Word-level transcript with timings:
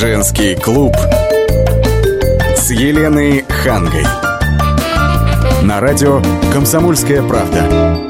Женский 0.00 0.54
клуб 0.54 0.96
с 2.56 2.70
Еленой 2.70 3.44
Хангой. 3.46 4.06
На 5.62 5.78
радио 5.78 6.22
«Комсомольская 6.54 7.22
правда». 7.22 8.08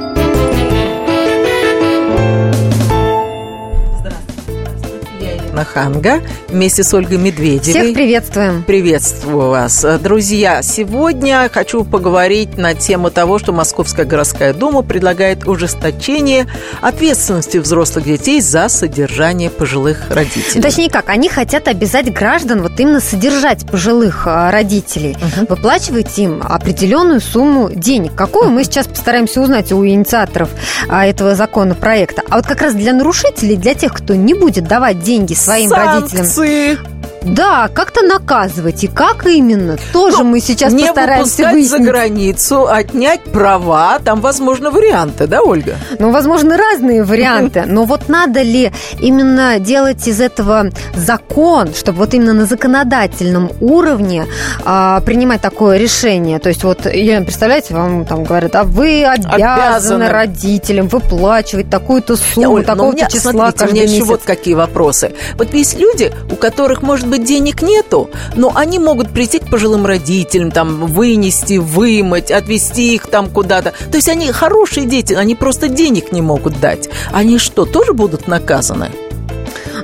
Ханга 5.64 6.22
вместе 6.50 6.84
с 6.84 6.92
Ольгой 6.92 7.18
Медведевой. 7.18 7.82
Всех 7.82 7.94
приветствуем. 7.94 8.62
Приветствую 8.62 9.48
вас. 9.48 9.84
Друзья, 10.02 10.62
сегодня 10.62 11.48
хочу 11.52 11.84
поговорить 11.84 12.56
на 12.58 12.74
тему 12.74 13.10
того, 13.10 13.38
что 13.38 13.52
Московская 13.52 14.04
городская 14.04 14.52
дума 14.52 14.82
предлагает 14.82 15.46
ужесточение 15.46 16.46
ответственности 16.80 17.58
взрослых 17.58 18.04
детей 18.04 18.40
за 18.40 18.68
содержание 18.68 19.50
пожилых 19.50 20.10
родителей. 20.10 20.62
Точнее 20.62 20.90
как, 20.90 21.08
они 21.08 21.28
хотят 21.28 21.68
обязать 21.68 22.12
граждан 22.12 22.62
вот 22.62 22.78
именно 22.78 23.00
содержать 23.00 23.66
пожилых 23.66 24.26
а, 24.26 24.50
родителей, 24.50 25.16
угу. 25.16 25.46
выплачивать 25.50 26.18
им 26.18 26.42
определенную 26.42 27.20
сумму 27.20 27.70
денег. 27.70 28.14
Какую 28.14 28.50
мы 28.50 28.64
сейчас 28.64 28.86
постараемся 28.86 29.40
узнать 29.40 29.72
у 29.72 29.86
инициаторов 29.86 30.50
а, 30.88 31.06
этого 31.06 31.34
законопроекта. 31.34 32.22
А 32.28 32.36
вот 32.36 32.46
как 32.46 32.60
раз 32.62 32.74
для 32.74 32.92
нарушителей, 32.92 33.56
для 33.56 33.74
тех, 33.74 33.92
кто 33.94 34.14
не 34.14 34.34
будет 34.34 34.64
давать 34.64 35.02
деньги 35.02 35.34
своим 35.34 35.70
Санкции. 35.70 36.00
родителям. 36.00 36.26
молодцы! 36.40 36.99
Да, 37.22 37.68
как-то 37.68 38.02
наказывать. 38.02 38.84
И 38.84 38.86
как 38.86 39.26
именно? 39.26 39.76
Тоже 39.92 40.18
ну, 40.18 40.24
мы 40.24 40.40
сейчас 40.40 40.72
не 40.72 40.86
постараемся 40.86 41.50
выяснить. 41.50 41.70
за 41.70 41.78
границу, 41.78 42.66
отнять 42.66 43.22
права. 43.24 43.98
Там, 44.04 44.20
возможно, 44.20 44.70
варианты, 44.70 45.26
да, 45.26 45.42
Ольга? 45.42 45.76
Ну, 45.98 46.10
возможно, 46.10 46.56
разные 46.56 47.04
варианты. 47.04 47.64
Но 47.66 47.84
вот 47.84 48.08
надо 48.08 48.42
ли 48.42 48.72
именно 49.00 49.58
делать 49.58 50.06
из 50.08 50.20
этого 50.20 50.70
закон, 50.94 51.74
чтобы 51.74 51.98
вот 51.98 52.14
именно 52.14 52.32
на 52.32 52.46
законодательном 52.46 53.50
уровне 53.60 54.26
а, 54.64 55.00
принимать 55.00 55.40
такое 55.42 55.76
решение? 55.78 56.38
То 56.38 56.48
есть 56.48 56.64
вот, 56.64 56.86
Елена, 56.86 57.24
представляете, 57.24 57.74
вам 57.74 58.04
там 58.06 58.24
говорят, 58.24 58.56
а 58.56 58.64
вы 58.64 59.04
обязаны, 59.04 59.34
обязаны. 59.34 60.08
родителям 60.08 60.88
выплачивать 60.88 61.68
такую-то 61.68 62.16
сумму, 62.16 62.62
такого-то 62.62 63.10
числа 63.10 63.32
смотрите, 63.32 63.58
каждый 63.58 63.70
у 63.70 63.74
меня 63.74 63.82
месяц. 63.82 63.94
еще 63.96 64.04
вот 64.04 64.22
какие 64.24 64.54
вопросы. 64.54 65.12
Вот 65.36 65.52
есть 65.52 65.78
люди, 65.78 66.12
у 66.30 66.36
которых, 66.36 66.82
может 66.82 67.09
быть, 67.10 67.24
денег 67.24 67.62
нету, 67.62 68.10
но 68.36 68.52
они 68.54 68.78
могут 68.78 69.10
прийти 69.10 69.38
к 69.38 69.50
пожилым 69.50 69.86
родителям, 69.86 70.50
там, 70.50 70.86
вынести, 70.86 71.58
вымыть, 71.58 72.30
отвезти 72.30 72.94
их 72.94 73.06
там 73.06 73.28
куда-то. 73.28 73.72
То 73.90 73.96
есть 73.96 74.08
они 74.08 74.30
хорошие 74.32 74.86
дети, 74.86 75.14
они 75.14 75.34
просто 75.34 75.68
денег 75.68 76.12
не 76.12 76.22
могут 76.22 76.60
дать. 76.60 76.88
Они 77.12 77.38
что, 77.38 77.66
тоже 77.66 77.92
будут 77.92 78.28
наказаны? 78.28 78.90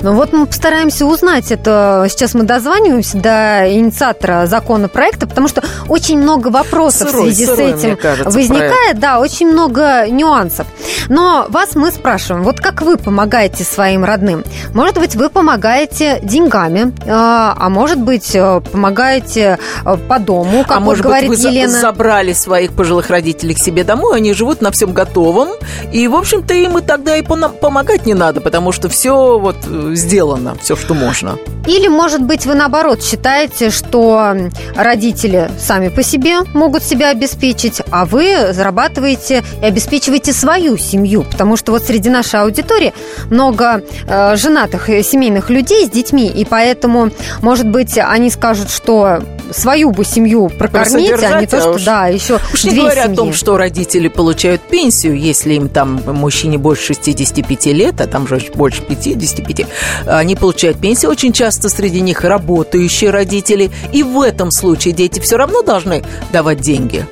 Ну 0.07 0.13
вот 0.13 0.33
мы 0.33 0.47
постараемся 0.47 1.05
узнать 1.05 1.51
это. 1.51 2.07
Сейчас 2.09 2.35
мы 2.35 2.45
дозваниваемся 2.45 3.19
до 3.19 3.65
инициатора 3.69 4.47
законопроекта, 4.47 5.27
потому 5.27 5.49
что 5.49 5.65
очень 5.89 6.17
много 6.21 6.47
вопросов 6.47 7.11
сырой, 7.11 7.31
в 7.31 7.35
связи 7.35 7.47
сырой, 7.47 7.73
с 7.73 7.85
этим 7.85 7.97
кажется, 7.97 8.31
возникает. 8.31 8.71
Проект. 8.71 9.01
Да, 9.01 9.19
очень 9.19 9.49
много 9.49 10.07
нюансов. 10.09 10.69
Но 11.09 11.47
вас 11.49 11.75
мы 11.75 11.91
спрашиваем, 11.91 12.45
вот 12.45 12.61
как 12.61 12.83
вы 12.83 12.99
помогаете 12.99 13.65
своим 13.65 14.05
родным? 14.05 14.45
Может 14.75 14.97
быть, 14.97 15.17
вы 15.17 15.29
помогаете 15.29 16.21
деньгами, 16.23 16.93
э, 17.05 17.09
а 17.09 17.69
может 17.69 17.99
быть, 17.99 18.31
э, 18.37 18.61
помогаете 18.61 19.59
э, 19.85 19.97
по 19.97 20.21
дому, 20.21 20.63
как 20.63 20.77
а 20.77 20.81
может 20.81 21.03
говорит 21.03 21.31
быть, 21.31 21.41
вы 21.41 21.51
Елена. 21.51 21.81
забрали 21.81 22.33
своих 22.33 22.75
пожилых 22.75 23.11
родителей 23.11 23.55
к 23.55 23.59
себе 23.59 23.83
домой, 23.83 24.19
они 24.19 24.33
живут 24.35 24.61
на 24.61 24.71
всем 24.71 24.93
готовом, 24.93 25.49
и, 25.93 26.07
в 26.07 26.15
общем-то, 26.15 26.55
им 26.55 26.79
и 26.79 26.81
тогда 26.81 27.17
и 27.17 27.23
помогать 27.23 28.07
не 28.07 28.15
надо, 28.15 28.41
потому 28.41 28.71
что 28.71 28.89
все 28.89 29.37
вот 29.41 29.57
сделано, 29.97 30.57
все, 30.61 30.77
что 30.77 30.95
можно. 30.95 31.39
Или, 31.67 31.89
может 31.89 32.23
быть, 32.23 32.47
вы 32.47 32.55
наоборот 32.55 33.03
считаете, 33.03 33.71
что 33.71 34.35
родители 34.77 35.51
сами 35.59 35.89
по 35.89 36.03
себе 36.03 36.41
могут 36.55 36.85
себя 36.85 37.11
обеспечить, 37.11 37.83
а 37.91 38.05
вы 38.05 38.53
зарабатываете 38.53 39.43
и 39.61 39.65
обеспечиваете 39.65 40.33
свою 40.33 40.77
семью. 40.77 41.25
Потому 41.25 41.57
что 41.57 41.73
вот 41.73 41.83
среди 41.83 42.09
нашей 42.09 42.41
аудитории 42.41 42.93
много 43.31 43.83
э, 44.07 44.37
женатых 44.37 44.87
семейных 44.87 45.51
людей 45.51 45.87
с 45.87 45.91
детьми, 45.91 46.29
и 46.29 46.45
поэтому, 46.45 47.11
может 47.43 47.69
быть, 47.69 47.99
они 47.99 48.31
скажут, 48.31 48.71
что 48.71 49.23
свою 49.53 49.91
бы 49.91 50.05
семью 50.05 50.49
прокормить, 50.49 51.23
а 51.23 51.41
не 51.41 51.47
то, 51.47 51.61
что, 51.61 51.71
а 51.71 51.75
уж, 51.75 51.85
да, 51.85 52.07
еще 52.07 52.41
уж 52.53 52.63
две 52.63 52.73
не 52.73 52.79
говоря 52.81 53.05
семьи. 53.05 53.15
о 53.15 53.17
том, 53.17 53.33
что 53.33 53.57
родители 53.57 54.09
получают 54.09 54.63
пенсию, 54.63 55.19
если 55.19 55.55
им 55.55 55.69
там 55.69 56.01
мужчине 56.07 56.59
больше 56.59 56.87
65 56.87 57.67
лет, 57.67 58.01
а 58.01 58.07
там 58.07 58.27
же 58.27 58.41
больше 58.55 58.83
55, 58.83 59.67
они 60.07 60.37
получают 60.37 60.81
пенсию. 60.81 61.11
Очень 61.11 61.33
часто 61.33 61.69
среди 61.69 62.01
них 62.01 62.23
работающие 62.23 63.11
родители. 63.11 63.71
И 63.93 64.03
в 64.03 64.21
этом 64.21 64.51
случае 64.51 64.95
дети 64.95 65.21
все 65.21 65.37
равно 65.37 65.63
должны 65.63 66.03
давать 66.33 66.61
деньги. 66.61 67.07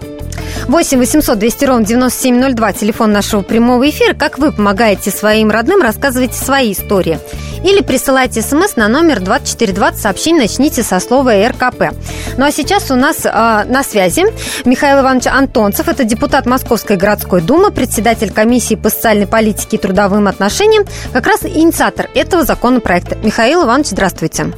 8 0.68 0.98
800 0.98 1.38
200 1.38 1.64
ровно 1.64 1.84
9702, 1.84 2.72
телефон 2.72 3.12
нашего 3.12 3.42
прямого 3.42 3.88
эфира. 3.88 4.14
Как 4.14 4.38
вы 4.38 4.52
помогаете 4.52 5.10
своим 5.10 5.50
родным, 5.50 5.82
рассказывайте 5.82 6.34
свои 6.34 6.72
истории. 6.72 7.18
Или 7.64 7.80
присылайте 7.80 8.42
смс 8.42 8.76
на 8.76 8.88
номер 8.88 9.20
2420, 9.20 10.00
сообщение 10.00 10.42
начните 10.42 10.82
со 10.82 11.00
слова 11.00 11.32
РКП. 11.48 11.94
Ну 12.36 12.44
а 12.44 12.52
сейчас 12.52 12.90
у 12.90 12.94
нас 12.94 13.24
э, 13.24 13.30
на 13.30 13.82
связи 13.82 14.24
Михаил 14.66 15.00
Иванович 15.00 15.28
Антонцев, 15.28 15.88
это 15.88 16.04
депутат 16.04 16.44
Московской 16.44 16.96
городской 16.96 17.40
думы, 17.40 17.70
председатель 17.70 18.30
комиссии 18.30 18.74
по 18.74 18.90
социальной 18.90 19.26
политике 19.26 19.78
и 19.78 19.80
трудовым 19.80 20.28
отношениям, 20.28 20.84
как 21.12 21.26
раз 21.26 21.44
инициатор 21.44 22.10
этого 22.14 22.44
законопроекта. 22.44 23.16
Михаил 23.16 23.64
Иванович, 23.64 23.88
здравствуйте. 23.88 24.52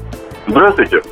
Здравствуйте. 0.46 1.02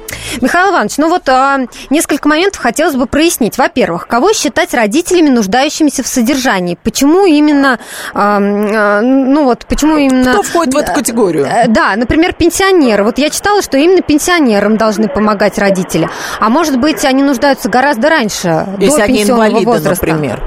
Михаил 0.40 0.70
Иванович, 0.70 0.98
ну 0.98 1.08
вот 1.08 1.28
а, 1.28 1.58
несколько 1.90 2.28
моментов 2.28 2.60
хотелось 2.60 2.94
бы 2.94 3.06
прояснить. 3.06 3.58
Во-первых, 3.58 4.06
кого 4.06 4.32
считать 4.32 4.74
родителями, 4.74 5.28
нуждающимися 5.28 6.02
в 6.02 6.06
содержании? 6.06 6.78
Почему 6.82 7.26
именно, 7.26 7.78
а, 8.14 8.38
а, 8.38 9.00
ну 9.00 9.44
вот, 9.44 9.66
почему 9.68 9.96
именно... 9.96 10.32
Кто 10.32 10.42
входит 10.42 10.74
в 10.74 10.78
эту 10.78 10.92
категорию? 10.92 11.46
Э, 11.46 11.66
да, 11.68 11.94
например, 11.96 12.32
пенсионеры. 12.32 13.04
Вот 13.04 13.18
я 13.18 13.30
читала, 13.30 13.62
что 13.62 13.76
именно 13.76 14.02
пенсионерам 14.02 14.76
должны 14.76 15.08
помогать 15.08 15.58
родители. 15.58 16.08
А 16.40 16.48
может 16.48 16.78
быть, 16.78 17.04
они 17.04 17.22
нуждаются 17.22 17.68
гораздо 17.68 18.10
раньше, 18.10 18.66
Если 18.78 18.98
до 18.98 19.04
они 19.04 19.18
пенсионного 19.18 19.48
инвалиды, 19.48 19.70
возраста? 19.70 20.06
например. 20.06 20.40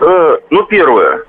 Э, 0.00 0.36
ну, 0.50 0.62
первое. 0.64 1.22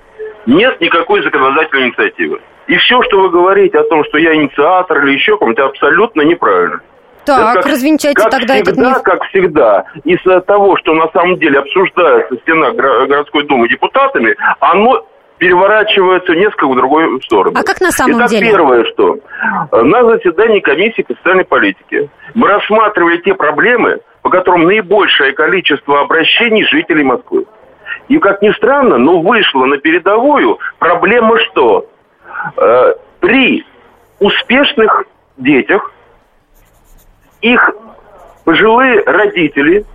Нет 0.45 0.79
никакой 0.79 1.23
законодательной 1.23 1.89
инициативы. 1.89 2.39
И 2.67 2.75
все, 2.77 3.01
что 3.03 3.21
вы 3.21 3.29
говорите 3.29 3.77
о 3.77 3.83
том, 3.83 4.03
что 4.05 4.17
я 4.17 4.33
инициатор 4.35 5.03
или 5.05 5.13
еще 5.13 5.37
кому-то, 5.37 5.65
абсолютно 5.65 6.21
неправильно. 6.21 6.79
Так, 7.25 7.55
как, 7.55 7.65
развенчайте 7.65 8.21
как 8.21 8.31
тогда 8.31 8.53
всегда, 8.53 8.71
этот 8.71 8.77
миф. 8.77 9.01
Как 9.03 9.23
всегда, 9.25 9.85
из-за 10.03 10.41
того, 10.41 10.77
что 10.77 10.93
на 10.93 11.09
самом 11.11 11.37
деле 11.39 11.59
обсуждается 11.59 12.35
стена 12.37 12.71
городской 12.71 13.45
думы 13.45 13.67
депутатами, 13.67 14.35
оно 14.59 15.05
переворачивается 15.37 16.33
несколько 16.33 16.67
в 16.67 16.75
другую 16.75 17.21
сторону. 17.23 17.57
А 17.59 17.63
как 17.63 17.81
на 17.81 17.91
самом 17.91 18.19
Итак, 18.19 18.29
деле? 18.29 18.51
первое, 18.51 18.85
что 18.85 19.17
на 19.71 20.03
заседании 20.05 20.59
комиссии 20.59 21.01
по 21.01 21.13
социальной 21.15 21.45
политике 21.45 22.09
мы 22.35 22.47
рассматривали 22.47 23.17
те 23.17 23.33
проблемы, 23.33 23.99
по 24.21 24.29
которым 24.29 24.63
наибольшее 24.63 25.33
количество 25.33 26.01
обращений 26.01 26.63
жителей 26.65 27.03
Москвы. 27.03 27.45
И, 28.07 28.17
как 28.19 28.41
ни 28.41 28.51
странно, 28.51 28.97
но 28.97 29.19
вышло 29.19 29.65
на 29.65 29.77
передовую 29.77 30.59
проблема 30.79 31.39
что? 31.39 31.87
Э, 32.57 32.93
при 33.19 33.65
успешных 34.19 35.05
детях 35.37 35.91
их 37.41 37.71
пожилые 38.43 39.03
родители 39.05 39.85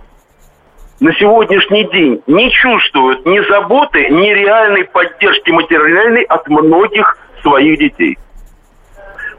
на 0.99 1.13
сегодняшний 1.15 1.85
день 1.91 2.21
не 2.27 2.51
чувствуют 2.51 3.25
ни 3.25 3.39
заботы, 3.49 4.07
ни 4.09 4.27
реальной 4.29 4.85
поддержки 4.85 5.49
материальной 5.49 6.23
от 6.23 6.47
многих 6.47 7.17
своих 7.41 7.79
детей. 7.79 8.17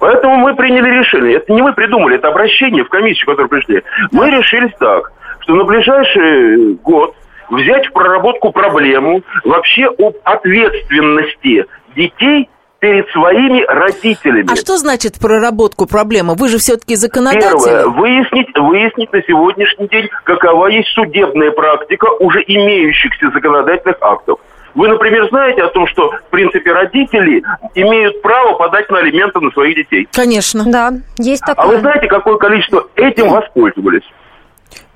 Поэтому 0.01 0.39
мы 0.39 0.57
приняли 0.57 0.99
решение. 0.99 1.37
Это 1.37 1.53
не 1.53 1.63
мы 1.63 1.73
придумали, 1.75 2.17
это 2.17 2.29
обращение 2.29 2.83
в 2.83 2.89
комиссию, 2.89 3.27
которую 3.27 3.49
пришли. 3.49 3.83
Мы 4.11 4.31
решились 4.31 4.73
так, 4.81 5.13
что 5.41 5.55
на 5.55 5.63
ближайший 5.65 6.75
год 6.83 7.15
взять 7.51 7.87
в 7.87 7.93
проработку 7.93 8.51
проблему 8.51 9.23
вообще 9.45 9.87
об 9.87 10.15
ответственности 10.25 11.67
детей 11.95 12.49
перед 12.83 13.09
своими 13.11 13.65
родителями. 13.69 14.49
А 14.51 14.57
что 14.57 14.77
значит 14.77 15.15
проработку 15.21 15.87
проблемы? 15.87 16.35
Вы 16.35 16.49
же 16.49 16.59
все-таки 16.59 16.97
законодатель. 16.97 17.49
Первое. 17.49 17.87
Выяснить, 17.87 18.59
выяснить 18.59 19.13
на 19.13 19.23
сегодняшний 19.23 19.87
день, 19.87 20.09
какова 20.25 20.67
есть 20.67 20.89
судебная 20.89 21.53
практика 21.53 22.07
уже 22.19 22.43
имеющихся 22.45 23.31
законодательных 23.31 23.99
актов. 24.01 24.41
Вы, 24.75 24.89
например, 24.89 25.29
знаете 25.29 25.63
о 25.63 25.69
том, 25.69 25.87
что, 25.87 26.11
в 26.11 26.31
принципе, 26.31 26.73
родители 26.73 27.45
имеют 27.77 28.21
право 28.21 28.55
подать 28.55 28.91
на 28.91 28.99
алименты 28.99 29.39
на 29.39 29.53
своих 29.53 29.77
детей? 29.77 30.09
Конечно. 30.13 30.65
Да, 30.67 30.91
есть 31.19 31.45
такое. 31.45 31.65
А 31.65 31.69
вы 31.69 31.79
знаете, 31.79 32.09
какое 32.09 32.37
количество 32.37 32.89
этим 32.97 33.29
воспользовались? 33.29 34.11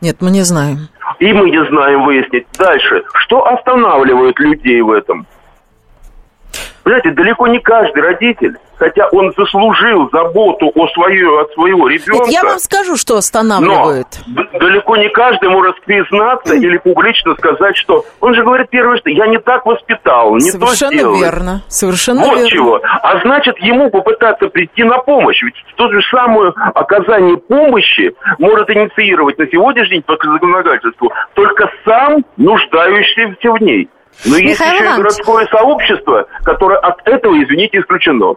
Нет, 0.01 0.17
мы 0.21 0.33
не 0.33 0.43
знаем. 0.43 0.89
И 1.21 1.33
мы 1.33 1.51
не 1.51 1.65
знаем 1.67 2.05
выяснить. 2.05 2.47
Дальше. 2.59 3.05
Что 3.15 3.47
останавливает 3.47 4.41
людей 4.41 4.81
в 4.83 4.91
этом? 4.91 5.25
Понимаете, 6.87 7.11
далеко 7.11 7.49
не 7.49 7.59
каждый 7.59 8.01
родитель, 8.01 8.55
хотя 8.77 9.09
он 9.11 9.33
заслужил 9.37 10.09
заботу 10.13 10.71
о 10.73 10.87
свое, 10.91 11.41
от 11.41 11.51
своего 11.51 11.89
ребенка. 11.89 12.27
Нет, 12.27 12.29
я 12.29 12.45
вам 12.45 12.61
скажу, 12.61 12.97
что 12.97 13.17
останавливает. 13.17 14.07
Но 14.29 14.45
далеко 14.61 14.97
не 14.97 15.09
каждый 15.09 15.49
может 15.49 15.81
признаться 15.81 16.55
или 16.55 16.77
публично 16.79 17.35
сказать, 17.35 17.77
что 17.77 18.05
он 18.21 18.37
же 18.37 18.45
говорит 18.45 18.71
первое, 18.71 18.99
что 18.99 19.11
я 19.11 19.27
не 19.27 19.39
так 19.39 19.67
воспитал, 19.67 20.37
не 20.37 20.43
Совершенно 20.43 20.91
то 20.93 20.97
сделал. 20.97 21.19
верно. 21.21 21.63
Совершенно 21.67 22.21
вот 22.21 22.35
верно. 22.37 22.51
чего. 22.51 22.81
А 23.03 23.21
значит, 23.23 23.59
ему 23.59 23.91
попытаться 23.91 24.47
прийти 24.49 24.85
на 24.85 24.99
помощь. 24.99 25.43
Ведь 25.43 25.57
то 25.75 25.91
же 25.91 26.01
самое 26.09 26.53
оказание 26.73 27.37
помощи 27.37 28.15
может 28.39 28.71
инициировать 28.71 29.37
на 29.39 29.49
сегодняшний 29.49 29.97
день 29.97 30.03
по 30.03 30.13
законодательству 30.15 31.13
только 31.35 31.69
сам 31.85 32.25
нуждающийся 32.37 33.51
в 33.51 33.61
ней. 33.61 33.89
Но 34.25 34.37
есть 34.37 34.61
Михаил 34.61 34.75
еще 34.75 34.83
и 34.83 34.87
Иванович. 34.87 35.03
городское 35.03 35.47
сообщество, 35.47 36.27
которое 36.43 36.79
от 36.79 37.07
этого, 37.07 37.43
извините, 37.43 37.81
исключено. 37.81 38.35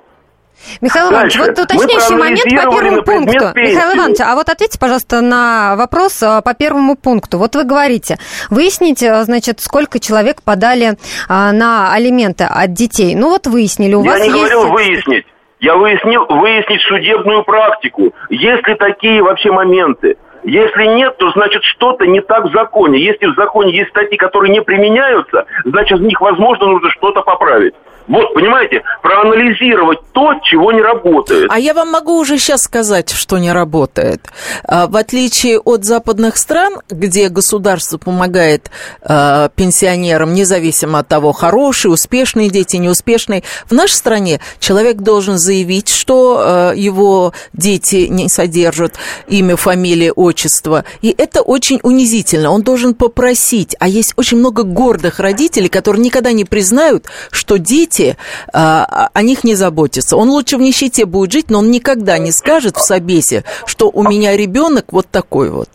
Михаил 0.82 1.10
Иванович, 1.12 1.38
Дальше. 1.38 1.52
вот 1.52 1.64
уточняющий 1.64 2.16
момент 2.16 2.44
по 2.44 2.72
первому 2.72 3.04
пункту. 3.04 3.54
пенсии. 3.54 3.76
Михаил 3.76 3.98
Иванович, 3.98 4.18
а 4.22 4.36
вот 4.36 4.50
ответьте, 4.50 4.78
пожалуйста, 4.78 5.22
на 5.22 5.76
вопрос 5.78 6.22
а, 6.22 6.42
по 6.42 6.54
первому 6.54 6.96
пункту. 6.98 7.38
Вот 7.38 7.56
вы 7.56 7.64
говорите, 7.64 8.18
выяснить, 8.50 9.02
а, 9.04 9.24
значит, 9.24 9.62
сколько 9.62 10.00
человек 10.00 10.42
подали 10.44 10.98
а, 11.30 11.54
на 11.54 11.94
алименты 11.94 12.44
от 12.44 12.74
детей. 12.74 13.16
Ну 13.16 13.30
вот 13.30 13.48
выяснили, 13.48 13.94
у 13.96 14.04
Я 14.04 14.12
вас 14.12 14.20
не 14.20 14.28
есть... 14.28 14.38
говорил 14.38 14.68
выяснить. 14.68 15.26
Я 15.62 15.76
выяснил, 15.76 16.26
выяснить 16.26 16.82
судебную 16.82 17.44
практику. 17.44 18.14
Есть 18.30 18.68
ли 18.68 18.76
такие 18.76 19.22
вообще 19.22 19.52
моменты? 19.52 20.18
Если 20.44 20.86
нет, 20.96 21.18
то 21.18 21.30
значит 21.32 21.64
что-то 21.64 22.06
не 22.06 22.22
так 22.22 22.46
в 22.46 22.52
законе. 22.52 23.04
Если 23.04 23.26
в 23.26 23.36
законе 23.36 23.76
есть 23.76 23.90
статьи, 23.90 24.18
которые 24.18 24.52
не 24.52 24.62
применяются, 24.62 25.46
значит 25.66 26.00
в 26.00 26.04
них, 26.04 26.20
возможно, 26.22 26.68
нужно 26.68 26.90
что-то 26.92 27.22
поправить. 27.22 27.74
Вот, 28.10 28.34
понимаете, 28.34 28.82
проанализировать 29.04 30.00
то, 30.14 30.34
чего 30.42 30.72
не 30.72 30.82
работает. 30.82 31.46
А 31.52 31.60
я 31.60 31.76
вам 31.76 31.92
могу 31.92 32.18
уже 32.18 32.40
сейчас 32.40 32.64
сказать, 32.64 33.12
что 33.12 33.38
не 33.38 33.52
работает. 33.52 34.22
А, 34.68 34.88
В 34.88 34.96
отличие 34.96 35.60
от 35.60 35.86
западных 35.86 36.38
стран, 36.38 36.74
где 36.90 37.30
государство 37.30 38.00
помогает 38.00 38.72
а, 39.04 39.50
пенсионерам, 39.50 40.34
независимо 40.34 41.00
от 41.00 41.08
того, 41.08 41.34
хорошие, 41.34 41.92
успешные 41.92 42.50
дети, 42.50 42.78
неуспешные, 42.78 43.44
в 43.70 43.74
нашей 43.74 43.94
стране 43.94 44.40
человек 44.60 44.98
должен 44.98 45.38
заявить, 45.38 45.90
что 45.90 46.40
а, 46.40 46.74
его 46.74 47.34
дети 47.54 48.08
не 48.10 48.28
содержат 48.28 48.96
имя, 49.28 49.56
фамилия, 49.56 50.12
отчество. 50.30 50.86
И 51.02 51.14
это 51.18 51.42
очень 51.42 51.80
унизительно. 51.84 52.52
Он 52.52 52.62
должен 52.62 52.94
попросить. 52.94 53.76
А 53.80 53.88
есть 53.88 54.14
очень 54.18 54.38
много 54.38 54.64
гордых 54.64 55.20
родителей, 55.20 55.70
которые 55.70 56.02
никогда 56.02 56.32
не 56.32 56.46
признают, 56.46 57.06
что 57.32 57.58
дети 57.58 58.18
а, 58.54 59.10
о 59.14 59.22
них 59.22 59.44
не 59.44 59.56
заботятся. 59.56 60.18
Он 60.18 60.30
лучше 60.30 60.58
в 60.58 60.62
нищете 60.62 61.06
будет 61.06 61.32
жить, 61.32 61.50
но 61.50 61.60
он 61.60 61.72
никогда 61.72 62.18
не 62.18 62.32
скажет 62.32 62.76
в 62.76 62.82
собесе, 62.82 63.44
что 63.66 63.90
у 63.90 64.04
меня 64.04 64.38
ребенок 64.38 64.86
вот 64.92 65.08
такой 65.12 65.50
вот. 65.50 65.70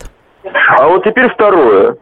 А 0.77 0.87
вот 0.87 1.03
теперь 1.03 1.29
второе. 1.29 1.97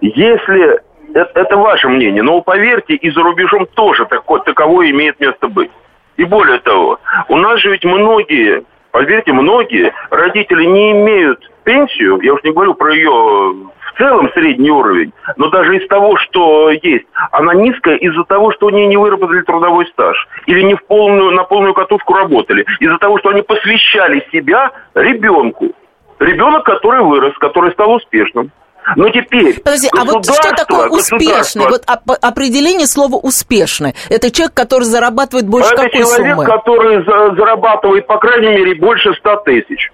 Если 0.00 0.80
это, 1.14 1.40
это 1.40 1.56
ваше 1.56 1.88
мнение, 1.88 2.22
но 2.22 2.40
поверьте, 2.40 2.94
и 2.94 3.10
за 3.10 3.22
рубежом 3.22 3.66
тоже 3.74 4.04
такое, 4.06 4.40
таковое 4.40 4.90
имеет 4.90 5.20
место 5.20 5.48
быть. 5.48 5.70
И 6.16 6.24
более 6.24 6.60
того, 6.60 6.98
у 7.28 7.36
нас 7.36 7.60
же 7.60 7.70
ведь 7.70 7.84
многие, 7.84 8.64
поверьте, 8.94 9.32
многие 9.32 9.92
родители 10.10 10.64
не 10.64 10.92
имеют 10.92 11.50
пенсию, 11.64 12.20
я 12.22 12.32
уж 12.32 12.44
не 12.44 12.52
говорю 12.52 12.74
про 12.74 12.94
ее 12.94 13.10
в 13.10 13.98
целом 13.98 14.30
средний 14.34 14.70
уровень, 14.70 15.12
но 15.36 15.50
даже 15.50 15.76
из 15.76 15.88
того, 15.88 16.16
что 16.18 16.70
есть, 16.70 17.04
она 17.32 17.54
низкая 17.54 17.96
из-за 17.96 18.22
того, 18.22 18.52
что 18.52 18.68
они 18.68 18.86
не 18.86 18.96
выработали 18.96 19.42
трудовой 19.42 19.86
стаж 19.88 20.16
или 20.46 20.62
не 20.62 20.76
в 20.76 20.84
полную, 20.86 21.32
на 21.32 21.42
полную 21.42 21.74
катушку 21.74 22.14
работали, 22.14 22.64
из-за 22.78 22.98
того, 22.98 23.18
что 23.18 23.30
они 23.30 23.42
посвящали 23.42 24.24
себя 24.30 24.70
ребенку. 24.94 25.72
Ребенок, 26.20 26.64
который 26.64 27.02
вырос, 27.02 27.36
который 27.38 27.72
стал 27.72 27.94
успешным. 27.94 28.52
Но 28.96 29.08
теперь 29.10 29.60
Подожди, 29.60 29.88
а 29.96 30.04
вот 30.04 30.24
что 30.26 30.50
такое 30.54 30.88
успешный? 30.88 31.68
Вот 31.68 31.82
оп- 31.88 32.18
определение 32.20 32.86
слова 32.86 33.16
успешный. 33.16 33.94
Это 34.10 34.30
человек, 34.30 34.54
который 34.54 34.84
зарабатывает 34.84 35.48
больше 35.48 35.72
это 35.72 35.84
какой 35.84 36.00
человек, 36.02 36.34
суммы? 36.36 36.44
который 36.44 37.04
за- 37.04 37.34
зарабатывает, 37.36 38.06
по 38.06 38.18
крайней 38.18 38.48
мере, 38.48 38.74
больше 38.74 39.14
100 39.14 39.36
тысяч. 39.36 39.90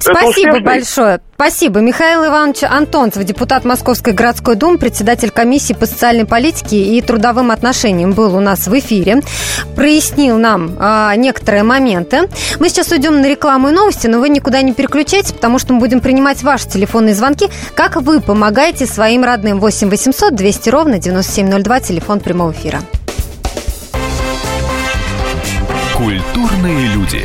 Спасибо 0.00 0.28
успешный? 0.28 0.60
большое. 0.60 1.20
Спасибо. 1.34 1.80
Михаил 1.80 2.26
Иванович 2.26 2.64
Антонцев, 2.64 3.24
депутат 3.24 3.64
Московской 3.64 4.12
городской 4.12 4.56
думы, 4.56 4.78
председатель 4.78 5.30
комиссии 5.30 5.72
по 5.72 5.86
социальной 5.86 6.26
политике 6.26 6.82
и 6.82 7.00
трудовым 7.00 7.50
отношениям, 7.50 8.12
был 8.12 8.36
у 8.36 8.40
нас 8.40 8.66
в 8.66 8.78
эфире. 8.78 9.22
Прояснил 9.76 10.36
нам 10.36 10.76
а, 10.78 11.14
некоторые 11.16 11.62
моменты. 11.62 12.28
Мы 12.58 12.68
сейчас 12.68 12.90
уйдем 12.90 13.20
на 13.20 13.26
рекламу 13.26 13.68
и 13.68 13.72
новости, 13.72 14.06
но 14.06 14.18
вы 14.18 14.28
никуда 14.28 14.62
не 14.62 14.74
переключайтесь, 14.74 15.32
потому 15.32 15.58
что 15.58 15.72
мы 15.72 15.80
будем 15.80 16.00
принимать 16.00 16.42
ваши 16.42 16.68
телефонные 16.68 17.14
звонки. 17.14 17.48
Как 17.74 17.96
вы 17.96 18.20
помогаете 18.20 18.86
своим 18.86 19.24
родным? 19.24 19.60
8 19.60 19.88
800 19.88 20.34
200 20.34 20.68
ровно 20.70 20.98
9702, 20.98 21.80
телефон 21.80 22.20
прямого 22.20 22.52
эфира. 22.52 22.80
Культурные 25.96 26.88
люди. 26.88 27.24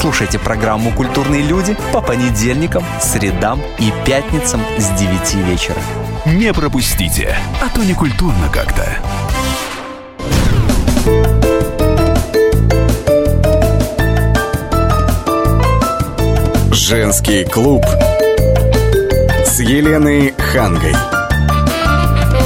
Слушайте 0.00 0.38
программу 0.38 0.92
«Культурные 0.92 1.42
люди» 1.42 1.76
по 1.92 2.00
понедельникам, 2.00 2.82
средам 3.02 3.60
и 3.78 3.92
пятницам 4.06 4.62
с 4.78 4.88
9 4.98 5.34
вечера. 5.46 5.76
Не 6.24 6.54
пропустите, 6.54 7.36
а 7.62 7.68
то 7.68 7.84
не 7.84 7.92
культурно 7.92 8.48
как-то. 8.50 8.88
Женский 16.72 17.44
клуб 17.44 17.84
с 19.44 19.60
Еленой 19.60 20.32
Хангой. 20.38 20.94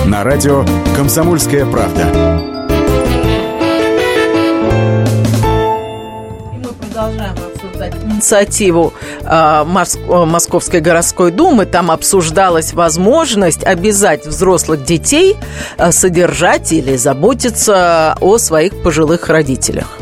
На 0.06 0.24
радио 0.24 0.66
«Комсомольская 0.96 1.64
правда». 1.66 2.63
Инициативу 8.24 8.94
а, 9.24 9.64
Московской 9.64 10.80
городской 10.80 11.30
думы. 11.30 11.66
Там 11.66 11.90
обсуждалась 11.90 12.72
возможность 12.72 13.64
обязать 13.64 14.26
взрослых 14.26 14.84
детей 14.84 15.36
а, 15.76 15.92
содержать 15.92 16.72
или 16.72 16.96
заботиться 16.96 18.16
о 18.20 18.38
своих 18.38 18.82
пожилых 18.82 19.28
родителях. 19.28 19.98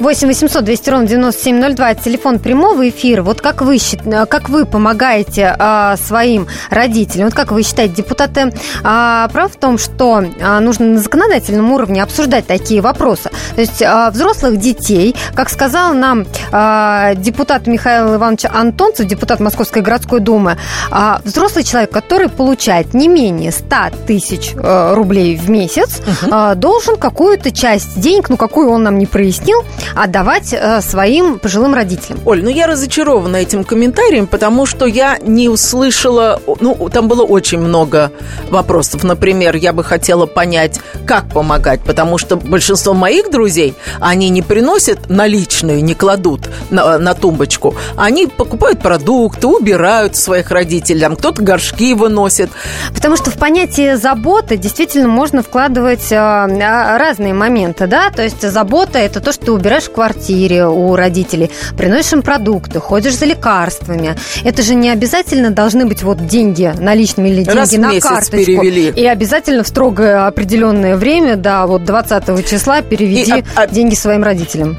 8 0.00 0.28
800 0.28 0.64
200 0.64 0.90
ровно 0.90 1.06
9702, 1.08 1.90
это 1.90 2.02
телефон 2.02 2.38
прямого 2.38 2.88
эфира. 2.88 3.22
Вот 3.22 3.40
как 3.40 3.62
вы, 3.62 3.78
э, 3.78 4.26
как 4.26 4.48
вы 4.48 4.64
помогаете 4.64 5.54
а, 5.58 5.96
своим 5.96 6.46
родителям? 6.70 7.26
Вот 7.26 7.34
как 7.34 7.50
вы 7.50 7.62
считаете, 7.62 7.94
депутаты 7.96 8.52
а, 8.84 9.28
правы 9.28 9.48
в 9.48 9.56
том, 9.56 9.76
что 9.76 10.24
а, 10.40 10.60
нужно 10.60 10.86
на 10.86 11.00
законодательном 11.00 11.72
уровне 11.72 12.02
обсуждать 12.02 12.46
такие 12.46 12.80
вопросы? 12.80 13.30
То 13.54 13.60
есть 13.60 13.82
а, 13.82 14.10
взрослых 14.10 14.58
детей, 14.58 15.16
как 15.34 15.50
сказал 15.50 15.94
нам 15.94 16.26
а, 16.52 17.14
депутат 17.16 17.66
Михаил 17.66 18.14
Иванович 18.14 18.44
Антонцев, 18.44 19.06
депутат 19.06 19.40
Московской 19.40 19.82
городской 19.82 20.20
думы, 20.20 20.58
а, 20.90 21.20
взрослый 21.24 21.64
человек, 21.64 21.90
который 21.90 22.28
получает 22.28 22.94
не 22.94 23.08
менее 23.08 23.50
100 23.50 23.76
тысяч 24.06 24.52
э, 24.54 24.94
рублей 24.94 25.36
в 25.36 25.50
месяц, 25.50 26.00
а, 26.30 26.54
должен 26.54 26.96
какую-то 26.96 27.50
часть 27.50 28.00
денег, 28.00 28.28
ну 28.28 28.36
какую 28.36 28.70
он 28.70 28.82
нам 28.84 28.98
не 28.98 29.06
прояснил, 29.06 29.64
отдавать 29.94 30.52
э, 30.52 30.80
своим 30.80 31.38
пожилым 31.38 31.74
родителям. 31.74 32.20
Оль, 32.24 32.42
ну 32.42 32.50
я 32.50 32.66
разочарована 32.66 33.36
этим 33.36 33.64
комментарием, 33.64 34.26
потому 34.26 34.66
что 34.66 34.86
я 34.86 35.18
не 35.18 35.48
услышала, 35.48 36.40
ну, 36.60 36.88
там 36.92 37.08
было 37.08 37.22
очень 37.22 37.58
много 37.58 38.10
вопросов. 38.50 39.04
Например, 39.04 39.56
я 39.56 39.72
бы 39.72 39.84
хотела 39.84 40.26
понять, 40.26 40.80
как 41.06 41.28
помогать, 41.28 41.80
потому 41.82 42.18
что 42.18 42.36
большинство 42.36 42.94
моих 42.94 43.30
друзей, 43.30 43.74
они 44.00 44.28
не 44.28 44.42
приносят 44.42 45.08
наличные, 45.08 45.80
не 45.80 45.94
кладут 45.94 46.48
на, 46.70 46.98
на 46.98 47.14
тумбочку, 47.14 47.74
они 47.96 48.26
покупают 48.26 48.80
продукты, 48.80 49.46
убирают 49.46 50.16
своих 50.16 50.50
родителей, 50.50 51.00
там 51.00 51.16
кто-то 51.16 51.42
горшки 51.42 51.94
выносит. 51.94 52.50
Потому 52.94 53.16
что 53.16 53.30
в 53.30 53.38
понятие 53.38 53.96
заботы 53.96 54.56
действительно 54.56 55.08
можно 55.08 55.42
вкладывать 55.42 56.10
э, 56.10 56.16
разные 56.16 57.34
моменты, 57.34 57.86
да, 57.86 58.10
то 58.10 58.22
есть 58.22 58.48
забота– 58.48 58.98
это 59.00 59.20
то, 59.20 59.32
что 59.32 59.46
ты 59.46 59.52
убираешь 59.52 59.77
в 59.84 59.92
квартире 59.92 60.66
у 60.66 60.94
родителей, 60.96 61.50
приносишь 61.76 62.12
им 62.14 62.22
продукты, 62.22 62.80
ходишь 62.80 63.16
за 63.16 63.26
лекарствами. 63.26 64.16
Это 64.44 64.62
же 64.62 64.74
не 64.74 64.90
обязательно 64.90 65.50
должны 65.50 65.86
быть 65.86 66.02
вот 66.02 66.26
деньги 66.26 66.72
наличными 66.78 67.28
или 67.28 67.42
деньги 67.44 67.56
Раз 67.56 67.72
на 67.72 67.90
месяц 67.92 68.06
карточку. 68.08 68.36
перевели. 68.36 68.88
И 68.90 69.06
обязательно 69.06 69.62
в 69.62 69.68
строгое 69.68 70.26
определенное 70.26 70.96
время, 70.96 71.36
да, 71.36 71.66
вот 71.66 71.84
20 71.84 72.42
числа 72.48 72.82
переведи 72.82 73.22
И, 73.30 73.32
а- 73.32 73.44
а- 73.62 73.66
деньги 73.66 73.94
своим 73.94 74.22
родителям. 74.22 74.76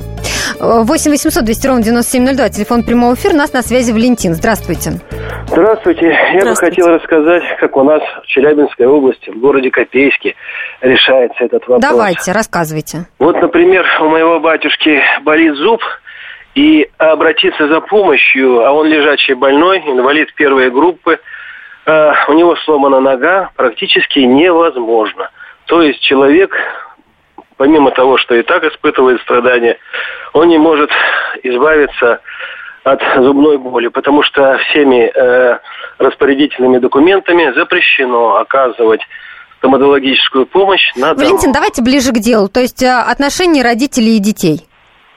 Э, 0.59 0.83
8 0.83 1.11
800 1.11 1.43
200 1.43 1.67
ровно 1.67 1.83
9702, 1.83 2.49
телефон 2.49 2.83
прямого 2.83 3.13
эфира. 3.13 3.33
У 3.33 3.37
нас 3.37 3.53
на 3.53 3.61
связи 3.61 3.91
Валентин. 3.91 4.33
Здравствуйте. 4.33 4.99
Здравствуйте. 5.47 6.07
Я 6.33 6.45
бы 6.45 6.55
хотел 6.55 6.87
рассказать, 6.87 7.43
как 7.59 7.75
у 7.77 7.83
нас 7.83 8.01
в 8.23 8.27
Челябинской 8.27 8.85
области, 8.85 9.29
в 9.29 9.39
городе 9.39 9.71
Копейске, 9.71 10.35
решается 10.81 11.43
этот 11.43 11.67
вопрос. 11.67 11.81
Давайте, 11.81 12.31
рассказывайте. 12.31 13.07
Вот, 13.19 13.41
например, 13.41 13.85
у 14.01 14.09
моего 14.09 14.39
батюшки 14.39 15.01
болит 15.23 15.55
зуб, 15.55 15.81
и 16.55 16.89
обратиться 16.97 17.67
за 17.67 17.79
помощью, 17.79 18.65
а 18.65 18.71
он 18.71 18.87
лежачий 18.87 19.33
больной, 19.33 19.79
инвалид 19.79 20.33
первой 20.33 20.69
группы, 20.71 21.19
э, 21.85 22.11
у 22.27 22.33
него 22.33 22.55
сломана 22.57 22.99
нога, 22.99 23.51
практически 23.55 24.19
невозможно. 24.19 25.29
То 25.65 25.81
есть 25.81 26.01
человек, 26.01 26.55
помимо 27.59 27.91
того, 27.91 28.17
что 28.17 28.35
и 28.35 28.41
так 28.41 28.63
испытывает 28.63 29.21
страдания, 29.21 29.77
он 30.33 30.47
не 30.47 30.57
может 30.57 30.89
избавиться 31.43 32.21
от 32.85 33.01
зубной 33.17 33.57
боли, 33.57 33.89
потому 33.89 34.23
что 34.23 34.57
всеми 34.69 35.11
э, 35.13 35.59
распорядительными 35.97 36.77
документами 36.77 37.53
запрещено 37.53 38.37
оказывать 38.37 39.01
стоматологическую 39.57 40.45
помощь 40.45 40.93
на 40.95 41.13
дому. 41.13 41.27
Валентин, 41.27 41.51
давайте 41.51 41.81
ближе 41.83 42.11
к 42.13 42.19
делу. 42.19 42.47
То 42.47 42.61
есть 42.61 42.81
э, 42.81 42.89
отношения 42.89 43.61
родителей 43.61 44.15
и 44.15 44.19
детей. 44.19 44.61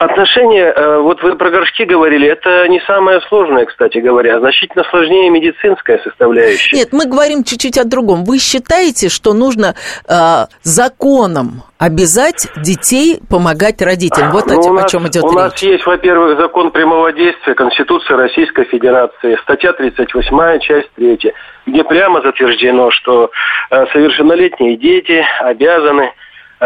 Отношения, 0.04 0.72
э, 0.74 0.98
вот 0.98 1.22
вы 1.22 1.36
про 1.36 1.50
горшки 1.50 1.84
говорили, 1.84 2.26
это 2.28 2.66
не 2.68 2.80
самое 2.88 3.20
сложное, 3.28 3.66
кстати 3.66 3.98
говоря, 3.98 4.40
значительно 4.40 4.82
сложнее 4.90 5.30
медицинская 5.30 6.00
составляющая. 6.02 6.76
Нет, 6.76 6.88
мы 6.92 7.06
говорим 7.06 7.44
чуть-чуть 7.44 7.78
о 7.78 7.84
другом. 7.84 8.24
Вы 8.24 8.38
считаете, 8.38 9.08
что 9.08 9.32
нужно 9.32 9.76
э, 10.08 10.46
законом 10.62 11.62
обязать 11.78 12.48
детей 12.56 13.20
помогать 13.30 13.80
родителям? 13.80 14.32
Вот 14.32 14.46
Ну, 14.46 14.54
о, 14.54 14.58
у 14.58 14.62
чем- 14.64 14.72
о 14.72 14.80
нас- 14.82 14.90
чем 14.90 15.06
идет 15.06 15.22
У 15.24 15.30
нас 15.32 15.52
речь. 15.54 15.62
есть, 15.62 15.86
во-первых, 15.86 16.36
закон 16.38 16.72
прямого 16.72 17.12
действия 17.12 17.54
Конституции 17.54 18.14
Российской 18.14 18.64
Федерации, 18.64 19.38
статья 19.42 19.72
38, 19.72 20.58
часть 20.60 20.90
3, 20.96 21.32
где 21.66 21.84
прямо 21.84 22.20
затверждено, 22.22 22.90
что 22.90 23.30
э, 23.70 23.86
совершеннолетние 23.92 24.76
дети 24.76 25.24
обязаны, 25.40 26.12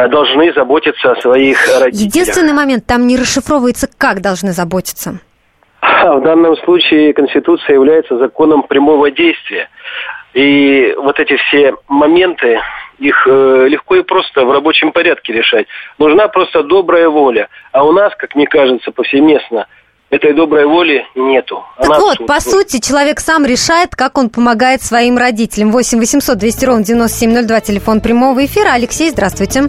должны 0.09 0.53
заботиться 0.53 1.13
о 1.13 1.21
своих 1.23 1.59
родителях. 1.81 2.15
Единственный 2.15 2.53
момент, 2.53 2.87
там 2.87 3.07
не 3.07 3.17
расшифровывается, 3.17 3.89
как 3.97 4.21
должны 4.21 4.53
заботиться. 4.53 5.21
А 5.81 6.15
В 6.15 6.23
данном 6.23 6.57
случае 6.59 7.15
Конституция 7.15 7.75
является 7.75 8.19
законом 8.19 8.63
прямого 8.63 9.11
действия. 9.11 9.69
И 10.35 10.95
вот 10.99 11.19
эти 11.19 11.37
все 11.37 11.75
моменты, 11.89 12.61
их 12.99 13.27
э, 13.27 13.67
легко 13.69 13.97
и 13.97 14.03
просто 14.03 14.45
в 14.45 14.53
рабочем 14.53 14.93
порядке 14.93 15.33
решать. 15.33 15.67
Нужна 15.99 16.29
просто 16.29 16.63
добрая 16.63 17.09
воля. 17.09 17.49
А 17.73 17.85
у 17.85 17.93
нас, 17.93 18.15
как 18.17 18.35
мне 18.35 18.47
кажется, 18.47 18.91
повсеместно 18.91 19.67
этой 20.11 20.35
доброй 20.35 20.67
воли 20.67 21.05
нету. 21.15 21.65
Так 21.79 21.91
Она 21.91 21.99
вот, 21.99 22.27
по 22.27 22.41
сути, 22.41 22.79
человек 22.81 23.21
сам 23.21 23.45
решает, 23.45 23.95
как 23.95 24.19
он 24.19 24.31
помогает 24.31 24.83
своим 24.83 25.19
родителям. 25.19 25.73
8 25.73 25.99
800 25.99 26.39
200 26.39 26.65
ровно 26.65 26.85
9702, 26.85 27.61
телефон 27.61 28.01
прямого 28.01 28.45
эфира. 28.45 28.73
Алексей, 28.73 29.11
здравствуйте. 29.11 29.65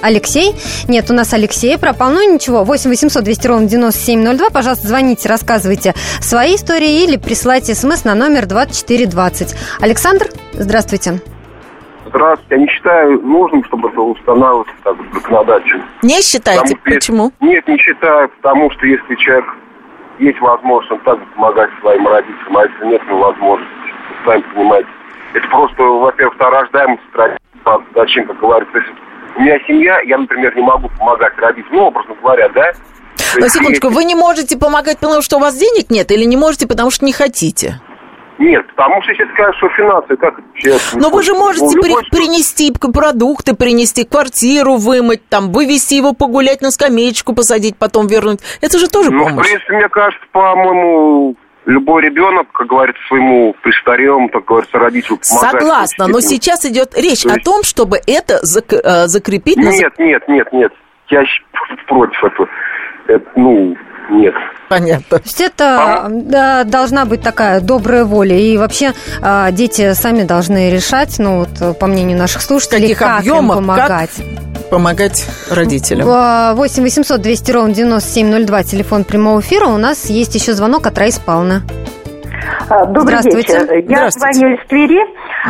Алексей? 0.00 0.54
Нет, 0.86 1.10
у 1.10 1.14
нас 1.14 1.32
Алексей 1.32 1.76
пропал. 1.76 2.12
Ну 2.12 2.34
ничего, 2.34 2.62
8 2.62 2.90
800 2.90 3.24
200 3.24 3.46
ровно 3.46 3.68
9702. 3.68 4.50
Пожалуйста, 4.50 4.86
звоните, 4.86 5.28
рассказывайте 5.28 5.94
свои 6.20 6.54
истории 6.54 7.02
или 7.02 7.16
присылайте 7.16 7.74
смс 7.74 8.04
на 8.04 8.14
номер 8.14 8.46
2420. 8.46 9.54
Александр, 9.80 10.30
здравствуйте. 10.52 11.14
Здравствуйте. 11.14 11.37
Я 12.50 12.56
не 12.56 12.66
считаю 12.68 13.20
нужным, 13.20 13.64
чтобы 13.64 13.88
это 13.88 14.00
устанавливать 14.00 14.68
так 14.84 14.96
законодательно. 15.12 15.84
Не 16.02 16.20
считаете? 16.22 16.76
Потому 16.76 16.94
Почему? 16.96 17.32
если- 17.40 17.54
Нет, 17.54 17.68
не 17.68 17.78
считаю, 17.78 18.28
потому 18.28 18.70
что 18.72 18.86
если 18.86 19.14
человек 19.16 19.46
есть 20.18 20.40
возможность, 20.40 20.92
он 20.92 20.98
также 21.00 21.24
помогать 21.34 21.70
своим 21.80 22.06
родителям, 22.06 22.56
а 22.56 22.64
если 22.64 22.86
нет 22.86 23.02
возможности, 23.08 23.74
вы 24.24 24.30
сами 24.32 24.40
понимаете. 24.54 24.88
Это 25.34 25.48
просто, 25.48 25.82
во-первых, 25.82 26.36
рождаемость 26.38 27.02
традиция, 27.12 27.40
зачем, 27.94 28.26
как 28.26 28.38
говорится, 28.40 28.78
если 28.78 28.94
у 29.36 29.40
меня 29.42 29.58
семья, 29.66 30.00
я, 30.00 30.18
например, 30.18 30.56
не 30.56 30.62
могу 30.62 30.88
помогать 30.98 31.36
родителям, 31.36 31.76
ну, 31.76 31.82
образно 31.86 32.14
говоря, 32.20 32.48
да? 32.48 32.72
То 33.34 33.40
есть 33.40 33.54
секундочку, 33.54 33.90
вы 33.90 34.04
не 34.04 34.14
можете 34.14 34.56
помогать, 34.58 34.98
потому 34.98 35.20
что 35.22 35.36
у 35.36 35.40
вас 35.40 35.54
денег 35.56 35.90
нет, 35.90 36.10
или 36.10 36.24
не 36.24 36.36
можете, 36.36 36.66
потому 36.66 36.90
что 36.90 37.04
не 37.04 37.12
хотите? 37.12 37.80
Нет, 38.38 38.66
потому 38.76 39.02
что 39.02 39.12
сейчас 39.14 39.28
скажут, 39.32 39.56
что 39.56 39.68
финансы, 39.70 40.16
как 40.16 40.34
честно? 40.54 41.00
Но 41.00 41.10
вы 41.10 41.22
же 41.22 41.34
можете 41.34 41.64
Ну, 41.76 41.82
при- 41.82 41.88
любой 41.88 42.04
принести 42.10 42.72
продукты, 42.72 43.54
принести 43.54 44.04
квартиру, 44.04 44.76
вымыть, 44.76 45.28
там, 45.28 45.50
вывести 45.52 45.94
его 45.94 46.12
погулять 46.12 46.60
на 46.60 46.70
скамеечку, 46.70 47.34
посадить, 47.34 47.76
потом 47.76 48.06
вернуть. 48.06 48.40
Это 48.60 48.78
же 48.78 48.88
тоже 48.88 49.10
Ну, 49.10 49.24
в 49.24 49.28
помощь. 49.30 49.46
принципе, 49.46 49.72
мне 49.74 49.88
кажется, 49.88 50.24
по-моему, 50.32 51.34
любой 51.66 52.02
ребенок, 52.02 52.50
как 52.52 52.68
говорится, 52.68 53.00
своему 53.08 53.54
престарелому, 53.62 54.28
так 54.28 54.44
говорится, 54.44 54.78
родителю 54.78 55.18
помогает. 55.28 55.60
Согласна, 55.60 56.06
но 56.06 56.20
сейчас 56.20 56.64
идет 56.64 56.96
речь 56.96 57.22
То 57.24 57.30
о 57.30 57.32
есть- 57.34 57.44
том, 57.44 57.62
чтобы 57.64 57.98
это 58.06 58.40
зак- 58.44 58.80
э, 58.82 59.06
закрепить 59.08 59.56
на 59.56 59.70
зак- 59.70 59.72
Нет, 59.72 59.98
нет, 59.98 60.28
нет, 60.28 60.52
нет. 60.52 60.72
Я 61.10 61.24
против 61.88 62.22
этого. 62.24 62.48
Это, 63.08 63.24
ну, 63.36 63.76
нет. 64.10 64.34
Понятно. 64.68 65.18
То 65.18 65.24
есть 65.24 65.40
это 65.40 66.06
да, 66.10 66.64
должна 66.64 67.04
быть 67.04 67.22
такая 67.22 67.60
добрая 67.60 68.04
воля. 68.04 68.36
И 68.36 68.56
вообще 68.58 68.92
а, 69.22 69.50
дети 69.50 69.92
сами 69.94 70.24
должны 70.24 70.70
решать, 70.70 71.18
ну 71.18 71.40
вот 71.40 71.48
э, 71.60 71.72
по 71.72 71.86
мнению 71.86 72.18
наших 72.18 72.42
слушателей, 72.42 72.94
каких 72.94 72.98
как 72.98 73.24
им 73.24 73.50
объемах, 73.50 73.56
как 73.56 73.66
помогать. 73.66 74.10
Помогать 74.70 75.26
родителям. 75.50 76.06
8 76.06 76.82
800 76.82 77.20
200 77.20 77.52
ровно 77.52 77.74
9702, 77.74 78.62
телефон 78.64 79.04
прямого 79.04 79.40
эфира. 79.40 79.66
У 79.66 79.78
нас 79.78 80.10
есть 80.10 80.34
еще 80.34 80.52
звонок 80.52 80.86
от 80.86 80.98
Раисы 80.98 81.20
Павловны. 81.24 81.62
А, 82.68 82.84
Добрый 82.86 83.18
Здравствуйте. 83.18 83.52
вечер. 83.52 83.74
Я 83.74 84.10
Здравствуйте. 84.10 84.38
звоню 84.38 84.56
из 84.56 84.66
Твери. 84.68 85.00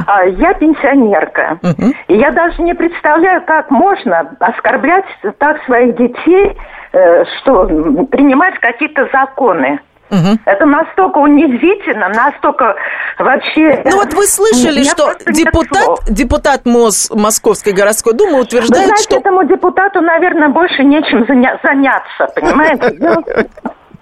А, 0.06 0.24
Я 0.24 0.54
пенсионерка. 0.54 1.58
Мгм. 1.62 1.94
И 2.08 2.16
я 2.16 2.30
даже 2.30 2.62
не 2.62 2.74
представляю, 2.74 3.44
как 3.44 3.70
можно 3.70 4.36
оскорблять 4.38 5.04
так 5.38 5.62
своих 5.64 5.96
детей, 5.96 6.46
э, 6.46 6.54
что 6.90 7.64
м, 7.68 8.06
принимать 8.06 8.58
какие-то 8.60 9.08
законы. 9.12 9.80
Мгм. 10.10 10.38
Это 10.46 10.64
настолько 10.64 11.18
унизительно, 11.18 12.08
настолько 12.08 12.76
вообще... 13.18 13.82
Ну 13.84 13.96
вот 13.98 14.14
вы 14.14 14.24
слышали, 14.24 14.82
что 14.82 15.12
депутат, 15.30 16.04
депутат 16.08 16.64
МОЗ 16.64 17.10
Московской 17.14 17.74
городской 17.74 18.14
думы 18.14 18.36
Вы 18.36 18.40
утверждает, 18.40 18.86
знаете, 18.86 19.02
что... 19.02 19.16
этому 19.18 19.44
депутату, 19.44 20.00
наверное, 20.00 20.48
больше 20.48 20.82
нечем 20.82 21.24
заня- 21.24 21.58
заняться, 21.62 22.26
понимаете? 22.34 22.98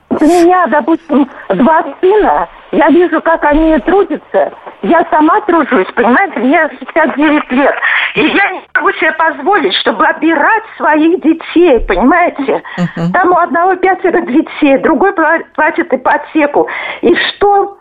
У 0.08 0.24
меня, 0.24 0.66
допустим, 0.68 1.28
два 1.48 1.84
сына, 2.00 2.48
я 2.70 2.88
вижу, 2.88 3.20
как 3.20 3.44
они 3.44 3.76
трудятся. 3.80 4.52
Я 4.82 5.04
сама 5.10 5.40
тружусь, 5.42 5.86
понимаете, 5.94 6.38
мне 6.40 6.68
69 6.78 7.52
лет. 7.52 7.74
И 8.14 8.20
я 8.26 8.50
не 8.50 8.62
могу 8.74 8.92
себе 8.92 9.12
позволить, 9.12 9.74
чтобы 9.74 10.06
обирать 10.06 10.62
своих 10.76 11.20
детей, 11.22 11.80
понимаете? 11.80 12.62
Там 13.12 13.30
у 13.32 13.36
одного 13.38 13.76
пятеро 13.76 14.20
детей, 14.20 14.78
другой 14.78 15.12
пла- 15.12 15.44
платит 15.54 15.92
ипотеку. 15.92 16.68
И 17.02 17.14
что? 17.14 17.78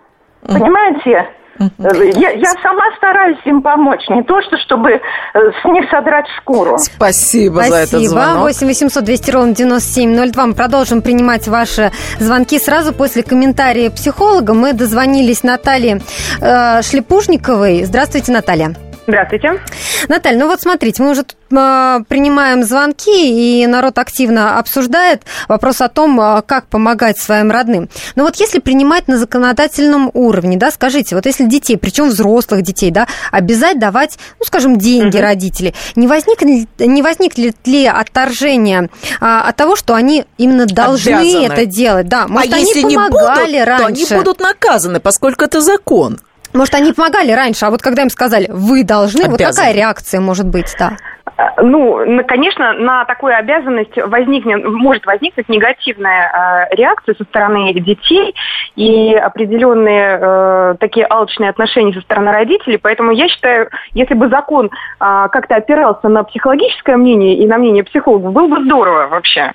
Понимаете? 0.48 1.30
Я, 1.60 2.32
я 2.32 2.52
сама 2.62 2.84
стараюсь 2.98 3.40
им 3.46 3.62
помочь, 3.62 4.02
не 4.10 4.24
то 4.24 4.42
что 4.42 4.58
чтобы 4.58 4.92
э, 4.92 5.00
с 5.34 5.66
них 5.66 5.90
содрать 5.90 6.26
шкуру. 6.38 6.78
Спасибо, 6.78 7.62
за 7.64 7.76
этот 7.76 7.90
Спасибо. 7.90 8.10
звонок. 8.10 8.42
8 8.42 8.68
800 8.68 9.04
200 9.04 9.32
ровно 9.32 9.56
9702. 9.56 10.46
Мы 10.48 10.54
продолжим 10.54 11.02
принимать 11.02 11.48
ваши 11.48 11.92
звонки 12.20 12.60
сразу 12.60 12.94
после 12.94 13.24
комментария 13.24 13.90
психолога. 13.90 14.54
Мы 14.54 14.74
дозвонились 14.74 15.44
Наталье 15.44 16.02
э, 16.42 16.82
Шлепушниковой. 16.82 17.84
Здравствуйте, 17.86 18.32
Наталья. 18.32 18.76
Здравствуйте. 19.08 19.62
Наталья, 20.08 20.40
ну 20.40 20.48
вот 20.48 20.62
смотрите, 20.62 21.04
мы 21.04 21.12
уже 21.12 21.24
тут, 21.24 21.38
э, 21.52 22.00
принимаем 22.08 22.64
звонки, 22.64 23.62
и 23.62 23.68
народ 23.68 24.00
активно 24.00 24.58
обсуждает 24.58 25.24
вопрос 25.48 25.82
о 25.82 25.90
том, 25.90 26.20
э, 26.20 26.42
как 26.42 26.68
помогать 26.68 27.20
своим 27.20 27.52
родным. 27.52 27.88
Но 28.16 28.24
вот 28.24 28.38
если 28.38 28.60
принимать 28.60 29.08
на 29.08 29.18
законодательном 29.18 30.10
уровне, 30.14 30.58
да, 30.58 30.72
скажите, 30.72 31.16
вот 31.16 31.28
если 31.28 31.46
детей, 31.46 31.78
причем 31.78 32.10
взрослых 32.10 32.64
детей, 32.64 32.90
да, 32.90 33.08
обязать 33.32 33.78
давать, 33.78 34.18
ну, 34.40 34.46
скажем, 34.46 34.78
деньги 34.78 35.18
угу. 35.18 35.24
родителей, 35.24 35.76
не 35.96 36.08
возникнет, 36.08 36.68
не 36.80 37.02
возникнет 37.04 37.56
ли 37.66 37.86
отторжение 37.86 38.90
а, 39.22 39.48
от 39.48 39.56
того, 39.56 39.76
что 39.76 39.94
они 39.94 40.26
именно 40.38 40.66
должны 40.66 41.14
Обязаны. 41.14 41.46
это 41.46 41.66
делать? 41.66 42.08
Да, 42.08 42.28
может, 42.28 42.52
а 42.52 42.56
они 42.56 42.66
если 42.66 42.82
помогали 42.82 43.52
не 43.52 43.60
будут, 43.60 43.68
раньше. 43.68 44.08
то 44.08 44.16
они 44.16 44.24
будут 44.24 44.40
наказаны, 44.40 45.00
поскольку 45.00 45.46
это 45.46 45.62
закон. 45.62 46.20
Может, 46.56 46.74
они 46.76 46.94
помогали 46.94 47.32
раньше, 47.32 47.66
а 47.66 47.70
вот 47.70 47.82
когда 47.82 48.02
им 48.02 48.10
сказали, 48.10 48.48
вы 48.50 48.84
должны, 48.84 49.24
Обязаны. 49.26 49.46
вот 49.46 49.56
какая 49.56 49.74
реакция 49.74 50.22
может 50.22 50.48
быть, 50.48 50.74
да? 50.80 50.94
Э, 51.38 51.62
ну, 51.62 52.24
конечно, 52.26 52.72
на 52.74 53.04
такую 53.04 53.38
обязанность 53.38 53.98
возникнет, 53.98 54.64
может 54.64 55.06
возникнуть 55.06 55.50
негативная 55.50 56.70
э, 56.72 56.76
реакция 56.76 57.16
со 57.16 57.26
стороны 57.26 57.74
детей 57.74 58.34
и 58.78 59.14
определенные 59.16 60.20
э, 60.22 60.76
такие 60.80 61.06
алчные 61.10 61.50
отношения 61.50 61.94
со 61.94 62.02
стороны 62.02 62.32
родителей. 62.32 62.78
Поэтому 62.78 63.12
я 63.12 63.28
считаю, 63.28 63.70
если 63.92 64.14
бы 64.14 64.30
закон 64.30 64.68
э, 64.68 64.70
как-то 65.00 65.56
опирался 65.56 66.08
на 66.08 66.24
психологическое 66.24 66.96
мнение 66.96 67.36
и 67.36 67.46
на 67.48 67.58
мнение 67.58 67.84
психологов, 67.84 68.32
было 68.32 68.48
бы 68.48 68.64
здорово 68.64 69.08
вообще. 69.08 69.52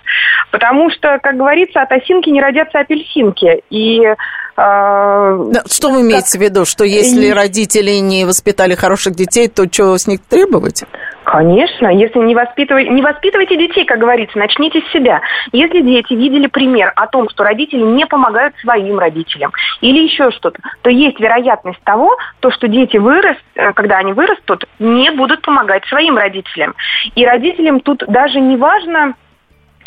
Потому 0.50 0.90
что, 0.90 1.18
как 1.22 1.38
говорится, 1.38 1.80
от 1.80 1.92
осинки 1.92 2.28
не 2.28 2.42
родятся 2.42 2.80
апельсинки. 2.80 3.62
И 3.70 4.14
что 4.56 5.88
вы 5.90 6.02
имеете 6.02 6.38
в 6.38 6.42
виду, 6.42 6.64
что 6.64 6.84
если 6.84 7.30
родители 7.30 7.92
не 7.92 8.24
воспитали 8.24 8.74
хороших 8.74 9.14
детей, 9.14 9.48
то 9.48 9.64
что 9.70 9.96
с 9.96 10.06
них 10.06 10.20
требовать? 10.20 10.84
Конечно, 11.24 11.86
если 11.86 12.18
не, 12.18 12.34
воспитывай, 12.34 12.88
не 12.88 13.02
воспитывайте 13.02 13.56
детей, 13.56 13.84
как 13.84 14.00
говорится, 14.00 14.36
начните 14.36 14.80
с 14.80 14.92
себя. 14.92 15.20
Если 15.52 15.80
дети 15.82 16.14
видели 16.14 16.48
пример 16.48 16.92
о 16.96 17.06
том, 17.06 17.28
что 17.28 17.44
родители 17.44 17.82
не 17.82 18.04
помогают 18.04 18.56
своим 18.56 18.98
родителям 18.98 19.52
или 19.80 20.02
еще 20.02 20.32
что-то, 20.32 20.58
то 20.82 20.90
есть 20.90 21.20
вероятность 21.20 21.80
того, 21.84 22.16
то, 22.40 22.50
что 22.50 22.66
дети 22.66 22.96
вырос, 22.96 23.36
э, 23.54 23.72
когда 23.74 23.98
они 23.98 24.12
вырастут, 24.12 24.64
не 24.80 25.12
будут 25.12 25.42
помогать 25.42 25.84
своим 25.86 26.16
родителям. 26.16 26.74
И 27.14 27.24
родителям 27.24 27.78
тут 27.78 28.02
даже 28.08 28.40
не 28.40 28.56
важно, 28.56 29.14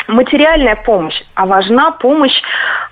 материальная 0.08 0.76
помощь, 0.76 1.20
а 1.34 1.46
важна 1.46 1.92
помощь 1.92 2.40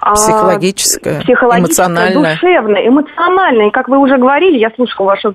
психологическая, 0.01 1.19
а, 1.19 1.23
психологическая 1.23 1.87
эмоциональная. 1.87 2.35
душевная, 2.35 2.89
эмоциональная. 2.89 3.69
И 3.69 3.71
как 3.71 3.89
вы 3.89 3.99
уже 3.99 4.19
говорили, 4.19 4.59
я 4.59 4.71
слушала 4.75 5.07
вашу 5.07 5.35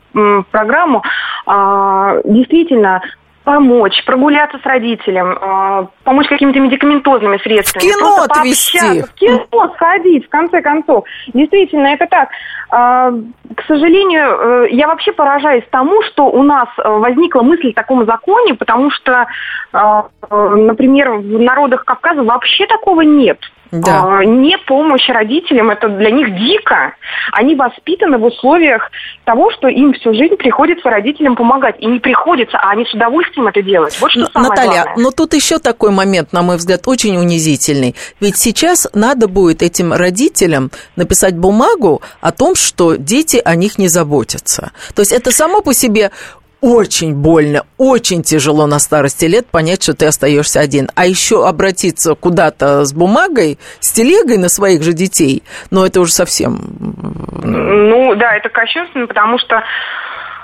программу, 0.52 1.04
а, 1.46 2.16
действительно, 2.26 3.02
помочь, 3.48 4.04
прогуляться 4.04 4.60
с 4.60 4.66
родителем, 4.66 5.32
э, 5.32 5.88
помочь 6.04 6.28
какими-то 6.28 6.60
медикаментозными 6.60 7.38
средствами. 7.38 7.82
В 7.82 7.96
кино 7.96 8.24
отвезти. 8.28 9.04
В 9.04 9.14
кино 9.14 9.74
сходить, 9.76 10.26
в 10.26 10.30
конце 10.30 10.62
концов. 10.62 11.06
Действительно, 11.34 11.88
это 11.88 12.08
так. 12.08 12.28
Э, 12.74 13.14
к 13.56 13.62
сожалению, 13.66 14.66
э, 14.66 14.68
я 14.72 14.88
вообще 14.88 15.14
поражаюсь 15.14 15.64
тому, 15.72 16.04
что 16.04 16.26
у 16.26 16.44
нас 16.44 16.68
возникла 16.76 17.42
мысль 17.42 17.70
о 17.70 17.74
таком 17.74 18.06
законе, 18.06 18.54
потому 18.54 18.92
что, 18.92 19.28
например, 20.30 21.12
в 21.12 21.40
народах 21.40 21.86
Кавказа 21.86 22.24
вообще 22.24 22.66
такого 22.68 23.02
нет. 23.02 23.40
Да. 23.72 24.20
А, 24.20 24.26
не 24.26 24.58
помощь 24.58 25.08
родителям, 25.10 25.70
это 25.70 25.90
для 25.90 26.12
них 26.12 26.36
дико. 26.36 26.94
Они 27.32 27.56
воспитаны 27.56 28.18
в 28.18 28.26
условиях 28.26 28.90
того, 29.26 29.52
что 29.52 29.68
им 29.68 29.94
всю 29.94 30.14
жизнь 30.14 30.36
приходится 30.36 30.90
родителям 30.90 31.36
помогать. 31.36 31.76
И 31.80 31.86
не 31.86 32.00
приходится, 32.00 32.58
а 32.58 32.72
они 32.72 32.86
с 32.86 32.94
удовольствием 32.94 33.48
это 33.48 33.62
делают. 33.62 34.00
Вот 34.00 34.12
что 34.12 34.26
самое 34.28 34.50
Наталья, 34.50 34.84
главное. 34.84 35.04
но 35.04 35.12
тут 35.12 35.34
еще 35.34 35.60
такой 35.60 35.92
момент, 35.92 36.34
на 36.34 36.42
мой 36.42 36.58
взгляд, 36.58 36.82
очень 36.86 37.18
унизительный. 37.18 37.96
Ведь 38.20 38.38
сейчас 38.38 38.88
надо 38.94 39.28
будет 39.28 39.62
этим 39.62 39.94
родителям 39.94 40.72
написать 40.96 41.36
бумагу 41.38 42.02
о 42.22 42.32
том, 42.32 42.56
что 42.56 42.96
дети 42.96 43.42
о 43.44 43.56
них 43.56 43.78
не 43.78 43.88
заботятся. 43.88 44.72
То 44.96 45.02
есть 45.02 45.12
это 45.12 45.32
само 45.32 45.62
по 45.62 45.74
себе 45.74 46.12
очень 46.62 47.16
больно, 47.16 47.64
очень 47.78 48.24
тяжело 48.24 48.68
на 48.68 48.80
старости 48.80 49.26
лет 49.26 49.48
понять, 49.48 49.84
что 49.84 49.94
ты 49.94 50.08
остаешься 50.08 50.60
один. 50.60 50.90
А 50.96 51.06
еще 51.06 51.48
обратиться 51.48 52.16
куда-то 52.16 52.86
с 52.86 52.94
бумагой, 52.94 53.58
с 53.80 53.92
телегой 53.92 54.38
на 54.38 54.50
своих 54.50 54.84
же 54.84 54.94
детей, 54.94 55.44
ну, 55.72 55.86
это 55.86 56.02
уже 56.02 56.12
совсем... 56.12 56.58
Ну, 57.44 58.16
да, 58.16 58.36
это 58.36 58.50
кощунственно, 58.50 59.08
потому 59.08 59.38
что 59.40 59.64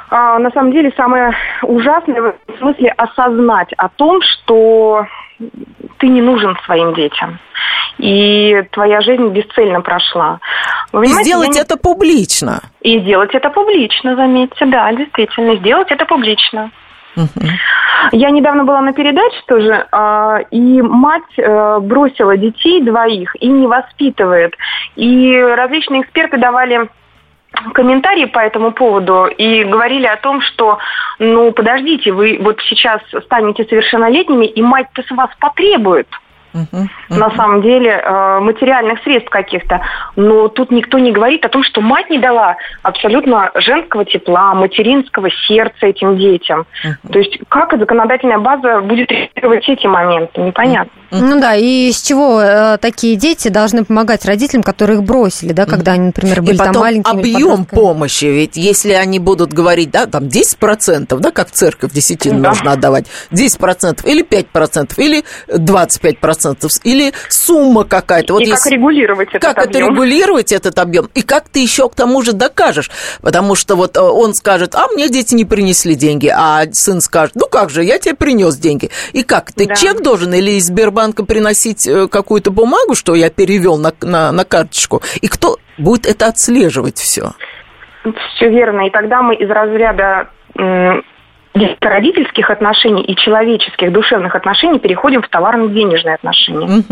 а, 0.09 0.37
на 0.37 0.51
самом 0.51 0.71
деле 0.71 0.93
самое 0.95 1.35
ужасное 1.63 2.21
в 2.21 2.57
смысле 2.59 2.91
осознать 2.91 3.73
о 3.77 3.89
том, 3.89 4.21
что 4.21 5.07
ты 5.97 6.07
не 6.07 6.21
нужен 6.21 6.55
своим 6.65 6.93
детям. 6.93 7.39
И 7.97 8.63
твоя 8.71 9.01
жизнь 9.01 9.29
бесцельно 9.29 9.81
прошла. 9.81 10.39
Вы 10.93 11.05
и 11.05 11.07
сделать 11.07 11.57
это 11.57 11.75
публично. 11.75 12.61
И 12.81 12.99
сделать 12.99 13.33
это 13.33 13.49
публично, 13.49 14.15
заметьте, 14.15 14.65
да, 14.67 14.93
действительно, 14.93 15.55
сделать 15.55 15.91
это 15.91 16.05
публично. 16.05 16.69
Угу. 17.15 17.47
Я 18.11 18.29
недавно 18.29 18.63
была 18.63 18.79
на 18.81 18.93
передаче 18.93 19.41
тоже, 19.47 19.87
а, 19.91 20.39
и 20.51 20.81
мать 20.81 21.37
э, 21.37 21.79
бросила 21.79 22.37
детей 22.37 22.81
двоих 22.81 23.35
и 23.39 23.47
не 23.47 23.65
воспитывает. 23.65 24.55
И 24.95 25.35
различные 25.35 26.01
эксперты 26.01 26.37
давали 26.37 26.89
комментарии 27.73 28.25
по 28.25 28.39
этому 28.39 28.71
поводу 28.71 29.25
и 29.25 29.63
говорили 29.63 30.05
о 30.05 30.17
том, 30.17 30.41
что, 30.41 30.77
ну, 31.17 31.51
подождите, 31.51 32.11
вы 32.11 32.37
вот 32.39 32.59
сейчас 32.69 33.01
станете 33.25 33.63
совершеннолетними, 33.63 34.45
и 34.45 34.61
мать-то 34.61 35.01
с 35.01 35.11
вас 35.11 35.29
потребует– 35.39 36.07
uh-huh, 36.53 36.87
на 37.09 37.29
самом 37.31 37.61
деле 37.61 37.91
э, 37.91 38.39
материальных 38.39 39.01
средств 39.03 39.29
каких-то. 39.29 39.81
Но 40.15 40.47
тут 40.47 40.71
никто 40.71 40.99
не 40.99 41.11
говорит 41.11 41.45
о 41.45 41.49
том, 41.49 41.63
что 41.63 41.81
мать 41.81 42.09
не 42.09 42.19
дала 42.19 42.57
абсолютно 42.81 43.51
женского 43.55 44.05
тепла, 44.05 44.53
материнского 44.53 45.29
сердца 45.47 45.87
этим 45.87 46.17
детям. 46.17 46.65
Uh-huh. 46.85 47.11
То 47.11 47.19
есть 47.19 47.39
как 47.49 47.77
законодательная 47.77 48.39
база 48.39 48.81
будет 48.81 49.11
регулировать 49.11 49.69
эти 49.69 49.87
моменты, 49.87 50.41
непонятно. 50.41 50.91
Ну 51.13 51.39
да, 51.39 51.55
и 51.55 51.91
с 51.91 52.01
чего 52.01 52.41
э, 52.41 52.77
такие 52.79 53.15
дети 53.15 53.49
должны 53.49 53.85
помогать 53.85 54.25
родителям, 54.25 54.63
которые 54.63 54.97
их 54.97 55.03
бросили, 55.03 55.53
да, 55.53 55.65
когда 55.65 55.93
они, 55.93 56.07
например, 56.07 56.41
были 56.41 56.55
и 56.55 56.57
потом 56.57 56.73
там 56.73 56.81
маленькими? 56.81 57.19
объем 57.19 57.65
помощи, 57.65 58.25
ведь 58.25 58.57
если 58.57 58.93
они 58.93 59.19
будут 59.19 59.53
говорить, 59.53 59.91
да, 59.91 60.07
там 60.07 60.23
10%, 60.23 61.19
да, 61.19 61.31
как 61.31 61.51
церковь 61.51 61.91
десятину 61.91 62.41
да. 62.41 62.49
нужно 62.49 62.71
отдавать, 62.71 63.05
10% 63.31 64.07
или 64.07 64.25
5% 64.25 64.93
или 64.97 65.23
25%, 65.47 66.17
процентов 66.19 66.71
или 66.83 67.13
сумма 67.29 67.83
какая-то. 67.83 68.33
Вот 68.33 68.41
и 68.41 68.45
есть, 68.45 68.63
как 68.63 68.71
регулировать 68.71 69.29
этот 69.29 69.41
как 69.41 69.57
объем. 69.59 69.69
это 69.69 69.79
регулировать 69.93 70.51
этот 70.51 70.79
объем? 70.79 71.09
И 71.13 71.21
как 71.21 71.47
ты 71.49 71.59
еще 71.59 71.89
к 71.89 71.95
тому 71.95 72.23
же 72.23 72.33
докажешь? 72.33 72.89
Потому 73.21 73.53
что 73.55 73.75
вот 73.75 73.97
э, 73.97 74.01
он 74.01 74.33
скажет, 74.33 74.73
а 74.73 74.87
мне 74.87 75.09
дети 75.09 75.35
не 75.35 75.45
принесли 75.45 75.93
деньги, 75.95 76.31
а 76.35 76.65
сын 76.71 77.01
скажет, 77.01 77.35
ну 77.35 77.45
как 77.45 77.69
же, 77.69 77.83
я 77.83 77.99
тебе 77.99 78.15
принес 78.15 78.57
деньги. 78.57 78.89
И 79.11 79.21
как, 79.21 79.51
ты 79.51 79.67
да. 79.67 79.75
чек 79.75 80.01
должен 80.01 80.33
или 80.33 80.51
из 80.51 80.65
Сбербанка 80.67 81.02
приносить 81.11 81.87
э, 81.87 82.07
какую-то 82.07 82.51
бумагу, 82.51 82.95
что 82.95 83.15
я 83.15 83.29
перевел 83.29 83.77
на, 83.77 83.91
на, 84.01 84.31
на 84.31 84.45
карточку? 84.45 85.01
И 85.21 85.27
кто 85.27 85.57
будет 85.77 86.05
это 86.05 86.27
отслеживать 86.27 86.97
все? 86.97 87.31
Все 88.35 88.49
верно. 88.49 88.87
И 88.87 88.89
тогда 88.89 89.21
мы 89.21 89.35
из 89.35 89.49
разряда 89.49 90.29
родительских 91.81 92.49
отношений 92.49 93.03
и 93.03 93.15
человеческих 93.15 93.91
душевных 93.91 94.35
отношений 94.35 94.79
переходим 94.79 95.21
в 95.21 95.29
товарно-денежные 95.29 96.15
отношения. 96.15 96.83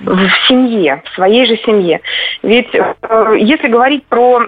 В 0.00 0.48
семье, 0.48 1.02
в 1.04 1.14
своей 1.14 1.46
же 1.46 1.56
семье. 1.64 2.00
Ведь 2.42 2.74
э, 2.74 3.36
если 3.38 3.68
говорить 3.68 4.04
про 4.06 4.46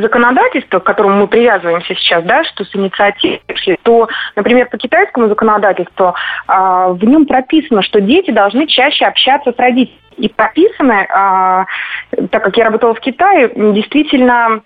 законодательство, 0.00 0.78
к 0.78 0.84
которому 0.84 1.16
мы 1.16 1.26
привязываемся 1.28 1.94
сейчас, 1.94 2.24
да, 2.24 2.44
что 2.44 2.64
с 2.64 2.74
инициативой, 2.74 3.40
то, 3.82 4.08
например, 4.36 4.68
по 4.68 4.78
китайскому 4.78 5.28
законодательству 5.28 6.14
э, 6.48 6.52
в 6.52 7.04
нем 7.04 7.26
прописано, 7.26 7.82
что 7.82 8.00
дети 8.00 8.30
должны 8.30 8.66
чаще 8.66 9.06
общаться 9.06 9.52
с 9.52 9.58
родителями. 9.58 10.00
И 10.16 10.28
прописано, 10.28 11.66
э, 12.12 12.26
так 12.30 12.42
как 12.42 12.56
я 12.56 12.64
работала 12.64 12.94
в 12.94 13.00
Китае, 13.00 13.50
действительно 13.54 14.62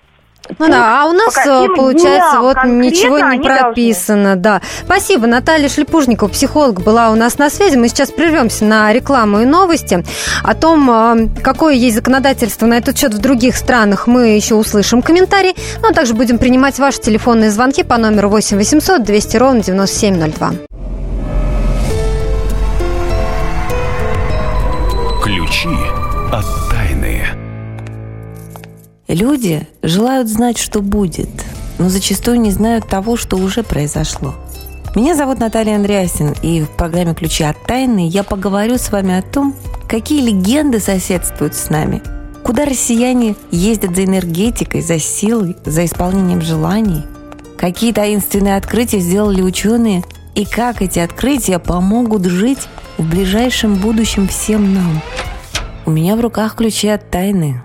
ну 0.59 0.69
да, 0.69 1.03
а 1.03 1.07
у 1.07 1.13
нас, 1.13 1.37
э, 1.37 1.69
получается, 1.77 2.41
вот 2.41 2.57
ничего 2.65 3.19
не 3.19 3.39
прописано, 3.39 4.37
должны. 4.37 4.43
да. 4.43 4.61
Спасибо, 4.85 5.27
Наталья 5.27 5.69
Шлепужникова, 5.69 6.29
психолог, 6.29 6.81
была 6.83 7.11
у 7.11 7.15
нас 7.15 7.39
на 7.39 7.51
связи. 7.51 7.77
Мы 7.77 7.89
сейчас 7.89 8.11
прервемся 8.11 8.65
на 8.65 8.93
рекламу 8.93 9.41
и 9.41 9.45
новости. 9.45 10.05
О 10.43 10.55
том, 10.55 10.91
э, 10.91 11.29
какое 11.43 11.75
есть 11.75 11.97
законодательство 11.97 12.67
на 12.67 12.75
этот 12.75 12.99
счет 12.99 13.15
в 13.15 13.19
других 13.19 13.57
странах, 13.57 14.07
мы 14.07 14.29
еще 14.29 14.55
услышим 14.55 15.03
комментарий. 15.03 15.55
Ну, 15.83 15.91
а 15.91 15.93
также 15.93 16.15
будем 16.15 16.39
принимать 16.39 16.79
ваши 16.79 17.01
телефонные 17.01 17.51
звонки 17.51 17.83
по 17.83 17.97
номеру 17.97 18.29
8 18.29 18.57
800 18.57 19.03
200 19.03 19.37
ровно 19.37 19.63
9702. 19.63 20.53
Ключи 25.23 25.69
от. 26.33 26.62
Люди 29.13 29.69
желают 29.83 30.27
знать, 30.27 30.57
что 30.57 30.81
будет, 30.81 31.29
но 31.79 31.91
зачастую 31.91 32.41
не 32.41 32.51
знают 32.51 32.89
того, 32.89 33.19
что 33.19 33.37
уже 33.37 33.63
произошло. 33.63 34.35
Меня 34.97 35.15
зовут 35.15 35.39
Наталья 35.39 35.77
Андреасин, 35.77 36.35
и 36.41 36.63
в 36.63 36.71
программе 36.71 37.15
«Ключи 37.15 37.45
от 37.45 37.63
тайны» 37.67 38.09
я 38.09 38.23
поговорю 38.23 38.79
с 38.79 38.91
вами 38.91 39.19
о 39.19 39.21
том, 39.21 39.55
какие 39.87 40.23
легенды 40.23 40.81
соседствуют 40.81 41.55
с 41.55 41.69
нами, 41.69 42.01
куда 42.43 42.65
россияне 42.65 43.37
ездят 43.51 43.95
за 43.95 44.05
энергетикой, 44.05 44.81
за 44.81 44.99
силой, 44.99 45.57
за 45.67 45.85
исполнением 45.85 46.41
желаний, 46.41 47.03
какие 47.59 47.93
таинственные 47.93 48.57
открытия 48.57 49.01
сделали 49.01 49.43
ученые 49.43 50.05
и 50.35 50.47
как 50.47 50.81
эти 50.81 51.01
открытия 51.01 51.59
помогут 51.59 52.25
жить 52.25 52.67
в 52.97 53.07
ближайшем 53.11 53.75
будущем 53.75 54.27
всем 54.27 54.73
нам. 54.73 55.03
У 55.85 55.91
меня 55.91 56.17
в 56.17 56.21
руках 56.23 56.57
ключи 56.57 56.89
от 56.89 57.11
тайны. 57.11 57.63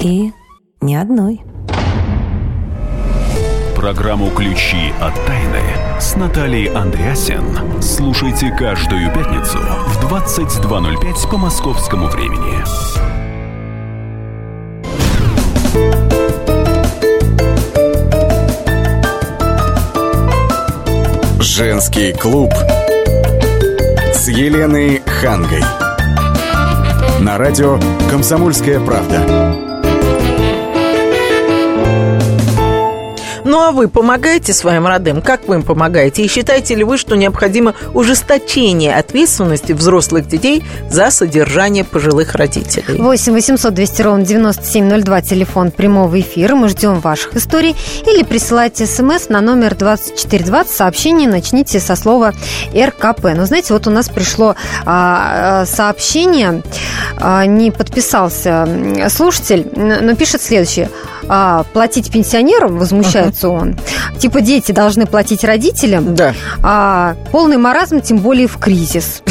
И 0.00 0.32
ни 0.80 0.94
одной. 0.94 1.42
Программу 3.76 4.30
«Ключи 4.30 4.92
от 5.00 5.14
тайны» 5.26 5.62
с 5.98 6.14
Натальей 6.16 6.66
Андреасен 6.66 7.82
слушайте 7.82 8.50
каждую 8.50 9.10
пятницу 9.12 9.58
в 9.58 10.12
22.05 10.12 11.30
по 11.30 11.38
московскому 11.38 12.08
времени. 12.08 12.62
Женский 21.40 22.12
клуб 22.12 22.52
с 24.14 24.28
Еленой 24.28 25.02
Хангой. 25.06 25.62
На 27.20 27.38
радио 27.38 27.78
«Комсомольская 28.10 28.80
правда». 28.80 29.69
Ну 33.50 33.58
а 33.58 33.72
вы 33.72 33.88
помогаете 33.88 34.54
своим 34.54 34.86
родным? 34.86 35.20
Как 35.20 35.48
вы 35.48 35.56
им 35.56 35.64
помогаете? 35.64 36.22
И 36.22 36.28
считаете 36.28 36.76
ли 36.76 36.84
вы, 36.84 36.96
что 36.96 37.16
необходимо 37.16 37.74
ужесточение 37.94 38.94
ответственности 38.94 39.72
взрослых 39.72 40.28
детей 40.28 40.62
за 40.88 41.10
содержание 41.10 41.82
пожилых 41.82 42.36
родителей? 42.36 43.02
8 43.02 43.32
800 43.32 43.74
200 43.74 44.02
ровно 44.02 44.24
9702, 44.24 45.22
телефон 45.22 45.72
прямого 45.72 46.20
эфира. 46.20 46.54
Мы 46.54 46.68
ждем 46.68 47.00
ваших 47.00 47.34
историй. 47.34 47.74
Или 48.06 48.22
присылайте 48.22 48.86
смс 48.86 49.28
на 49.28 49.40
номер 49.40 49.74
2420. 49.74 50.70
Сообщение 50.70 51.28
начните 51.28 51.80
со 51.80 51.96
слова 51.96 52.32
РКП. 52.72 53.34
Но 53.34 53.46
знаете, 53.46 53.72
вот 53.72 53.88
у 53.88 53.90
нас 53.90 54.08
пришло 54.08 54.54
а, 54.86 55.66
сообщение, 55.66 56.62
а, 57.18 57.46
не 57.46 57.72
подписался 57.72 59.08
слушатель, 59.08 59.66
но 59.74 60.14
пишет 60.14 60.40
следующее 60.40 60.88
а, 61.32 61.64
платить 61.72 62.10
пенсионерам, 62.10 62.76
возмущается 62.76 63.39
uh-huh. 63.48 63.60
он. 63.60 63.78
Типа 64.18 64.40
дети 64.40 64.72
должны 64.72 65.06
платить 65.06 65.44
родителям. 65.44 66.14
Да. 66.14 66.34
А 66.62 67.16
полный 67.32 67.56
маразм, 67.56 68.00
тем 68.00 68.18
более 68.18 68.46
в 68.46 68.58
кризис. 68.58 69.22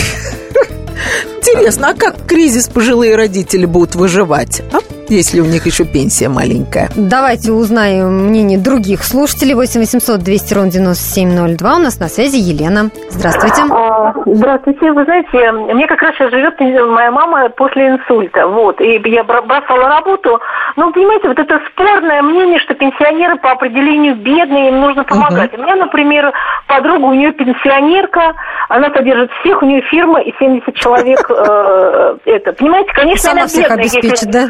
Интересно, 1.38 1.90
а 1.90 1.94
как 1.94 2.18
в 2.18 2.26
кризис 2.26 2.68
пожилые 2.68 3.16
родители 3.16 3.66
будут 3.66 3.96
выживать? 3.96 4.62
А? 4.72 4.80
Если 5.10 5.40
у 5.40 5.46
них 5.46 5.66
еще 5.66 5.86
пенсия 5.86 6.30
маленькая. 6.30 6.90
Давайте 6.96 7.52
узнаем 7.52 8.28
мнение 8.28 8.58
других 8.58 9.04
слушателей. 9.04 9.56
8 9.56 9.80
800 9.80 10.20
200 10.22 10.54
ровно 10.54 10.72
9702. 10.72 11.76
У 11.76 11.80
нас 11.80 12.00
на 12.00 12.08
связи 12.08 12.38
Елена. 12.38 12.90
Здравствуйте. 13.10 13.64
А, 13.72 14.14
здравствуйте. 14.26 14.92
Вы 14.92 15.04
знаете, 15.06 15.52
мне 15.52 15.88
как 15.88 16.02
раз 16.02 16.16
сейчас 16.16 16.32
живет 16.32 16.60
моя 16.60 17.12
мама 17.12 17.50
после 17.50 17.90
инсульта. 17.90 18.48
Вот. 18.48 18.80
И 18.82 19.02
я 19.06 19.24
бросала 19.24 19.88
работу. 19.90 20.40
Ну, 20.76 20.92
понимаете, 20.92 21.28
вот 21.28 21.40
это 21.40 21.60
спорное 21.72 22.22
мнение, 22.22 22.60
что 22.60 22.74
пенсионеры 22.74 23.38
по 23.38 23.52
определению 23.52 24.16
бедные, 24.16 24.70
им 24.70 24.82
нужно 24.82 25.04
помогать. 25.04 25.54
Угу. 25.54 25.62
У 25.62 25.66
меня, 25.66 25.76
например, 25.76 26.32
подруга, 26.68 27.06
у 27.06 27.14
нее 27.14 27.32
пенсионерка, 27.32 28.34
она 28.70 28.90
содержит 28.94 29.32
всех, 29.42 29.62
у 29.62 29.66
нее 29.66 29.82
фирма 29.82 30.22
и 30.22 30.34
70 30.40 30.76
человек. 30.76 31.30
Э, 31.30 32.18
это, 32.26 32.54
понимаете, 32.54 32.92
конечно, 32.94 33.30
Сама 33.30 33.42
она 33.42 33.48
всех 33.48 33.64
бедная. 33.70 33.80
обеспечит, 33.82 34.30
да? 34.32 34.50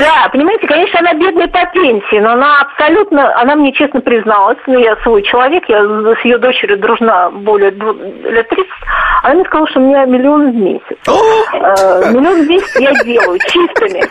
Да, 0.00 0.30
понимаете, 0.32 0.66
конечно, 0.66 0.98
она 1.00 1.12
бедная 1.12 1.48
по 1.48 1.66
пенсии, 1.66 2.18
но 2.20 2.30
она 2.30 2.62
абсолютно, 2.62 3.38
она 3.38 3.54
мне 3.54 3.70
честно 3.72 4.00
призналась, 4.00 4.56
ну, 4.66 4.78
я 4.78 4.96
свой 5.02 5.22
человек, 5.22 5.68
я 5.68 5.82
с 5.82 6.24
ее 6.24 6.38
дочерью 6.38 6.78
дружна 6.78 7.28
более 7.30 7.70
лет 7.70 8.48
30, 8.48 8.66
она 9.22 9.34
мне 9.34 9.44
сказала, 9.44 9.68
что 9.68 9.80
у 9.80 9.82
меня 9.82 10.06
миллион 10.06 10.52
в 10.52 10.54
месяц. 10.54 10.96
Э, 11.06 12.12
миллион 12.12 12.46
в 12.46 12.48
месяц 12.48 12.80
я 12.80 12.94
делаю 13.04 13.38
чистыми. 13.40 14.02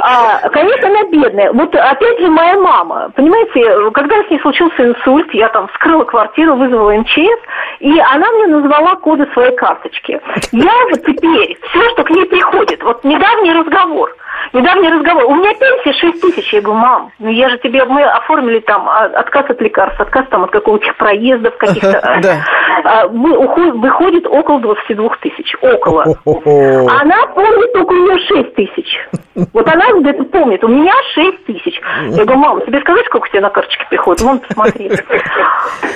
А, 0.00 0.48
конечно, 0.48 0.88
она 0.88 1.02
бедная. 1.10 1.52
Вот 1.52 1.74
опять 1.74 2.20
же 2.20 2.28
моя 2.28 2.56
мама, 2.58 3.10
понимаете, 3.14 3.90
когда 3.90 4.22
с 4.22 4.30
ней 4.30 4.40
случился 4.40 4.88
инсульт, 4.88 5.28
я 5.34 5.48
там 5.50 5.68
вскрыла 5.68 6.04
квартиру, 6.04 6.54
вызвала 6.54 6.92
МЧС, 6.92 7.40
и 7.80 7.98
она 7.98 8.30
мне 8.30 8.46
назвала 8.46 8.96
коды 8.96 9.28
своей 9.34 9.54
карточки. 9.56 10.18
Я 10.52 10.72
вот 10.90 11.04
теперь, 11.04 11.58
все, 11.68 11.90
что 11.90 12.04
к 12.04 12.10
ней 12.10 12.24
приходит, 12.24 12.82
вот 12.82 13.04
недавний 13.04 13.52
разговор– 13.52 14.14
Недавний 14.52 14.88
разговор. 14.88 15.17
У 15.26 15.34
меня 15.34 15.54
пенсия 15.54 15.92
6 15.92 16.20
тысяч. 16.20 16.52
Я 16.52 16.60
говорю, 16.60 16.80
мам, 16.80 17.12
ну 17.18 17.30
я 17.30 17.48
же 17.48 17.58
тебе, 17.58 17.84
мы 17.84 18.04
оформили 18.04 18.60
там 18.60 18.88
а, 18.88 19.04
отказ 19.06 19.50
от 19.50 19.60
лекарств, 19.60 20.00
отказ 20.00 20.26
там 20.30 20.44
от 20.44 20.50
какого-то 20.50 20.86
проездов 20.98 21.56
каких-то. 21.56 22.18
Да. 22.22 22.44
А, 22.84 23.08
выходит 23.08 24.26
около 24.26 24.60
22 24.60 25.08
тысяч. 25.20 25.54
Около. 25.60 26.04
Она 26.04 27.26
помнит 27.34 27.72
только 27.72 27.92
у 27.92 27.96
нее 27.96 28.18
6 28.18 28.54
тысяч. 28.54 29.08
Вот 29.52 29.68
она 29.68 29.84
где-то 30.00 30.24
помнит. 30.24 30.62
У 30.64 30.68
меня 30.68 30.92
6 31.14 31.46
тысяч. 31.46 31.80
Я 32.10 32.24
говорю, 32.24 32.38
мам, 32.38 32.66
тебе 32.66 32.80
сказать, 32.80 33.06
сколько 33.06 33.28
тебе 33.28 33.40
на 33.40 33.50
карточке 33.50 33.84
приходит? 33.88 34.22
Вон, 34.22 34.40
посмотри. 34.40 34.90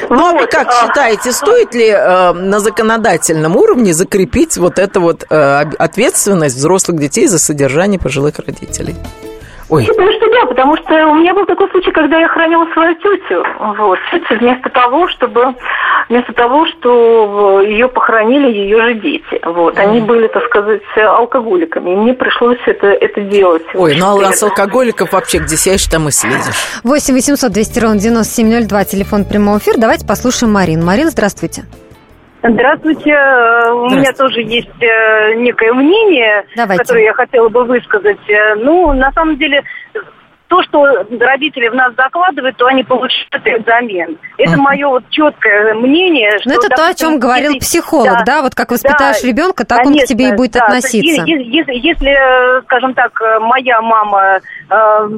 Ну, 0.09 0.27
а 0.27 0.33
вы 0.33 0.47
как 0.47 0.73
считаете, 0.73 1.33
стоит 1.33 1.75
ли 1.75 1.89
э, 1.89 2.33
на 2.33 2.61
законодательном 2.61 3.57
уровне 3.57 3.93
закрепить 3.93 4.57
вот 4.59 4.79
эту 4.79 5.01
вот 5.01 5.25
э, 5.29 5.63
ответственность 5.79 6.57
взрослых 6.57 6.99
детей 6.99 7.27
за 7.27 7.39
содержание 7.39 7.99
пожилых 7.99 8.39
родителей? 8.39 8.95
Ой. 9.73 9.85
Считаю, 9.85 10.13
что 10.13 10.31
да, 10.31 10.45
потому 10.45 10.77
что 10.77 11.07
у 11.07 11.15
меня 11.15 11.33
был 11.33 11.47
такой 11.47 11.67
случай, 11.71 11.91
когда 11.93 12.19
я 12.19 12.29
хранила 12.29 12.67
свою 12.75 12.95
тетю. 12.97 13.43
Вот. 13.59 13.99
Тетю 14.11 14.39
вместо 14.39 14.69
того, 14.69 15.09
чтобы 15.09 15.55
вместо 16.11 16.35
того, 16.35 16.67
что 16.67 17.63
ее 17.63 17.89
похоронили 17.89 18.53
ее 18.53 18.83
же 18.83 18.95
дети. 18.97 19.41
Вот. 19.43 19.79
Они 19.79 20.01
были, 20.01 20.29
так 20.29 20.45
сказать, 20.45 20.83
алкоголиками. 20.95 21.93
И 21.93 21.97
мне 21.97 22.13
пришлось 22.13 22.59
это, 22.67 22.89
это 22.89 23.23
делать. 23.23 23.63
Ой, 23.73 23.97
ну 23.99 24.21
а 24.21 24.33
с 24.33 24.43
алкоголиков 24.43 25.13
вообще 25.13 25.39
где 25.39 25.57
сядешь, 25.57 25.87
там 25.87 26.07
и 26.07 26.11
слезешь. 26.11 26.55
8 26.85 27.15
800 27.15 27.51
200 27.51 27.79
ровно 27.81 27.99
9702, 27.99 28.85
телефон 28.85 29.25
прямого 29.25 29.57
эфира. 29.57 29.79
Давайте 29.79 30.07
послушаем 30.07 30.53
Марин. 30.53 30.85
Марин, 30.85 31.09
здравствуйте. 31.09 31.65
Здравствуйте. 32.43 33.13
У 33.13 33.91
меня 33.91 34.13
тоже 34.13 34.41
есть 34.41 34.83
э, 34.83 35.35
некое 35.37 35.73
мнение, 35.73 36.45
Давайте. 36.57 36.83
которое 36.83 37.05
я 37.05 37.15
хотела 37.15 37.49
бы 37.49 37.65
высказать. 37.65 38.19
Э, 38.29 38.57
ну, 38.57 38.93
на 38.93 39.13
самом 39.13 39.39
деле, 39.39 39.63
то, 40.49 40.61
что 40.65 40.85
родители 41.21 41.69
в 41.69 41.75
нас 41.75 41.95
закладывают, 41.97 42.57
то 42.57 42.67
они 42.67 42.83
получают 42.83 43.65
взамен. 43.65 44.19
Это 44.39 44.53
uh-huh. 44.53 44.57
мое 44.57 44.89
вот 44.89 45.05
четкое 45.11 45.75
мнение. 45.75 46.31
Что, 46.41 46.49
ну, 46.51 46.55
это 46.57 46.69
допустим, 46.69 46.77
то, 46.77 46.87
о 46.89 46.95
чем 46.95 47.19
говорил 47.21 47.55
психолог, 47.59 48.19
да, 48.19 48.25
да? 48.25 48.43
Вот 48.43 48.55
как 48.55 48.73
воспитаешь 48.73 49.23
да, 49.23 49.29
ребенка, 49.29 49.65
так 49.65 49.79
конечно, 49.79 50.01
он 50.01 50.05
к 50.05 50.09
тебе 50.09 50.29
и 50.29 50.33
будет 50.33 50.53
да, 50.53 50.65
относиться. 50.65 51.25
Если, 51.25 51.45
если, 51.45 51.75
если, 51.75 52.63
скажем 52.65 52.93
так, 52.95 53.13
моя 53.41 53.81
мама 53.81 54.41
э, 54.69 55.09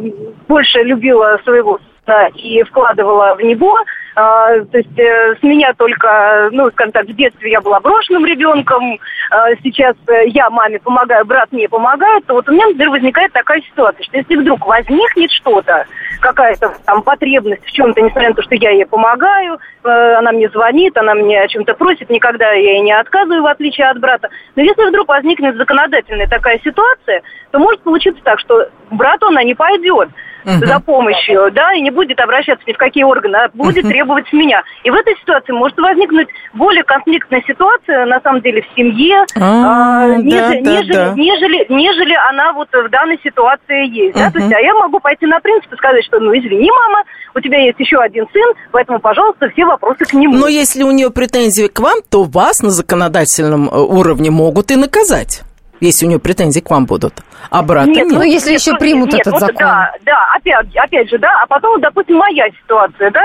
больше 0.46 0.78
любила 0.82 1.40
своего 1.42 1.80
сына 2.04 2.28
и 2.34 2.62
вкладывала 2.62 3.34
в 3.34 3.40
него, 3.42 3.76
а, 4.16 4.60
то 4.70 4.78
есть 4.78 4.96
э, 4.96 5.34
с 5.40 5.42
меня 5.42 5.72
только, 5.76 6.48
ну, 6.52 6.70
скажем 6.70 6.92
так, 6.92 7.06
в 7.06 7.16
детстве 7.16 7.50
я 7.50 7.60
была 7.60 7.80
брошенным 7.80 8.24
ребенком, 8.24 8.98
а 9.30 9.48
сейчас 9.62 9.96
э, 10.06 10.28
я 10.28 10.50
маме 10.50 10.78
помогаю, 10.78 11.24
брат 11.24 11.50
мне 11.50 11.68
помогает, 11.68 12.24
то 12.26 12.34
вот 12.34 12.48
у 12.48 12.52
меня, 12.52 12.66
например, 12.66 12.90
возникает 12.90 13.32
такая 13.32 13.60
ситуация, 13.62 14.04
что 14.04 14.16
если 14.16 14.36
вдруг 14.36 14.64
возникнет 14.66 15.32
что-то, 15.32 15.86
какая-то 16.20 16.74
там 16.86 17.02
потребность 17.02 17.64
в 17.64 17.72
чем-то, 17.72 18.00
несмотря 18.00 18.28
на 18.28 18.34
то, 18.36 18.42
что 18.42 18.54
я 18.54 18.70
ей 18.70 18.86
помогаю, 18.86 19.58
э, 19.82 20.14
она 20.14 20.30
мне 20.30 20.48
звонит, 20.48 20.96
она 20.96 21.14
мне 21.14 21.40
о 21.40 21.48
чем-то 21.48 21.74
просит, 21.74 22.08
никогда 22.08 22.52
я 22.52 22.74
ей 22.74 22.80
не 22.82 22.92
отказываю, 22.92 23.42
в 23.42 23.46
отличие 23.46 23.88
от 23.88 23.98
брата. 23.98 24.28
Но 24.54 24.62
если 24.62 24.86
вдруг 24.86 25.08
возникнет 25.08 25.56
законодательная 25.56 26.28
такая 26.28 26.60
ситуация, 26.60 27.22
то 27.50 27.58
может 27.58 27.80
получиться 27.80 28.22
так, 28.22 28.38
что 28.38 28.68
брату 28.92 29.26
она 29.26 29.42
не 29.42 29.54
пойдет 29.54 30.08
угу. 30.44 30.66
за 30.66 30.80
помощью, 30.80 31.50
да, 31.52 31.72
и 31.74 31.80
не 31.80 31.90
будет 31.90 32.20
обращаться 32.20 32.64
ни 32.66 32.72
в 32.72 32.78
какие 32.78 33.04
органы, 33.04 33.36
а 33.36 33.48
будет 33.52 33.84
угу. 33.84 33.92
требовать 33.92 34.28
с 34.28 34.32
меня. 34.32 34.62
И 34.82 34.90
в 34.90 34.94
этой 34.94 35.16
ситуации 35.18 35.52
может 35.52 35.76
возникнуть 35.78 36.28
более 36.52 36.84
конфликтная 36.84 37.42
ситуация, 37.46 38.06
на 38.06 38.20
самом 38.20 38.40
деле, 38.40 38.62
в 38.62 38.76
семье, 38.76 39.24
а, 39.36 40.04
а, 40.04 40.16
нежели, 40.16 40.62
да, 40.62 40.70
нежели, 40.70 40.92
да. 40.92 41.14
Нежели, 41.16 41.66
нежели 41.68 42.14
она 42.30 42.52
вот 42.52 42.68
в 42.72 42.88
данной 42.90 43.18
ситуации 43.22 43.88
есть. 43.88 44.16
Угу. 44.16 44.24
Да? 44.24 44.30
То 44.30 44.38
есть, 44.38 44.52
а 44.52 44.60
я 44.60 44.74
могу 44.74 45.00
пойти 45.00 45.26
на 45.26 45.40
принцип 45.40 45.72
и 45.72 45.76
сказать, 45.76 46.04
что, 46.04 46.20
ну, 46.20 46.36
извини, 46.36 46.70
мама, 46.70 47.04
у 47.34 47.40
тебя 47.40 47.58
есть 47.58 47.78
еще 47.78 47.98
один 47.98 48.26
сын, 48.32 48.54
поэтому, 48.72 49.00
пожалуйста, 49.00 49.48
все 49.50 49.64
вопросы 49.64 50.04
к 50.04 50.12
нему. 50.12 50.34
Но 50.34 50.48
если 50.48 50.82
у 50.82 50.90
нее 50.90 51.10
претензии 51.10 51.68
к 51.68 51.80
вам, 51.80 51.98
то 52.08 52.24
вас 52.24 52.62
на 52.62 52.70
законодательном 52.70 53.68
э, 53.68 53.76
уровне 53.76 54.30
могут 54.30 54.70
и 54.70 54.76
наказать. 54.76 55.43
Если 55.80 56.06
у 56.06 56.08
нее 56.08 56.18
претензии 56.18 56.60
к 56.60 56.70
вам 56.70 56.86
будут. 56.86 57.14
А 57.50 57.62
брата 57.62 57.90
нет. 57.90 58.08
Ну, 58.10 58.22
если 58.22 58.52
нет, 58.52 58.60
еще 58.60 58.72
ну, 58.72 58.78
примут 58.78 59.12
нет, 59.12 59.20
этот 59.20 59.32
вот, 59.34 59.40
закон. 59.40 59.56
Да, 59.58 59.92
да, 60.04 60.26
опять, 60.36 60.76
опять 60.76 61.10
же, 61.10 61.18
да, 61.18 61.30
а 61.42 61.46
потом, 61.46 61.80
допустим, 61.80 62.16
моя 62.16 62.48
ситуация, 62.62 63.10
да, 63.10 63.22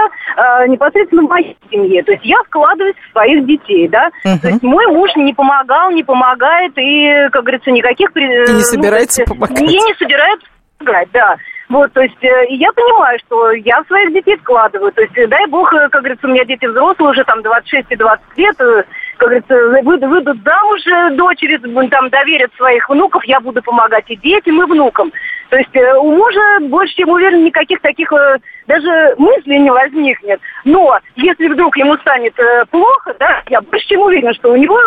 э, 0.64 0.68
непосредственно 0.68 1.24
в 1.24 1.30
моей 1.30 1.58
семье. 1.72 2.04
То 2.04 2.12
есть 2.12 2.26
я 2.26 2.38
вкладываюсь 2.48 2.96
в 3.08 3.12
своих 3.12 3.46
детей, 3.46 3.88
да. 3.88 4.10
Мгм. 4.24 4.40
То 4.40 4.48
есть 4.50 4.64
мой 4.64 4.88
муж 4.88 5.10
не 5.16 5.34
помогал, 5.34 5.92
не 5.92 6.04
помогает, 6.04 6.74
и, 6.78 7.30
как 7.32 7.44
говорится, 7.44 7.72
никаких... 7.72 8.12
при- 8.12 8.46
И 8.46 8.52
не 8.52 8.54
ну, 8.54 8.60
собирается 8.62 9.18
то 9.18 9.22
есть, 9.22 9.30
помогать. 9.32 9.62
И 9.62 9.66
не 9.66 9.94
собирается 9.96 10.48
помогать, 10.78 11.10
да. 11.14 11.36
Вот, 11.70 11.94
то 11.94 12.02
есть, 12.02 12.18
э, 12.24 12.46
и 12.48 12.56
я 12.56 12.72
понимаю, 12.72 13.20
что 13.28 13.52
я 13.52 13.84
в 13.84 13.88
своих 13.88 14.12
детей 14.12 14.36
вкладываю. 14.38 14.92
То 14.92 15.02
есть, 15.02 15.16
э, 15.16 15.28
дай 15.28 15.46
бог, 15.48 15.72
э, 15.72 15.88
как 15.90 16.02
говорится, 16.02 16.26
у 16.26 16.32
меня 16.32 16.44
дети 16.44 16.66
взрослые, 16.66 17.12
уже 17.12 17.24
там 17.26 17.44
26 17.44 17.92
и 17.92 17.96
20 17.96 18.24
лет, 18.38 18.56
э, 18.60 18.84
как 19.20 19.28
говорится, 19.28 19.54
вы- 19.84 20.08
выйдут 20.08 20.38
замуж 20.44 20.82
э, 20.88 21.16
дочери, 21.16 21.58
там, 21.90 22.10
доверят 22.10 22.52
своих 22.56 22.88
внуков, 22.90 23.24
я 23.26 23.40
буду 23.42 23.62
помогать 23.62 24.06
и 24.08 24.16
детям, 24.16 24.62
и 24.62 24.66
внукам. 24.66 25.12
То 25.50 25.58
есть 25.58 25.76
э, 25.76 25.94
у 25.96 26.12
мужа, 26.12 26.40
больше 26.62 26.96
чем 26.96 27.10
уверен, 27.10 27.44
никаких 27.44 27.82
таких 27.82 28.12
э, 28.14 28.38
даже 28.66 29.16
мыслей 29.18 29.60
не 29.60 29.72
возникнет. 29.72 30.40
Но 30.64 30.98
если 31.18 31.50
вдруг 31.50 31.76
ему 31.76 31.98
станет 31.98 32.34
плохо, 32.72 33.14
да, 33.20 33.42
я 33.50 33.60
больше 33.62 33.88
чем 33.88 34.02
уверен, 34.02 34.34
что 34.36 34.54
у 34.54 34.56
него 34.56 34.80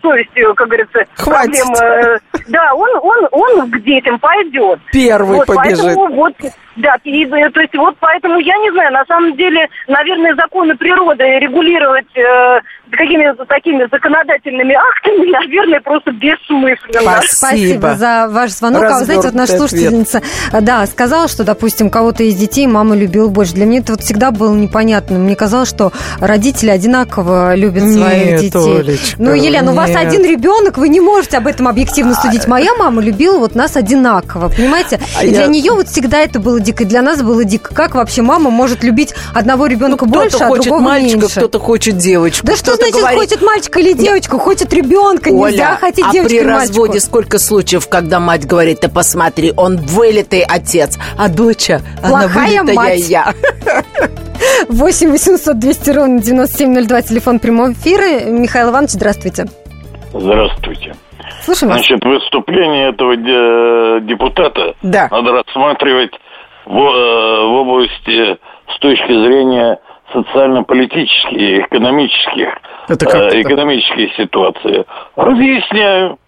совестью, 0.00 0.54
как 0.54 0.68
говорится, 0.68 1.04
Хватит. 1.16 1.64
проблем, 1.64 1.74
э, 1.82 2.18
да, 2.48 2.72
он, 2.74 2.90
он, 3.02 3.28
он 3.32 3.70
к 3.72 3.80
детям 3.82 4.20
пойдет. 4.20 4.78
Первый 4.92 5.38
вот, 5.38 5.46
побежит. 5.46 5.80
Поэтому 5.84 6.14
вот, 6.14 6.34
да, 6.76 6.96
и, 7.04 7.26
то 7.26 7.60
есть 7.60 7.74
вот 7.76 7.96
поэтому 8.00 8.38
я 8.38 8.56
не 8.58 8.70
знаю, 8.72 8.92
на 8.92 9.04
самом 9.06 9.36
деле, 9.36 9.66
наверное, 9.88 10.34
законы 10.34 10.76
природы 10.76 11.24
регулировать 11.40 12.06
э, 12.16 12.60
какими-то 12.92 13.44
такими 13.44 13.86
законодательными 13.90 14.74
актами, 14.74 15.30
наверное, 15.32 15.80
просто 15.80 16.12
бессмысленно. 16.12 17.20
Спасибо 17.26 17.94
за 17.94 18.28
ваш 18.30 18.50
звонок. 18.52 18.84
А 18.84 18.98
вы 18.98 19.04
знаете, 19.04 19.28
вот 19.28 19.34
наша 19.34 19.54
ответ. 19.54 19.70
слушательница, 19.70 20.22
да, 20.60 20.86
сказала, 20.86 21.28
что, 21.28 21.44
допустим, 21.44 21.90
кого-то 21.90 22.22
из 22.22 22.36
детей 22.36 22.66
мама 22.66 22.96
любила 22.96 23.28
больше. 23.28 23.54
Для 23.54 23.66
меня 23.66 23.80
это 23.80 23.92
вот 23.92 24.02
всегда 24.02 24.30
было 24.30 24.54
непонятно. 24.54 25.18
Мне 25.18 25.36
казалось, 25.36 25.68
что 25.68 25.92
родители 26.20 26.70
одинако 26.70 27.52
любят 27.54 27.82
своих 27.82 28.26
Нет, 28.26 28.40
детей. 28.40 28.78
Олечка, 28.80 29.16
ну, 29.18 29.34
Елена, 29.34 29.72
у 29.72 29.74
вас 29.74 29.88
нет. 29.90 29.98
один 29.98 30.24
ребенок, 30.24 30.78
вы 30.78 30.88
не 30.88 31.00
можете 31.00 31.38
об 31.38 31.46
этом 31.46 31.68
объективно 31.68 32.14
судить. 32.14 32.46
Моя 32.46 32.74
мама 32.74 33.02
любила 33.02 33.38
вот 33.38 33.54
нас 33.54 33.76
одинаково, 33.76 34.48
понимаете? 34.48 35.00
А 35.18 35.24
И 35.24 35.30
для 35.30 35.42
я- 35.42 35.46
нее 35.48 35.72
вот 35.72 35.88
всегда 35.88 36.18
это 36.20 36.38
было 36.40 36.59
дико, 36.62 36.82
и 36.84 36.86
для 36.86 37.02
нас 37.02 37.22
было 37.22 37.44
дико. 37.44 37.74
Как 37.74 37.94
вообще 37.94 38.22
мама 38.22 38.50
может 38.50 38.82
любить 38.84 39.14
одного 39.34 39.66
ребенка 39.66 40.06
больше, 40.06 40.38
Ну, 40.38 40.38
Кто-то 40.38 40.44
а 40.44 40.48
хочет 40.48 40.64
другого 40.64 40.82
мальчика, 40.88 41.20
меньше? 41.20 41.40
кто-то 41.40 41.58
хочет 41.58 41.96
девочку. 41.98 42.46
Да 42.46 42.56
что 42.56 42.74
значит 42.76 42.94
говорит, 42.96 43.18
хочет 43.20 43.42
мальчика 43.42 43.80
или 43.80 43.92
девочку? 43.92 44.38
Хочет 44.38 44.72
ребенка. 44.72 45.30
Нельзя 45.30 45.68
Оля, 45.70 45.76
хотеть 45.80 46.04
а 46.06 46.12
девочку 46.12 46.28
при 46.28 46.36
или 46.38 46.44
мальчику. 46.46 46.60
разводе 46.82 47.00
сколько 47.00 47.38
случаев, 47.38 47.88
когда 47.88 48.20
мать 48.20 48.46
говорит, 48.46 48.80
ты 48.80 48.88
посмотри, 48.88 49.52
он 49.56 49.76
вылитый 49.78 50.42
отец, 50.42 50.98
а 51.18 51.28
доча, 51.28 51.80
она 52.02 52.20
Плохая 52.22 52.62
вылитая 52.62 52.74
мать. 52.76 53.08
я. 53.08 53.34
8 54.68 55.10
800 55.10 55.58
200 55.58 55.90
ровно 55.90 56.20
9702, 56.22 57.02
телефон 57.02 57.38
прямого 57.38 57.72
эфира. 57.72 58.24
Михаил 58.30 58.70
Иванович, 58.70 58.92
здравствуйте. 58.92 59.46
Здравствуйте. 60.12 60.94
Слушаем. 61.44 61.72
Значит, 61.72 62.04
выступление 62.04 62.90
этого 62.90 63.16
де- 63.16 64.06
депутата 64.08 64.74
Да. 64.82 65.08
надо 65.10 65.32
рассматривать 65.32 66.10
в, 66.66 66.76
э, 66.76 67.46
в 67.46 67.52
области 67.52 68.38
с 68.74 68.78
точки 68.80 69.12
зрения 69.12 69.78
социально-политических 70.12 71.32
и 71.32 71.60
экономических, 71.60 72.48
Это 72.88 73.06
как 73.06 73.14
э, 73.14 73.26
это? 73.26 73.40
экономической 73.42 74.12
ситуации. 74.16 74.84
Разъясняю. 75.16 76.18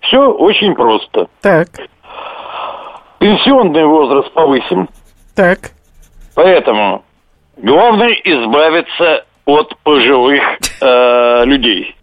Все 0.00 0.18
очень 0.30 0.74
просто. 0.74 1.28
Так, 1.40 1.68
Пенсионный 3.18 3.84
возраст 3.86 4.32
повысим, 4.32 4.88
так. 5.36 5.58
поэтому 6.34 7.04
главное 7.56 8.10
избавиться 8.24 9.24
от 9.44 9.76
пожилых 9.84 10.42
э, 10.80 11.44
людей, 11.44 11.94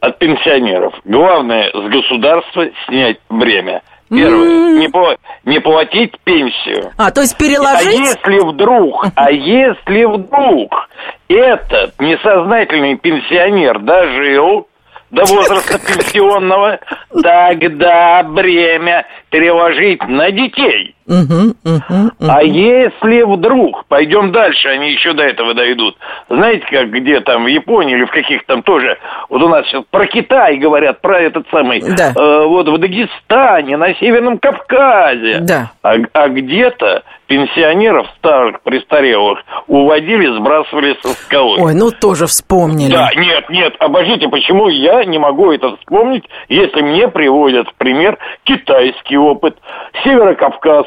от 0.00 0.18
пенсионеров. 0.18 0.94
Главное 1.04 1.70
с 1.74 1.88
государства 1.90 2.66
снять 2.86 3.18
бремя. 3.28 3.82
Первое, 4.16 4.78
не, 4.78 4.88
по- 4.88 5.16
не 5.44 5.58
платить 5.60 6.12
пенсию. 6.24 6.90
А, 6.98 7.10
то 7.10 7.20
есть 7.22 7.34
А 7.34 7.38
переложить? 7.38 7.98
если 7.98 8.46
вдруг, 8.46 9.06
а 9.14 9.30
если 9.30 10.04
вдруг 10.04 10.88
этот 11.28 11.98
несознательный 12.00 12.96
пенсионер 12.96 13.78
дожил 13.78 14.68
до 15.10 15.24
возраста 15.24 15.78
пенсионного, 15.86 16.78
тогда 17.22 18.22
бремя 18.22 19.06
переложить 19.30 20.06
на 20.08 20.30
детей. 20.30 20.94
Мгм, 21.06 21.54
мгм, 21.64 21.82
мгм. 21.88 22.12
А 22.20 22.42
если 22.42 23.22
вдруг, 23.22 23.84
пойдем 23.86 24.32
дальше, 24.32 24.68
они 24.68 24.92
еще 24.92 25.12
до 25.12 25.24
этого 25.24 25.54
дойдут. 25.54 25.96
Знаете, 26.28 26.64
как 26.70 26.90
где 26.90 27.20
там 27.20 27.44
в 27.44 27.48
Японии 27.48 27.94
или 27.94 28.04
в 28.04 28.10
каких 28.10 28.44
там 28.46 28.62
тоже, 28.62 28.98
вот 29.28 29.42
у 29.42 29.48
нас 29.48 29.66
сейчас 29.66 29.82
про 29.90 30.06
Китай 30.06 30.56
говорят, 30.58 31.00
про 31.00 31.18
этот 31.20 31.46
самый, 31.50 31.80
Да. 31.80 32.12
э, 32.16 32.46
вот 32.46 32.68
в 32.68 32.78
Дагестане, 32.78 33.76
на 33.76 33.94
Северном 33.94 34.38
Кавказе. 34.38 35.40
Да. 35.40 35.72
А, 35.82 35.94
а 36.12 36.28
где-то 36.28 37.02
пенсионеров 37.26 38.06
старых, 38.18 38.60
престарелых 38.62 39.38
уводили, 39.66 40.26
сбрасывали 40.36 40.96
со 41.02 41.08
скалы. 41.14 41.62
Ой, 41.62 41.74
ну 41.74 41.90
тоже 41.90 42.26
вспомнили. 42.26 42.92
Да, 42.92 43.08
нет, 43.16 43.48
нет, 43.48 43.74
обождите, 43.78 44.28
почему 44.28 44.68
я 44.68 45.04
не 45.04 45.18
могу 45.18 45.50
это 45.50 45.76
вспомнить, 45.78 46.24
если 46.48 46.82
мне 46.82 47.08
приводят 47.08 47.68
в 47.68 47.74
пример 47.76 48.18
китайский 48.44 49.16
опыт, 49.16 49.56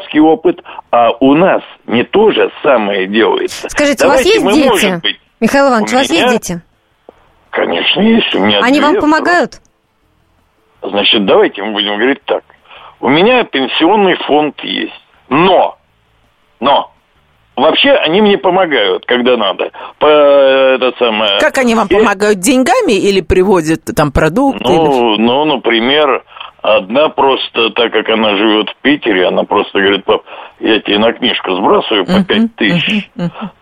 северокавказский 0.06 0.20
опыт, 0.20 0.62
а 0.92 1.12
у 1.20 1.34
нас 1.36 1.62
не 1.88 2.04
то 2.04 2.32
же 2.32 2.52
самое 2.64 3.08
делается. 3.08 3.68
Скажите, 3.70 4.04
Давайте 4.06 4.40
у 4.40 4.44
вас 4.44 4.56
есть 4.56 4.80
дети? 4.82 5.00
быть, 5.02 5.20
Михаил 5.40 5.68
Иванович, 5.70 5.92
у, 5.92 5.96
У 5.96 5.98
вас 6.00 6.10
меня 6.10 6.20
есть 6.32 6.48
дети? 6.48 6.62
конечно, 7.52 8.02
есть 8.02 8.36
у 8.36 8.40
меня 8.40 8.60
Они 8.62 8.80
вам 8.82 9.00
помогают? 9.00 9.62
Значит, 10.82 11.26
давайте 11.26 11.64
мы 11.64 11.74
будем 11.74 11.96
говорить 11.98 12.24
так. 12.26 12.44
У 13.00 13.10
меня 13.10 13.44
пенсионный 13.44 14.16
фонд 14.16 14.60
есть, 14.64 14.94
но, 15.30 15.78
но, 16.60 16.92
вообще 17.56 17.92
они 17.92 18.22
мне 18.22 18.38
помогают, 18.38 19.06
когда 19.06 19.36
надо. 19.36 19.72
По, 20.00 20.06
это 20.08 20.94
самое, 21.00 21.40
Как 21.40 21.58
они 21.58 21.76
вам 21.76 21.88
И- 21.88 21.96
помогают? 21.96 22.40
Деньгами 22.40 22.94
или 22.94 23.22
приводят 23.22 23.82
там 23.96 24.12
продукты? 24.12 24.64
или- 24.64 24.78
Ну, 24.78 25.18
ну, 25.18 25.46
например, 25.46 26.24
одна 26.66 27.10
просто, 27.10 27.70
так 27.72 27.92
как 27.94 28.10
она 28.10 28.36
живет 28.38 28.70
в 28.70 28.76
Питере, 28.82 29.28
она 29.28 29.44
просто 29.44 29.80
говорит, 29.80 30.04
пап, 30.06 30.24
я 30.60 30.80
тебе 30.80 30.98
на 31.00 31.14
книжку 31.14 31.56
сбрасываю 31.56 32.06
по 32.06 32.24
пять 32.24 32.56
тысяч. 32.56 33.10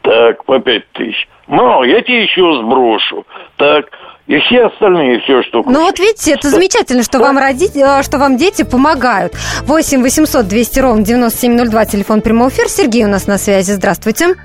Так, 0.02 0.46
по 0.46 0.60
пять 0.60 0.90
тысяч. 0.94 1.28
Мало, 1.48 1.84
я 1.84 2.02
тебе 2.02 2.24
еще 2.24 2.62
сброшу. 2.62 3.26
Так, 3.58 3.92
и 4.26 4.40
все 4.40 4.68
остальные, 4.68 5.20
все, 5.22 5.42
что 5.44 5.64
Ну 5.66 5.82
вот 5.82 6.00
видите, 6.00 6.32
это 6.32 6.50
замечательно, 6.50 7.04
что 7.04 7.20
вам, 7.20 7.38
родители, 7.38 8.00
э, 8.00 8.04
что 8.04 8.18
вам 8.18 8.38
дети 8.38 8.64
помогают. 8.64 9.34
8 9.64 10.02
800 10.02 10.48
200 10.48 10.80
ровно 10.80 11.04
9702, 11.04 11.86
телефон 11.86 12.22
прямого 12.22 12.48
эфира. 12.48 12.70
Сергей 12.70 13.04
у 13.04 13.10
нас 13.10 13.28
на 13.28 13.38
связи. 13.38 13.72
Здравствуйте. 13.72 14.36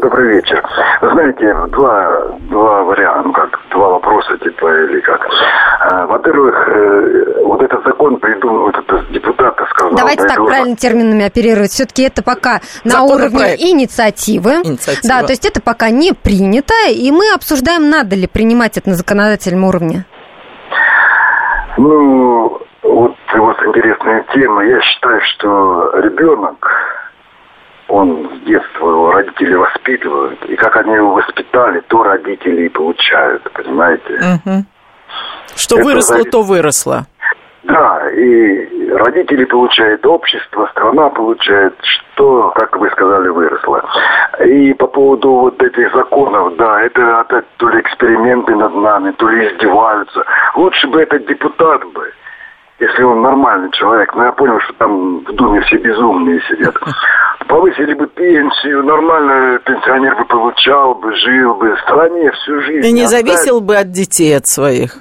Добрый 0.00 0.36
вечер. 0.36 0.62
Вы 1.02 1.10
знаете, 1.10 1.54
два, 1.70 2.28
два 2.50 2.82
варианта, 2.84 3.26
ну 3.26 3.32
как, 3.32 3.60
два 3.70 3.88
вопроса, 3.90 4.38
типа, 4.38 4.66
или 4.84 5.00
как. 5.00 5.20
А, 5.80 6.06
Во-первых, 6.06 6.54
э, 6.68 7.42
вот 7.44 7.62
этот 7.62 7.84
закон 7.84 8.16
придумал, 8.16 8.62
вот 8.64 8.76
этот 8.76 9.10
депутат 9.12 9.54
сказал. 9.70 9.94
Давайте 9.94 10.26
так 10.26 10.36
правильно 10.36 10.76
терминами 10.76 11.26
оперировать. 11.26 11.70
Все-таки 11.70 12.02
это 12.02 12.22
пока 12.22 12.60
на 12.84 13.02
уровне 13.02 13.54
инициативы. 13.56 14.62
Инициатива. 14.64 15.14
Да, 15.14 15.22
то 15.22 15.32
есть 15.32 15.44
это 15.44 15.60
пока 15.60 15.90
не 15.90 16.12
принято, 16.12 16.74
и 16.90 17.10
мы 17.10 17.32
обсуждаем, 17.34 17.90
надо 17.90 18.16
ли 18.16 18.26
принимать 18.26 18.78
это 18.78 18.88
на 18.90 18.96
законодательном 19.10 19.64
уровне. 19.64 20.04
Ну, 21.76 22.60
вот, 22.82 23.16
вот 23.34 23.56
интересная 23.66 24.24
тема. 24.32 24.64
Я 24.64 24.80
считаю, 24.82 25.20
что 25.32 25.90
ребенок, 26.00 26.66
он 27.88 28.30
с 28.36 28.46
детства 28.46 28.88
его 28.88 29.12
родители 29.12 29.54
воспитывают. 29.54 30.44
И 30.44 30.54
как 30.56 30.76
они 30.76 30.94
его 30.94 31.14
воспитали, 31.14 31.80
то 31.88 32.02
родители 32.04 32.66
и 32.66 32.68
получают, 32.68 33.50
понимаете? 33.52 34.20
Мгм. 34.44 34.66
Что 35.56 35.76
Это 35.76 35.84
выросло, 35.84 36.14
зависит- 36.14 36.30
то 36.30 36.42
выросло. 36.42 37.06
Да, 37.62 38.10
и 38.10 38.90
родители 38.92 39.44
получают 39.44 40.06
общество, 40.06 40.66
страна 40.72 41.10
получает, 41.10 41.74
что, 41.82 42.52
как 42.56 42.76
вы 42.78 42.88
сказали, 42.90 43.28
выросло. 43.28 43.84
И 44.44 44.72
по 44.74 44.86
поводу 44.86 45.30
вот 45.30 45.62
этих 45.62 45.94
законов, 45.94 46.56
да, 46.56 46.82
это 46.82 47.20
опять 47.20 47.44
то 47.58 47.68
ли 47.68 47.80
эксперименты 47.80 48.54
над 48.54 48.74
нами, 48.74 49.10
то 49.12 49.28
ли 49.28 49.48
издеваются. 49.48 50.24
Лучше 50.56 50.86
бы 50.88 51.02
этот 51.02 51.26
депутат 51.26 51.84
бы, 51.92 52.10
если 52.78 53.02
он 53.02 53.20
нормальный 53.20 53.70
человек, 53.72 54.14
но 54.14 54.24
я 54.24 54.32
понял, 54.32 54.58
что 54.60 54.72
там 54.74 55.18
в 55.18 55.32
Думе 55.34 55.60
все 55.60 55.76
безумные 55.76 56.40
сидят. 56.48 56.74
Повысили 57.50 57.94
бы 57.94 58.06
пенсию, 58.06 58.84
нормально 58.84 59.58
пенсионер 59.64 60.14
бы 60.14 60.24
получал 60.26 60.94
бы, 60.94 61.12
жил 61.16 61.54
бы 61.56 61.74
в 61.74 61.80
стране 61.80 62.30
всю 62.30 62.60
жизнь. 62.60 62.86
И 62.86 62.92
не 62.92 63.02
Оставить- 63.02 63.26
зависел 63.26 63.60
бы 63.60 63.76
от 63.76 63.90
детей 63.90 64.36
от 64.36 64.46
своих. 64.46 64.92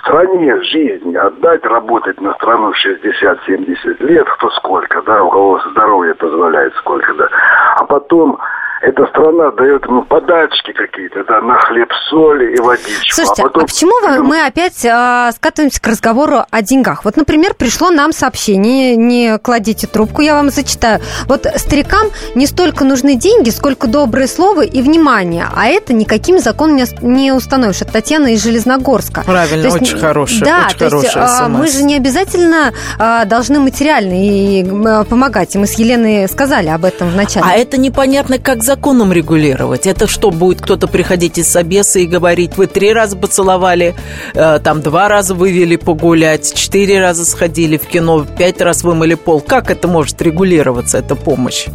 стране 0.00 0.60
жизнь 0.62 1.16
отдать, 1.16 1.64
работать 1.64 2.20
на 2.20 2.34
страну 2.34 2.72
60-70 2.74 4.00
лет, 4.00 4.26
кто 4.28 4.50
сколько, 4.50 5.02
да, 5.02 5.22
у 5.22 5.30
кого 5.30 5.60
здоровье 5.70 6.14
позволяет 6.16 6.74
сколько, 6.74 7.14
да. 7.14 7.28
А 7.76 7.84
потом 7.84 8.38
эта 8.84 9.06
страна 9.06 9.50
дает 9.52 9.84
ему 9.86 10.02
подачки 10.02 10.72
какие-то, 10.72 11.24
да, 11.24 11.40
на 11.40 11.56
хлеб, 11.56 11.88
соль 12.10 12.54
и 12.54 12.60
водичку. 12.60 13.08
А 13.10 13.14
Слушайте, 13.14 13.42
а, 13.42 13.44
потом... 13.44 13.62
а 13.62 13.66
почему 13.66 13.92
вы, 14.02 14.22
мы 14.22 14.44
опять 14.44 14.84
э, 14.84 15.30
скатываемся 15.34 15.80
к 15.80 15.86
разговору 15.86 16.44
о 16.50 16.62
деньгах? 16.62 17.04
Вот, 17.04 17.16
например, 17.16 17.54
пришло 17.54 17.90
нам 17.90 18.12
сообщение, 18.12 18.96
не 18.96 19.38
кладите 19.38 19.86
трубку, 19.86 20.20
я 20.20 20.34
вам 20.34 20.50
зачитаю. 20.50 21.00
Вот 21.26 21.46
старикам 21.56 22.08
не 22.34 22.46
столько 22.46 22.84
нужны 22.84 23.14
деньги, 23.14 23.48
сколько 23.48 23.86
добрые 23.86 24.28
слова 24.28 24.60
и 24.60 24.82
внимание, 24.82 25.46
а 25.54 25.66
это 25.66 25.94
никаким 25.94 26.38
законом 26.38 26.76
не, 26.76 26.84
не 27.00 27.32
установишь. 27.32 27.80
Это 27.80 27.92
Татьяна 27.92 28.34
из 28.34 28.42
Железногорска. 28.42 29.22
Правильно, 29.24 29.64
есть, 29.64 29.80
очень 29.80 29.98
хорошая, 29.98 30.44
Да, 30.44 30.66
очень 30.66 30.78
то 30.78 30.96
есть 30.96 31.16
а, 31.16 31.48
мы 31.48 31.68
же 31.68 31.84
не 31.84 31.96
обязательно 31.96 32.74
а, 32.98 33.24
должны 33.24 33.60
материально 33.60 34.12
и 34.12 34.62
а, 34.86 35.04
помогать. 35.04 35.54
И 35.54 35.58
мы 35.58 35.66
с 35.66 35.72
Еленой 35.74 36.28
сказали 36.28 36.68
об 36.68 36.84
этом 36.84 37.08
в 37.08 37.16
начале. 37.16 37.46
А 37.48 37.54
это 37.54 37.78
непонятно, 37.78 38.38
как 38.38 38.62
за 38.62 38.73
законом 38.74 39.12
регулировать. 39.12 39.86
Это 39.86 40.08
что, 40.08 40.32
будет 40.32 40.60
кто-то 40.60 40.88
приходить 40.88 41.38
из 41.38 41.48
собеса 41.48 42.00
и 42.00 42.06
говорить, 42.06 42.56
вы 42.56 42.66
три 42.66 42.92
раза 42.92 43.16
поцеловали, 43.16 43.94
э, 44.34 44.58
там 44.64 44.82
два 44.82 45.06
раза 45.08 45.32
вывели 45.34 45.76
погулять, 45.76 46.52
четыре 46.54 47.00
раза 47.00 47.24
сходили 47.24 47.76
в 47.76 47.86
кино, 47.86 48.26
пять 48.36 48.60
раз 48.60 48.82
вымыли 48.82 49.14
пол. 49.14 49.40
Как 49.40 49.70
это 49.70 49.86
может 49.86 50.20
регулироваться, 50.20 50.98
эта 50.98 51.14
помощь? 51.14 51.66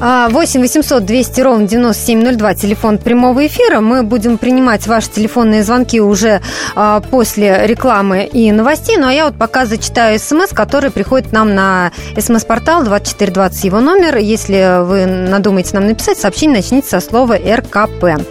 8 0.00 0.60
800 0.60 1.04
200 1.04 1.40
ровно 1.40 1.66
9702, 1.66 2.54
телефон 2.54 2.98
прямого 2.98 3.44
эфира. 3.48 3.80
Мы 3.80 4.04
будем 4.04 4.38
принимать 4.38 4.86
ваши 4.86 5.10
телефонные 5.10 5.64
звонки 5.64 6.00
уже 6.00 6.40
а, 6.76 7.00
после 7.00 7.66
рекламы 7.66 8.24
и 8.24 8.52
новостей. 8.52 8.96
Ну, 8.96 9.08
а 9.08 9.12
я 9.12 9.24
вот 9.26 9.36
пока 9.36 9.66
зачитаю 9.66 10.20
смс, 10.20 10.50
который 10.50 10.92
приходит 10.92 11.32
нам 11.32 11.52
на 11.52 11.90
смс-портал 12.16 12.84
2420, 12.84 13.64
его 13.64 13.80
номер. 13.80 14.18
Если 14.18 14.84
вы 14.84 15.06
надумаете 15.06 15.70
нам 15.74 15.88
написать, 15.88 16.16
сообщение 16.16 16.58
начните 16.58 16.88
со 16.88 17.00
слова 17.00 17.36
РКП. 17.36 18.24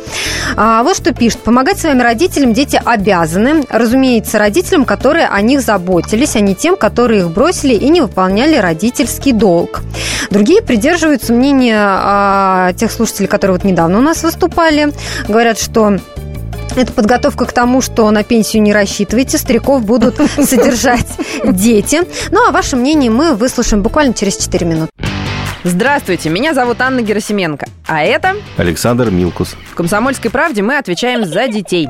А, 0.56 0.84
вот 0.84 0.96
что 0.96 1.14
пишет. 1.14 1.40
Помогать 1.40 1.80
своим 1.80 2.00
родителям 2.00 2.54
дети 2.54 2.82
обязаны. 2.84 3.66
Разумеется, 3.70 4.40
родителям, 4.40 4.86
которые 4.86 5.28
о 5.28 5.42
них 5.42 5.60
заботились, 5.60 6.38
а 6.38 6.40
не 6.40 6.56
тем, 6.56 6.78
которые 6.78 7.22
их 7.22 7.32
бросили 7.32 7.74
и 7.74 7.90
не 7.90 8.00
выполняли 8.00 8.56
родительский 8.56 9.34
долг. 9.34 9.82
Другие 10.30 10.62
придерживаются 10.62 11.34
мнения 11.34 11.57
мнение 11.58 11.78
а, 11.80 12.74
тех 12.74 12.91
слушателей, 12.91 13.28
которые 13.28 13.58
вот 13.58 13.63
недавно 13.63 14.00
у 14.00 14.02
нас 14.02 14.24
выступали. 14.24 14.93
Говорят, 15.28 15.60
что 15.60 15.98
это 16.76 16.93
подготовка 16.93 17.46
к 17.46 17.52
тому, 17.52 17.82
что 17.82 18.10
на 18.12 18.24
пенсию 18.24 18.62
не 18.62 18.74
рассчитывайте, 18.74 19.38
стариков 19.38 19.84
будут 19.84 20.15
содержать 20.38 21.08
дети. 21.43 22.02
Ну, 22.32 22.48
а 22.48 22.52
ваше 22.52 22.76
мнение 22.76 23.12
мы 23.12 23.34
выслушаем 23.34 23.82
буквально 23.82 24.13
через 24.13 24.38
4 24.38 24.65
минуты. 24.65 24.91
Здравствуйте, 25.63 26.30
меня 26.30 26.54
зовут 26.54 26.80
Анна 26.80 27.02
Герасименко, 27.02 27.67
а 27.88 28.04
это... 28.04 28.36
Александр 28.56 29.10
Милкус. 29.10 29.56
В 29.70 29.76
«Комсомольской 29.76 30.32
правде» 30.32 30.62
мы 30.62 30.78
отвечаем 30.78 31.26
за 31.26 31.48
детей. 31.48 31.89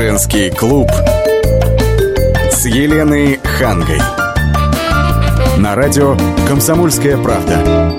Женский 0.00 0.50
клуб 0.50 0.88
с 2.52 2.64
Еленой 2.66 3.40
Хангой. 3.42 3.98
На 5.56 5.74
радио 5.74 6.16
«Комсомольская 6.46 7.16
правда». 7.16 7.98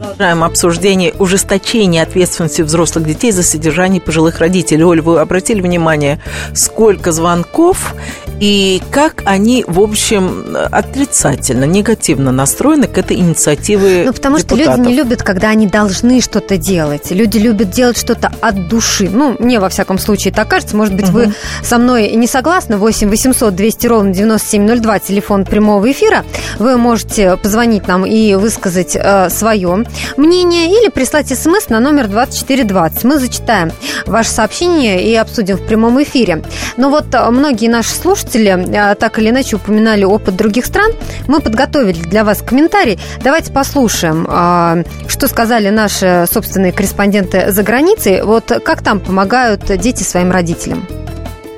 Продолжаем 0.00 0.42
обсуждение 0.42 1.12
ужесточения 1.12 2.02
ответственности 2.02 2.62
взрослых 2.62 3.06
детей 3.06 3.30
за 3.30 3.44
содержание 3.44 4.00
пожилых 4.00 4.40
родителей. 4.40 4.82
Оль, 4.82 5.00
вы 5.00 5.20
обратили 5.20 5.60
внимание, 5.60 6.20
сколько 6.54 7.12
звонков 7.12 7.94
и 8.38 8.82
как 8.90 9.22
они, 9.24 9.64
в 9.66 9.80
общем, 9.80 10.56
отрицательно, 10.70 11.64
негативно 11.64 12.32
настроены 12.32 12.86
к 12.86 12.98
этой 12.98 13.16
инициативе 13.16 14.04
Ну, 14.04 14.12
потому 14.12 14.38
депутатов. 14.38 14.74
что 14.74 14.76
люди 14.76 14.88
не 14.88 14.94
любят, 14.94 15.22
когда 15.22 15.48
они 15.48 15.66
должны 15.66 16.20
что-то 16.20 16.58
делать. 16.58 17.10
Люди 17.10 17.38
любят 17.38 17.70
делать 17.70 17.98
что-то 17.98 18.30
от 18.40 18.68
души. 18.68 19.08
Ну, 19.10 19.36
мне, 19.38 19.58
во 19.58 19.70
всяком 19.70 19.98
случае, 19.98 20.34
так 20.34 20.48
кажется. 20.48 20.76
Может 20.76 20.94
быть, 20.94 21.08
угу. 21.08 21.12
вы 21.12 21.34
со 21.62 21.78
мной 21.78 22.10
не 22.12 22.26
согласны. 22.26 22.76
8 22.76 23.08
800 23.08 23.54
200 23.54 23.86
ровно 23.86 24.12
9702, 24.12 24.98
телефон 24.98 25.44
прямого 25.44 25.90
эфира. 25.90 26.24
Вы 26.58 26.76
можете 26.76 27.36
позвонить 27.38 27.88
нам 27.88 28.04
и 28.04 28.34
высказать 28.34 28.96
э, 28.96 29.30
свое 29.30 29.86
мнение 30.16 30.68
или 30.68 30.90
прислать 30.90 31.28
смс 31.28 31.70
на 31.70 31.80
номер 31.80 32.08
2420. 32.08 33.04
Мы 33.04 33.18
зачитаем 33.18 33.72
ваше 34.04 34.30
сообщение 34.30 35.02
и 35.02 35.14
обсудим 35.14 35.56
в 35.56 35.66
прямом 35.66 36.02
эфире. 36.02 36.42
Но 36.76 36.90
вот 36.90 37.06
э, 37.14 37.30
многие 37.30 37.68
наши 37.68 37.90
слушатели 37.94 38.25
слушатели 38.26 38.76
а, 38.76 38.94
так 38.94 39.18
или 39.18 39.30
иначе 39.30 39.56
упоминали 39.56 40.04
опыт 40.04 40.36
других 40.36 40.66
стран. 40.66 40.92
Мы 41.26 41.40
подготовили 41.40 42.00
для 42.02 42.24
вас 42.24 42.42
комментарий. 42.42 42.98
Давайте 43.22 43.52
послушаем, 43.52 44.26
а, 44.28 44.82
что 45.08 45.28
сказали 45.28 45.70
наши 45.70 46.26
собственные 46.30 46.72
корреспонденты 46.72 47.52
за 47.52 47.62
границей. 47.62 48.22
Вот 48.22 48.46
как 48.64 48.82
там 48.82 49.00
помогают 49.00 49.64
дети 49.78 50.02
своим 50.02 50.30
родителям. 50.30 50.86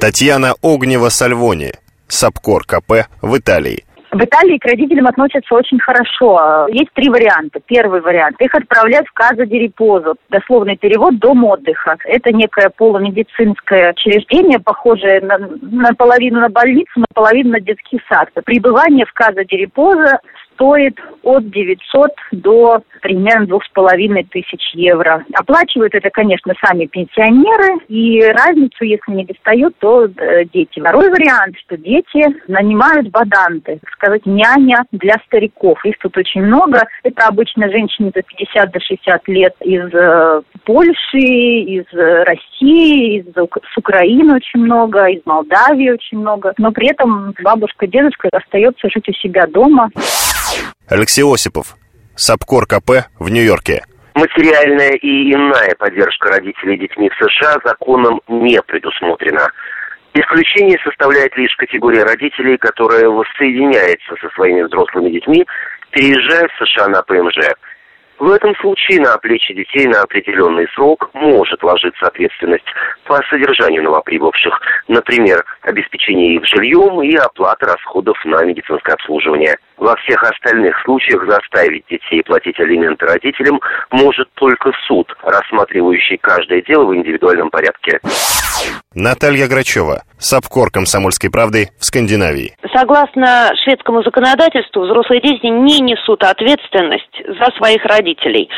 Татьяна 0.00 0.54
Огнева-Сальвони, 0.62 1.74
САПКОР 2.08 2.64
КП 2.64 2.92
в 3.20 3.36
Италии. 3.36 3.84
В 4.10 4.24
Италии 4.24 4.56
к 4.58 4.64
родителям 4.64 5.06
относятся 5.06 5.54
очень 5.54 5.78
хорошо. 5.78 6.66
Есть 6.70 6.92
три 6.94 7.10
варианта. 7.10 7.60
Первый 7.66 8.00
вариант. 8.00 8.40
Их 8.40 8.54
отправляют 8.54 9.06
в 9.08 9.12
Каза 9.12 9.44
Дерипозу. 9.44 10.16
Дословный 10.30 10.76
перевод 10.76 11.18
«дом 11.18 11.44
отдыха». 11.44 11.96
Это 12.04 12.32
некое 12.32 12.70
полумедицинское 12.70 13.92
учреждение, 13.92 14.60
похожее 14.60 15.20
на, 15.20 15.38
наполовину 15.60 16.40
на 16.40 16.48
больницу, 16.48 16.90
наполовину 16.96 17.50
на 17.50 17.60
детский 17.60 18.00
сад. 18.08 18.30
Пребывание 18.44 19.04
в 19.04 19.12
Каза 19.12 19.44
Дерипоза 19.44 20.20
стоит 20.58 20.98
от 21.22 21.48
900 21.50 22.10
до 22.32 22.82
примерно 23.00 23.46
двух 23.46 23.64
с 23.64 23.68
половиной 23.70 24.24
тысяч 24.24 24.60
евро. 24.74 25.24
Оплачивают 25.34 25.94
это, 25.94 26.10
конечно, 26.10 26.52
сами 26.64 26.86
пенсионеры, 26.86 27.84
и 27.88 28.22
разницу, 28.22 28.84
если 28.84 29.12
не 29.12 29.24
достают, 29.24 29.76
то 29.78 30.06
э, 30.06 30.44
дети. 30.52 30.80
Второй 30.80 31.10
вариант, 31.10 31.56
что 31.64 31.76
дети 31.76 32.24
нанимают 32.48 33.08
баданты, 33.10 33.78
так 33.80 33.90
сказать, 33.92 34.26
няня 34.26 34.84
для 34.90 35.14
стариков. 35.26 35.84
Их 35.84 35.96
тут 35.98 36.16
очень 36.16 36.42
много. 36.42 36.86
Это 37.04 37.26
обычно 37.26 37.70
женщины 37.70 38.10
за 38.14 38.22
50 38.22 38.70
до 38.70 38.80
60 38.80 39.28
лет 39.28 39.54
из 39.60 39.94
э, 39.94 40.42
Польши, 40.64 41.18
из 41.18 41.84
э, 41.92 42.24
России, 42.24 43.18
из 43.18 43.26
с 43.28 43.78
Украины 43.78 44.34
очень 44.34 44.60
много, 44.60 45.06
из 45.06 45.20
Молдавии 45.24 45.90
очень 45.90 46.18
много. 46.18 46.52
Но 46.58 46.72
при 46.72 46.90
этом 46.90 47.34
бабушка, 47.42 47.86
дедушка 47.86 48.28
остается 48.32 48.88
жить 48.90 49.08
у 49.08 49.12
себя 49.12 49.46
дома. 49.46 49.90
Алексей 50.88 51.22
Осипов, 51.22 51.76
САПКОР 52.16 52.66
КП 52.66 52.90
в 53.18 53.28
Нью-Йорке. 53.28 53.84
Материальная 54.14 54.92
и 54.92 55.32
иная 55.32 55.76
поддержка 55.78 56.30
родителей 56.30 56.78
детьми 56.78 57.08
в 57.08 57.14
США 57.24 57.58
законом 57.64 58.20
не 58.26 58.60
предусмотрена. 58.62 59.48
Исключение 60.14 60.78
составляет 60.82 61.36
лишь 61.36 61.54
категория 61.56 62.02
родителей, 62.02 62.56
которая 62.56 63.08
воссоединяется 63.08 64.16
со 64.20 64.28
своими 64.30 64.62
взрослыми 64.62 65.10
детьми, 65.10 65.46
переезжая 65.90 66.48
в 66.48 66.64
США 66.64 66.88
на 66.88 67.02
ПМЖ. 67.02 67.38
В 68.18 68.30
этом 68.32 68.56
случае 68.56 69.00
на 69.00 69.16
плечи 69.18 69.54
детей 69.54 69.86
на 69.86 70.02
определенный 70.02 70.66
срок 70.74 71.10
может 71.14 71.62
ложиться 71.62 72.06
ответственность 72.06 72.66
по 73.04 73.20
содержанию 73.30 73.84
новоприбывших, 73.84 74.58
например, 74.88 75.44
обеспечение 75.62 76.34
их 76.34 76.46
жильем 76.46 77.00
и 77.02 77.14
оплата 77.14 77.66
расходов 77.66 78.16
на 78.24 78.42
медицинское 78.42 78.94
обслуживание– 78.94 79.56
Во 79.78 79.94
всех 79.96 80.22
остальных 80.24 80.76
случаях 80.84 81.24
заставить 81.28 81.84
детей 81.88 82.22
платить 82.24 82.58
алименты 82.58 83.06
родителям 83.06 83.60
может 83.90 84.28
только 84.34 84.72
суд, 84.86 85.06
рассматривающий 85.22 86.18
каждое 86.18 86.62
дело 86.62 86.86
в 86.86 86.94
индивидуальном 86.94 87.48
порядке. 87.50 88.00
Наталья 88.94 89.46
Грачева, 89.46 90.02
САПКОР 90.18 90.70
«Комсомольской 90.72 91.30
правды» 91.30 91.68
в 91.78 91.84
Скандинавии. 91.84 92.56
Согласно 92.74 93.52
шведскому 93.62 94.02
законодательству, 94.02 94.82
взрослые 94.82 95.20
дети 95.20 95.46
не 95.46 95.78
несут 95.80 96.24
ответственность 96.24 97.22
за 97.26 97.56
своих 97.56 97.84
родителей. 97.84 98.50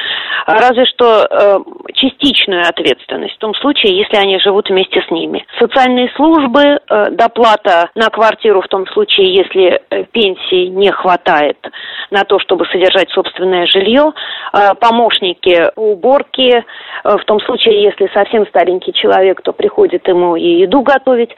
Разве 0.47 0.87
что 0.87 1.27
э, 1.29 1.59
частичную 1.93 2.63
ответственность, 2.67 3.35
в 3.35 3.39
том 3.39 3.55
случае, 3.57 3.99
если 3.99 4.17
они 4.17 4.39
живут 4.41 4.71
вместе 4.71 5.03
с 5.07 5.11
ними. 5.11 5.45
Социальные 5.59 6.11
службы, 6.17 6.63
э, 6.63 7.11
доплата 7.11 7.91
на 7.95 8.09
квартиру 8.09 8.63
в 8.63 8.69
том 8.69 8.87
случае, 8.89 9.35
если 9.35 9.83
э, 9.91 10.05
пенсии 10.05 10.69
не 10.69 10.91
хватает 10.91 11.10
на 12.11 12.25
то, 12.25 12.39
чтобы 12.39 12.67
содержать 12.67 13.11
собственное 13.11 13.67
жилье, 13.67 14.13
э, 14.53 14.75
помощники 14.81 15.71
по 15.75 15.81
уборке, 15.93 16.65
э, 17.05 17.17
в 17.17 17.25
том 17.25 17.41
случае, 17.41 17.83
если 17.83 18.11
совсем 18.13 18.47
старенький 18.47 18.93
человек, 18.93 19.41
то 19.43 19.53
приходит 19.53 20.07
ему 20.09 20.37
и 20.37 20.61
еду 20.61 20.83
готовить. 20.83 21.31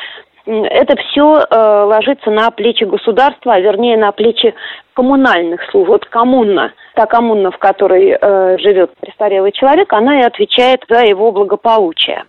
Это 0.44 0.96
все 0.96 1.38
э, 1.38 1.82
ложится 1.84 2.30
на 2.30 2.50
плечи 2.50 2.84
государства, 2.84 3.54
а 3.54 3.60
вернее 3.60 3.96
на 3.96 4.10
плечи 4.12 4.54
коммунальных 4.94 5.62
служб. 5.70 5.88
Вот 5.88 6.04
коммуна, 6.06 6.72
та 6.94 7.06
коммуна, 7.06 7.50
в 7.50 7.58
которой 7.58 8.18
живет 8.58 8.90
престарелый 9.00 9.52
человек, 9.52 9.92
она 9.92 10.20
и 10.20 10.24
отвечает 10.24 10.84
за 10.88 11.04
его 11.04 11.30
благополучие. 11.30 12.24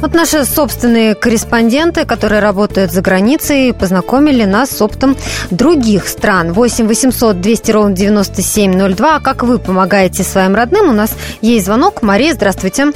Вот 0.00 0.14
наши 0.14 0.44
собственные 0.44 1.14
корреспонденты, 1.14 2.04
которые 2.06 2.40
работают 2.40 2.90
за 2.90 3.02
границей, 3.02 3.72
познакомили 3.72 4.44
нас 4.44 4.70
с 4.70 4.82
опытом 4.82 5.16
других 5.50 6.06
стран. 6.06 6.52
8 6.52 6.86
800 6.86 7.40
200 7.40 7.70
ровно 7.72 7.94
9702. 7.94 9.16
А 9.16 9.20
как 9.20 9.42
вы 9.42 9.58
помогаете 9.58 10.22
своим 10.22 10.54
родным? 10.54 10.88
У 10.88 10.92
нас 10.92 11.16
есть 11.40 11.66
звонок. 11.66 12.02
Мария, 12.02 12.34
здравствуйте. 12.34 12.86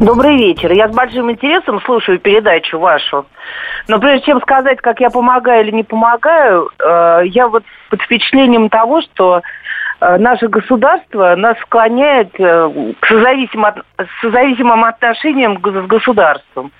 Добрый 0.00 0.36
вечер. 0.38 0.72
Я 0.72 0.88
с 0.88 0.94
большим 0.94 1.30
интересом 1.30 1.80
слушаю 1.82 2.18
передачу 2.18 2.78
вашу. 2.78 3.26
Но 3.88 3.98
прежде 3.98 4.26
чем 4.26 4.40
сказать, 4.40 4.80
как 4.80 5.00
я 5.00 5.10
помогаю 5.10 5.64
или 5.64 5.72
не 5.72 5.82
помогаю, 5.82 6.70
э, 6.78 7.22
я 7.26 7.48
вот 7.48 7.64
под 7.90 8.00
впечатлением 8.02 8.70
того, 8.70 9.02
что 9.02 9.42
наше 10.00 10.48
государство 10.48 11.34
нас 11.36 11.58
склоняет 11.60 12.30
э, 12.38 12.92
к 13.00 13.06
созависимым, 13.06 13.74
созависимым 14.20 14.84
отношениям 14.84 15.58
с 15.58 15.86
государством. 15.86 16.72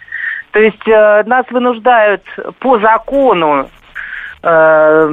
То 0.53 0.59
есть 0.59 0.85
нас 0.87 1.47
вынуждают 1.51 2.23
по 2.59 2.79
закону 2.81 3.69
то 4.43 5.09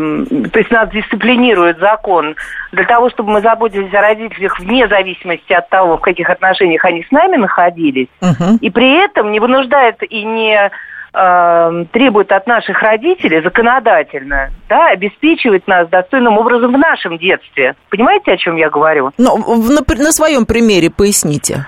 есть 0.55 0.71
нас 0.71 0.89
дисциплинирует 0.89 1.79
закон 1.79 2.35
для 2.71 2.85
того, 2.85 3.09
чтобы 3.09 3.33
мы 3.33 3.41
заботились 3.41 3.93
о 3.93 4.01
родителях 4.01 4.57
вне 4.59 4.87
зависимости 4.87 5.51
от 5.51 5.67
того, 5.69 5.97
в 5.97 6.01
каких 6.01 6.29
отношениях 6.29 6.85
они 6.85 7.03
с 7.03 7.11
нами 7.11 7.35
находились, 7.35 8.07
uh-huh. 8.21 8.59
и 8.61 8.69
при 8.69 9.03
этом 9.03 9.33
не 9.33 9.41
вынуждает 9.41 9.97
и 10.09 10.23
не 10.23 10.71
э, 11.17 11.85
требует 11.91 12.31
от 12.31 12.47
наших 12.47 12.81
родителей 12.81 13.41
законодательно 13.41 14.51
да, 14.69 14.89
обеспечивать 14.89 15.67
нас 15.67 15.87
достойным 15.89 16.37
образом 16.37 16.73
в 16.73 16.77
нашем 16.77 17.17
детстве. 17.17 17.75
Понимаете, 17.89 18.33
о 18.33 18.37
чем 18.37 18.55
я 18.55 18.69
говорю? 18.69 19.11
Ну, 19.17 19.37
на, 19.37 19.81
на 20.03 20.11
своем 20.11 20.45
примере 20.45 20.89
поясните. 20.89 21.65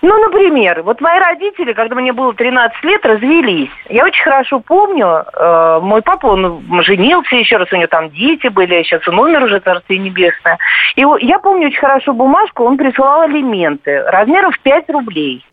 Ну, 0.00 0.16
например, 0.16 0.82
вот 0.82 1.00
мои 1.00 1.18
родители, 1.18 1.72
когда 1.72 1.96
мне 1.96 2.12
было 2.12 2.32
13 2.32 2.84
лет, 2.84 3.04
развелись. 3.04 3.70
Я 3.88 4.04
очень 4.04 4.22
хорошо 4.22 4.60
помню, 4.60 5.24
э, 5.32 5.80
мой 5.82 6.02
папа, 6.02 6.26
он 6.26 6.62
женился 6.82 7.34
еще 7.34 7.56
раз, 7.56 7.72
у 7.72 7.76
него 7.76 7.88
там 7.88 8.10
дети 8.10 8.46
были, 8.46 8.82
сейчас 8.84 9.06
он 9.08 9.18
умер 9.18 9.42
уже, 9.44 9.58
Царствие 9.58 9.98
Небесное. 9.98 10.58
И 10.94 11.04
я 11.20 11.38
помню 11.40 11.66
очень 11.68 11.80
хорошо 11.80 12.12
бумажку, 12.12 12.64
он 12.64 12.76
присылал 12.76 13.22
алименты 13.22 14.02
размером 14.04 14.52
в 14.52 14.60
5 14.60 14.88
рублей. 14.90 15.44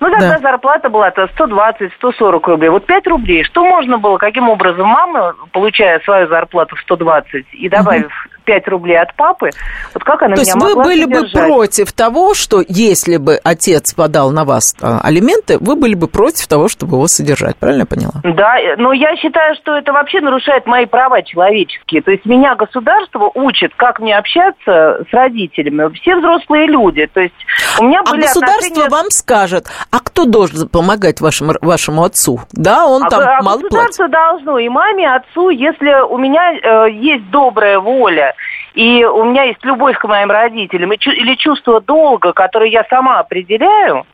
Ну, 0.00 0.10
тогда 0.10 0.38
да. 0.38 0.38
зарплата 0.38 0.88
была 0.88 1.10
120-140 1.10 2.40
рублей. 2.44 2.70
Вот 2.70 2.86
5 2.86 3.06
рублей. 3.06 3.44
Что 3.44 3.64
можно 3.64 3.98
было, 3.98 4.16
каким 4.16 4.48
образом 4.48 4.86
мама, 4.86 5.34
получая 5.52 6.00
свою 6.00 6.26
зарплату 6.28 6.74
в 6.76 6.80
120 6.80 7.46
и 7.52 7.68
добавив 7.68 8.06
угу. 8.06 8.40
5 8.44 8.68
рублей 8.68 8.98
от 8.98 9.14
папы, 9.14 9.50
вот 9.94 10.02
как 10.02 10.22
она 10.22 10.34
То 10.34 10.42
меня 10.42 10.52
есть 10.52 10.54
могла 10.54 10.74
вы 10.74 10.82
были 10.82 11.02
содержать? 11.02 11.32
бы 11.34 11.54
против 11.54 11.92
того, 11.92 12.34
что 12.34 12.62
если 12.66 13.16
бы 13.18 13.38
отец 13.44 13.94
подал 13.94 14.30
на 14.32 14.44
вас 14.44 14.74
а, 14.80 15.00
алименты, 15.02 15.58
вы 15.58 15.76
были 15.76 15.94
бы 15.94 16.08
против 16.08 16.46
того, 16.48 16.68
чтобы 16.68 16.96
его 16.96 17.06
содержать, 17.06 17.56
правильно 17.56 17.82
я 17.82 17.86
поняла? 17.86 18.14
Да, 18.24 18.56
но 18.78 18.92
я 18.92 19.16
считаю, 19.16 19.54
что 19.56 19.76
это 19.76 19.92
вообще 19.92 20.20
нарушает 20.20 20.66
мои 20.66 20.86
права 20.86 21.22
человеческие. 21.22 22.02
То 22.02 22.10
есть 22.10 22.24
меня 22.24 22.54
государство 22.56 23.30
учит, 23.34 23.72
как 23.76 24.00
мне 24.00 24.16
общаться 24.16 25.04
с 25.08 25.12
родителями. 25.12 25.92
Все 26.00 26.16
взрослые 26.16 26.66
люди. 26.66 27.06
То 27.12 27.20
есть 27.20 27.34
у 27.78 27.84
меня 27.84 28.00
а 28.00 28.10
были 28.10 28.22
государство 28.22 28.66
отношения... 28.66 28.88
вам 28.88 29.10
скажет, 29.10 29.66
а 29.90 29.98
кто 30.00 30.24
должен 30.24 30.68
помогать 30.68 31.20
вашему, 31.20 31.54
вашему 31.60 32.04
отцу? 32.04 32.40
Да, 32.52 32.86
он 32.86 33.04
а, 33.04 33.08
там 33.08 33.20
а 33.20 33.42
мало 33.42 33.58
государство 33.58 34.04
платит. 34.04 34.12
должно 34.12 34.58
и 34.58 34.68
маме, 34.68 35.04
и 35.04 35.06
отцу, 35.06 35.50
если 35.50 36.02
у 36.08 36.16
меня 36.16 36.52
э, 36.52 36.92
есть 36.92 37.28
добрая 37.30 37.80
воля, 37.80 38.34
и 38.74 39.04
у 39.04 39.24
меня 39.24 39.44
есть 39.44 39.64
любовь 39.64 39.98
к 39.98 40.04
моим 40.06 40.30
родителям, 40.30 40.92
или 40.92 41.34
чувство 41.34 41.80
долга, 41.80 42.32
которое 42.32 42.70
я 42.70 42.84
сама 42.88 43.18
определяю, 43.18 44.06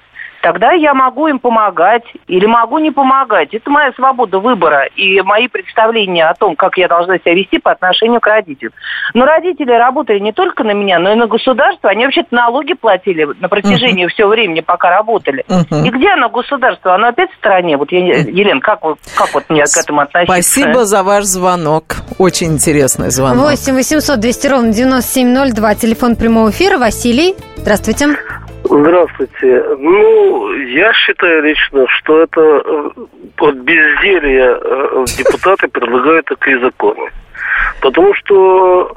тогда 0.43 0.73
я 0.73 0.95
могу 0.95 1.27
им 1.27 1.39
помогать 1.39 2.05
или 2.27 2.47
могу 2.47 2.79
не 2.79 2.91
помогать. 2.91 3.53
Это 3.53 3.71
моя 3.71 3.93
свобода 3.93 4.39
выбора 4.39 4.87
и 4.97 5.21
мои 5.23 5.49
представления 5.49 6.27
о 6.27 6.35
том, 6.35 6.57
как 6.57 6.77
я 6.77 6.89
должна 6.89 7.19
себя 7.19 7.35
вести 7.35 7.59
по 7.59 7.73
отношению 7.73 8.21
к 8.21 8.27
родителям. 8.27 8.73
Но 9.15 9.25
родители 9.25 9.73
работали 9.73 10.19
не 10.19 10.33
только 10.33 10.65
на 10.65 10.73
меня, 10.73 10.99
но 10.99 11.13
и 11.13 11.17
на 11.17 11.27
государство. 11.27 11.91
Они 11.91 12.05
вообще-то 12.05 12.35
налоги 12.35 12.75
платили 12.75 13.27
на 13.41 13.49
протяжении 13.49 14.07
uh-huh. 14.07 14.11
всего 14.11 14.29
времени, 14.29 14.61
пока 14.61 14.91
работали. 14.91 15.45
Uh-huh. 15.49 15.87
И 15.87 15.91
где 15.91 16.11
оно 16.11 16.29
государство? 16.29 16.95
Оно 16.95 17.09
опять 17.09 17.31
в 17.33 17.37
стране. 17.37 17.77
Вот, 17.77 17.93
я, 17.93 17.99
Елена, 17.99 18.61
как, 18.61 18.85
вы, 18.85 18.97
как 19.17 19.33
вот 19.35 19.45
мне 19.49 19.65
к 19.65 19.77
этому 19.77 20.01
относиться? 20.01 20.33
Спасибо 20.33 20.85
за 20.85 21.03
ваш 21.03 21.25
звонок. 21.25 21.97
Очень 22.19 22.55
интересный 22.55 23.11
звонок. 23.11 23.51
8 23.51 23.75
800 23.75 24.21
200 24.21 24.47
ровно 24.49 24.73
9702. 24.73 25.75
Телефон 25.75 26.17
прямого 26.17 26.51
эфира. 26.51 26.79
Василий, 26.79 27.35
здравствуйте. 27.57 28.36
Здравствуйте. 28.69 29.65
Ну, 29.79 30.53
я 30.53 30.93
считаю 30.93 31.43
лично, 31.45 31.87
что 31.89 32.23
это 32.23 32.41
э, 32.41 32.91
от 33.39 33.55
безделья 33.57 34.59
э, 34.61 35.05
депутаты 35.17 35.69
предлагают 35.69 36.27
такие 36.27 36.59
законы. 36.59 37.11
Потому 37.81 38.13
что 38.15 38.97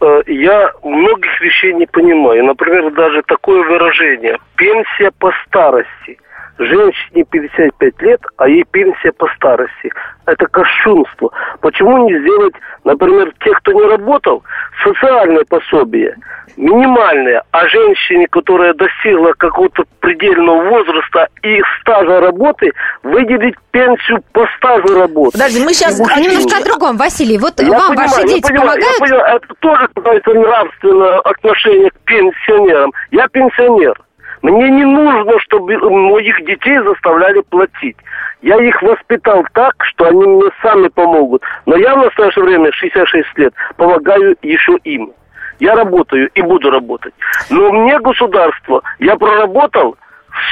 э, 0.00 0.22
я 0.26 0.70
многих 0.84 1.40
вещей 1.40 1.74
не 1.74 1.86
понимаю. 1.86 2.44
Например, 2.44 2.92
даже 2.92 3.22
такое 3.26 3.62
выражение 3.64 4.38
«пенсия 4.56 5.10
по 5.18 5.32
старости». 5.46 6.18
Женщине 6.58 7.24
55 7.30 8.02
лет, 8.02 8.20
а 8.36 8.48
ей 8.48 8.64
пенсия 8.64 9.12
по 9.12 9.28
старости. 9.36 9.92
Это 10.26 10.46
кощунство. 10.46 11.30
Почему 11.60 12.08
не 12.08 12.18
сделать, 12.20 12.54
например, 12.88 13.32
тех, 13.44 13.58
кто 13.58 13.72
не 13.72 13.82
работал, 13.82 14.42
социальное 14.82 15.44
пособие– 15.48 16.16
минимальная, 16.56 17.44
а 17.52 17.68
женщине, 17.68 18.26
которая 18.28 18.74
достигла 18.74 19.32
какого-то 19.38 19.84
предельного 20.00 20.68
возраста 20.68 21.28
и 21.42 21.60
стажа 21.80 22.20
работы, 22.20 22.72
выделить 23.04 23.54
пенсию 23.70 24.22
по 24.32 24.44
стажу 24.56 24.98
работы. 24.98 25.38
Подожди, 25.38 25.64
мы 25.64 25.72
сейчас 25.72 26.00
а 26.00 26.20
немножко 26.20 26.58
о 26.58 26.64
другом. 26.64 26.96
Василий, 26.96 27.38
вот 27.38 27.60
я 27.60 27.70
вам 27.70 27.88
понимаю, 27.88 28.08
ваши 28.10 28.26
дети 28.26 28.48
понимаю, 28.48 28.70
помогают? 28.70 28.98
Я 28.98 29.06
понимаю, 29.06 29.36
это 29.36 29.54
тоже 29.60 29.88
какое-то 29.94 30.34
нравственное 30.34 31.18
отношение 31.20 31.90
к 31.90 31.98
пенсионерам. 32.04 32.92
Я 33.12 33.28
пенсионер. 33.28 33.94
Мне 34.42 34.70
не 34.70 34.84
нужно, 34.84 35.38
чтобы 35.40 35.76
моих 35.78 36.44
детей 36.44 36.78
заставляли 36.84 37.40
платить. 37.50 37.96
Я 38.40 38.56
их 38.56 38.80
воспитал 38.82 39.44
так, 39.52 39.74
что 39.80 40.06
они 40.06 40.24
мне 40.24 40.50
сами 40.62 40.88
помогут. 40.88 41.42
Но 41.66 41.76
я 41.76 41.94
в 41.94 42.04
настоящее 42.04 42.44
время, 42.44 42.70
66 42.72 43.38
лет, 43.38 43.54
помогаю 43.76 44.36
еще 44.42 44.76
им. 44.84 45.12
Я 45.58 45.74
работаю 45.74 46.30
и 46.34 46.42
буду 46.42 46.70
работать. 46.70 47.14
Но 47.50 47.72
мне 47.72 47.98
государство, 47.98 48.82
я 49.00 49.16
проработал 49.16 49.96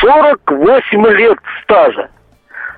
48 0.00 1.06
лет 1.16 1.38
стажа. 1.62 2.10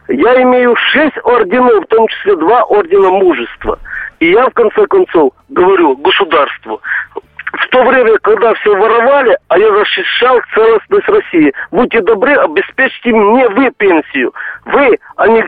Я 0.09 0.43
имею 0.43 0.77
6 0.77 1.13
орденов, 1.25 1.85
в 1.85 1.87
том 1.87 2.07
числе 2.09 2.37
2 2.37 2.63
ордена 2.65 3.11
мужества. 3.11 3.79
И 4.21 4.31
я, 4.31 4.49
в 4.49 4.53
конце 4.53 4.87
концов, 4.87 5.33
говорю 5.49 5.97
государству, 5.97 6.83
в 7.53 7.69
то 7.71 7.83
время, 7.85 8.19
когда 8.23 8.55
все 8.55 8.71
воровали, 8.75 9.37
а 9.49 9.59
я 9.59 9.73
защищал 9.73 10.39
целостность 10.55 11.09
России. 11.09 11.53
Будьте 11.71 12.01
добры, 12.01 12.35
обеспечьте 12.35 13.11
мне 13.11 13.49
вы 13.49 13.71
пенсию. 13.77 14.33
вы, 14.65 14.99
а 15.17 15.27
не 15.27 15.43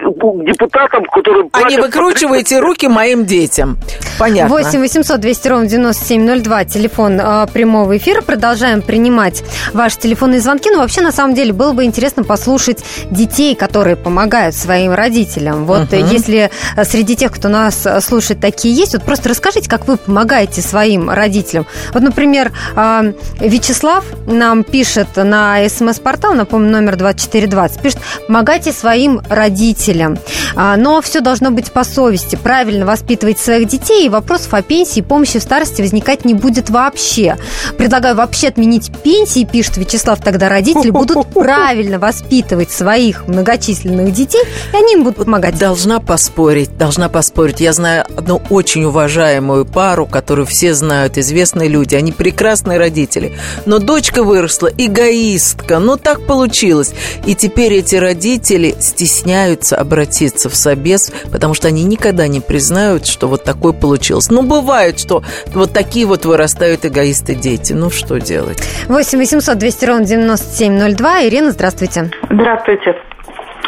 депутатам, 0.46 1.04
которые... 1.04 1.48
А 1.52 1.68
не 1.68 1.78
выкручиваете 1.78 2.60
руки 2.60 2.88
моим 2.88 3.24
детям. 3.24 3.76
Понятно. 4.18 4.54
8 4.54 4.80
800 4.80 5.20
200 5.20 5.48
ровно 5.48 5.66
9702, 5.66 6.64
телефон 6.64 7.20
э, 7.20 7.46
прямого 7.52 7.96
эфира. 7.96 8.22
Продолжаем 8.22 8.82
принимать 8.82 9.42
ваши 9.72 9.98
телефонные 9.98 10.40
звонки. 10.40 10.70
Но 10.70 10.78
вообще, 10.78 11.02
на 11.02 11.12
самом 11.12 11.34
деле, 11.34 11.52
было 11.52 11.72
бы 11.72 11.84
интересно 11.84 12.24
послушать 12.24 12.84
детей, 13.10 13.54
которые 13.54 13.96
помогают 13.96 14.54
своим 14.54 14.92
родителям. 14.92 15.64
Вот 15.64 15.92
uh-huh. 15.92 16.12
если 16.12 16.50
среди 16.84 17.16
тех, 17.16 17.32
кто 17.32 17.48
нас 17.48 17.86
слушает, 18.00 18.40
такие 18.40 18.74
есть, 18.74 18.94
вот 18.94 19.04
просто 19.04 19.28
расскажите, 19.28 19.68
как 19.68 19.86
вы 19.86 19.96
помогаете 19.96 20.62
своим 20.62 21.10
родителям. 21.10 21.66
Вот, 21.92 22.02
например, 22.02 22.52
э, 22.76 23.12
Вячеслав 23.40 24.04
нам 24.26 24.64
пишет 24.64 25.08
на 25.16 25.68
смс-портал, 25.68 26.34
напомню, 26.34 26.70
номер 26.70 26.96
2420, 26.96 27.80
пишет, 27.80 27.98
помогайте 28.26 28.72
своим 28.72 29.20
родителям. 29.28 30.18
А, 30.56 30.76
но 30.76 31.00
все 31.00 31.20
должно 31.20 31.50
быть 31.50 31.72
по 31.72 31.84
совести. 31.84 32.36
Правильно 32.36 32.86
воспитывать 32.86 33.38
своих 33.38 33.68
детей, 33.68 34.06
и 34.06 34.08
вопросов 34.08 34.54
о 34.54 34.62
пенсии 34.62 35.00
и 35.00 35.02
помощи 35.02 35.38
в 35.38 35.42
старости 35.42 35.82
возникать 35.82 36.24
не 36.24 36.34
будет 36.34 36.70
вообще. 36.70 37.36
Предлагаю 37.76 38.16
вообще 38.16 38.48
отменить 38.48 38.90
пенсии, 39.02 39.44
пишет 39.44 39.76
Вячеслав, 39.76 40.20
тогда 40.20 40.48
родители 40.48 40.90
будут 40.90 41.26
правильно 41.34 41.98
воспитывать 41.98 42.70
своих 42.70 43.26
многочисленных 43.26 44.12
детей, 44.12 44.42
и 44.72 44.76
они 44.76 44.94
им 44.94 45.04
будут 45.04 45.24
помогать. 45.24 45.58
Должна 45.58 46.00
поспорить, 46.00 46.76
должна 46.76 47.08
поспорить. 47.08 47.60
Я 47.60 47.72
знаю 47.72 48.04
одну 48.16 48.40
очень 48.50 48.84
уважаемую 48.84 49.64
пару, 49.64 50.06
которую 50.06 50.46
все 50.46 50.74
знают, 50.74 51.18
известные 51.18 51.68
люди. 51.68 51.79
Они 51.96 52.12
прекрасные 52.12 52.78
родители. 52.78 53.32
Но 53.66 53.78
дочка 53.78 54.22
выросла 54.22 54.68
эгоистка. 54.76 55.78
Ну, 55.78 55.96
так 55.96 56.26
получилось. 56.26 56.94
И 57.26 57.34
теперь 57.34 57.74
эти 57.74 57.96
родители 57.96 58.74
стесняются 58.78 59.76
обратиться 59.76 60.48
в 60.48 60.54
собес, 60.54 61.12
потому 61.32 61.54
что 61.54 61.68
они 61.68 61.84
никогда 61.84 62.28
не 62.28 62.40
признают, 62.40 63.06
что 63.06 63.28
вот 63.28 63.44
такое 63.44 63.72
получилось. 63.72 64.30
Ну, 64.30 64.42
бывает, 64.42 64.98
что 64.98 65.22
вот 65.54 65.72
такие 65.72 66.06
вот 66.06 66.24
вырастают 66.24 66.84
эгоисты 66.84 67.34
дети. 67.34 67.72
Ну, 67.72 67.90
что 67.90 68.20
делать? 68.20 68.62
8 68.88 69.18
800 69.18 69.58
200 69.58 69.84
ровно 69.86 70.04
9702. 70.04 71.24
Ирина, 71.24 71.50
здравствуйте. 71.50 72.10
Здравствуйте. 72.30 72.94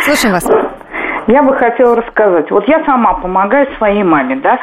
Слушаем 0.04 0.34
вас. 0.34 0.44
Я 1.28 1.42
бы 1.42 1.56
хотела 1.56 1.96
рассказать. 1.96 2.50
Вот 2.50 2.66
я 2.66 2.84
сама 2.84 3.14
помогаю 3.14 3.66
своей 3.76 4.02
маме, 4.02 4.36
да. 4.36 4.58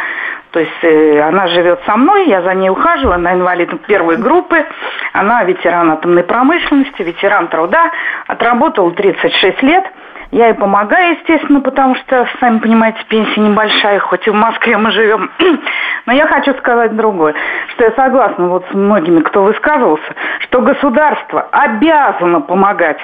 То 0.52 0.60
есть 0.60 0.84
э, 0.84 1.22
она 1.22 1.47
живет 1.47 1.80
со 1.86 1.95
мной, 1.95 2.28
я 2.28 2.41
за 2.41 2.54
ней 2.56 2.70
ухаживаю, 2.70 3.16
она 3.16 3.34
инвалид 3.34 3.70
первой 3.86 4.18
группы, 4.18 4.66
она 5.14 5.43
ветеран 5.43 5.91
атомной 5.91 6.24
промышленности, 6.24 7.04
ветеран 7.04 7.47
труда, 7.50 7.91
отработала 8.28 8.91
36 8.91 9.62
лет– 9.62 9.86
я 10.32 10.48
ей 10.48 10.54
помогаю, 10.54 11.18
естественно, 11.18 11.60
потому 11.60 11.96
что, 11.96 12.28
сами 12.40 12.60
понимаете, 12.60 13.00
пенсия 13.08 13.42
небольшая, 13.42 14.00
хоть 14.00 14.28
и 14.28 14.30
в 14.30 14.36
Москве 14.36 14.78
мы 14.78 14.92
живем. 14.92 15.32
Но 16.06 16.14
я 16.14 16.28
хочу 16.28 16.54
сказать 16.56 16.96
другое, 16.96 17.34
что 17.74 17.86
я 17.86 17.92
согласна 17.92 18.48
вот 18.48 18.66
с 18.70 18.74
многими, 18.74 19.22
кто 19.22 19.44
высказывался, 19.44 20.16
что 20.42 20.62
государство 20.62 21.48
обязано 21.52 22.42
помогать 22.42 23.00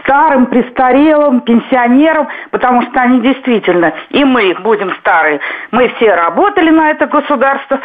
старым, 0.00 0.46
престарелым, 0.46 1.42
пенсионерам, 1.42 2.28
потому 2.50 2.82
что 2.82 3.00
они 3.00 3.20
действительно, 3.20 3.92
и 4.08 4.24
мы 4.24 4.54
будем 4.60 4.94
старые, 5.00 5.40
мы 5.70 5.88
все 5.96 6.14
работали 6.14 6.70
на 6.70 6.90
это 6.90 7.06
государство, 7.06 7.80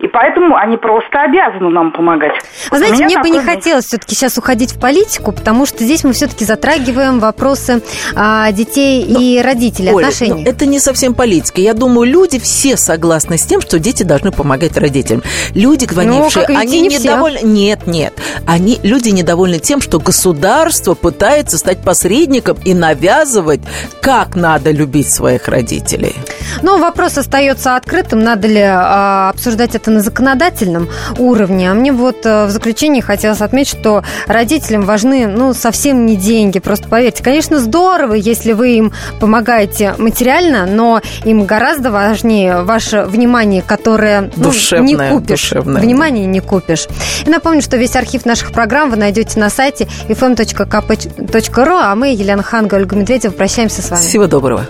и 0.00 0.06
поэтому 0.06 0.54
они 0.54 0.76
просто 0.76 1.22
обязаны 1.22 1.70
нам 1.70 1.90
помогать. 1.90 2.32
Вы 2.70 2.78
знаете, 2.78 3.04
мне 3.04 3.18
бы 3.18 3.30
не 3.30 3.40
хотелось 3.40 3.86
все-таки 3.86 4.14
сейчас 4.14 4.38
уходить 4.38 4.72
в 4.72 4.80
политику, 4.80 5.32
потому 5.32 5.66
что 5.66 5.82
здесь 5.82 6.04
мы 6.04 6.12
все-таки 6.12 6.44
затрагиваем 6.44 7.18
вопросы 7.18 7.82
а, 8.14 8.52
детей 8.52 9.04
но, 9.08 9.18
и 9.20 9.40
родителей, 9.40 9.92
Оля, 9.92 10.06
отношений. 10.06 10.44
это 10.44 10.66
не 10.66 10.78
совсем 10.78 11.14
политика. 11.14 11.60
Я 11.60 11.74
думаю, 11.74 12.08
люди 12.08 12.38
все 12.38 12.76
согласны 12.76 13.38
с 13.38 13.44
тем, 13.44 13.60
что 13.60 13.80
дети 13.80 14.04
должны 14.04 14.30
помогать 14.30 14.76
родителям. 14.76 15.22
Люди, 15.54 15.86
звонившие, 15.90 16.46
ну, 16.48 16.58
они 16.58 16.80
не 16.82 16.88
недовольны... 16.96 17.38
Все. 17.38 17.46
Нет, 17.46 17.86
нет. 17.88 18.14
Они, 18.46 18.78
люди 18.84 19.08
недовольны 19.08 19.58
тем, 19.58 19.80
что 19.80 19.98
государство 19.98 20.94
пытается 20.94 21.58
стать 21.58 21.82
посредником 21.82 22.56
и 22.64 22.72
навязывать, 22.72 23.60
как 24.00 24.36
надо 24.36 24.70
любить 24.70 25.10
своих 25.10 25.48
родителей. 25.48 26.14
Но 26.62 26.78
вопрос 26.78 27.18
остается 27.18 27.74
открытым. 27.74 28.20
Надо 28.20 28.46
ли 28.46 28.62
а, 28.62 29.30
обсуждать 29.30 29.74
это 29.74 29.87
это 29.88 29.90
на 29.90 30.00
законодательном 30.00 30.88
уровне. 31.18 31.70
А 31.70 31.74
мне 31.74 31.92
вот 31.92 32.24
э, 32.24 32.46
в 32.46 32.50
заключении 32.50 33.00
хотелось 33.00 33.40
отметить, 33.40 33.78
что 33.78 34.04
родителям 34.26 34.82
важны, 34.82 35.26
ну, 35.26 35.54
совсем 35.54 36.06
не 36.06 36.16
деньги. 36.16 36.58
Просто 36.58 36.88
поверьте, 36.88 37.24
конечно, 37.24 37.58
здорово, 37.58 38.14
если 38.14 38.52
вы 38.52 38.76
им 38.76 38.92
помогаете 39.20 39.94
материально, 39.98 40.66
но 40.66 41.00
им 41.24 41.44
гораздо 41.44 41.90
важнее 41.90 42.62
ваше 42.62 43.02
внимание, 43.02 43.62
которое 43.62 44.30
ну, 44.36 44.52
не 44.82 44.96
купишь. 44.96 45.50
Душевное. 45.50 45.80
Внимание 45.80 46.26
не 46.26 46.40
купишь. 46.40 46.86
И 47.24 47.30
напомню, 47.30 47.62
что 47.62 47.76
весь 47.76 47.96
архив 47.96 48.26
наших 48.26 48.52
программ 48.52 48.90
вы 48.90 48.96
найдете 48.96 49.40
на 49.40 49.50
сайте 49.50 49.88
fm.kp.ru, 50.08 51.80
а 51.82 51.94
мы, 51.94 52.08
Елена 52.12 52.42
Ханга, 52.42 52.76
Ольга 52.76 52.96
Медведева, 52.96 53.32
прощаемся 53.32 53.82
с 53.82 53.90
вами. 53.90 54.02
Всего 54.02 54.26
доброго. 54.26 54.66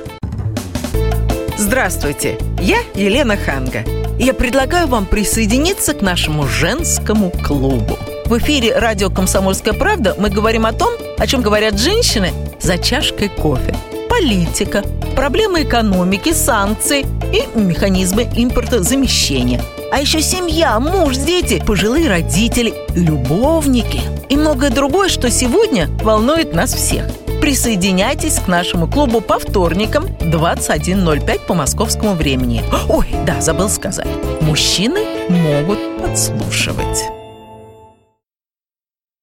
Здравствуйте, 1.69 2.39
я 2.63 2.79
Елена 2.95 3.37
Ханга. 3.37 3.85
Я 4.19 4.33
предлагаю 4.33 4.87
вам 4.87 5.05
присоединиться 5.05 5.93
к 5.93 6.01
нашему 6.01 6.47
женскому 6.47 7.31
клубу. 7.31 7.99
В 8.25 8.39
эфире 8.39 8.79
радио 8.79 9.11
«Комсомольская 9.11 9.75
правда» 9.75 10.17
мы 10.19 10.31
говорим 10.31 10.65
о 10.65 10.73
том, 10.73 10.91
о 11.19 11.27
чем 11.27 11.43
говорят 11.43 11.79
женщины 11.79 12.33
за 12.59 12.79
чашкой 12.79 13.29
кофе. 13.29 13.77
Политика, 14.19 14.83
проблемы 15.15 15.63
экономики, 15.63 16.33
санкции 16.33 17.07
и 17.33 17.59
механизмы 17.59 18.25
импортозамещения. 18.35 19.63
А 19.93 20.01
еще 20.01 20.21
семья, 20.21 20.81
муж, 20.81 21.17
дети, 21.17 21.63
пожилые 21.65 22.09
родители, 22.09 22.75
любовники 22.97 24.01
и 24.29 24.37
многое 24.37 24.71
другое, 24.71 25.09
что 25.09 25.31
сегодня 25.31 25.89
волнует 26.03 26.53
нас 26.53 26.75
всех– 26.75 27.05
Присоединяйтесь 27.41 28.41
к 28.41 28.49
нашему 28.49 28.89
клубу 28.89 29.21
по 29.21 29.39
вторникам 29.39 30.07
21.05 30.07 31.47
по 31.47 31.55
московскому 31.55 32.15
времени. 32.15 32.65
Ой, 32.89 33.07
да, 33.25 33.41
забыл 33.41 33.69
сказать. 33.69 34.09
Мужчины 34.41 35.01
могут 35.31 35.79
подслушивать. 36.03 37.18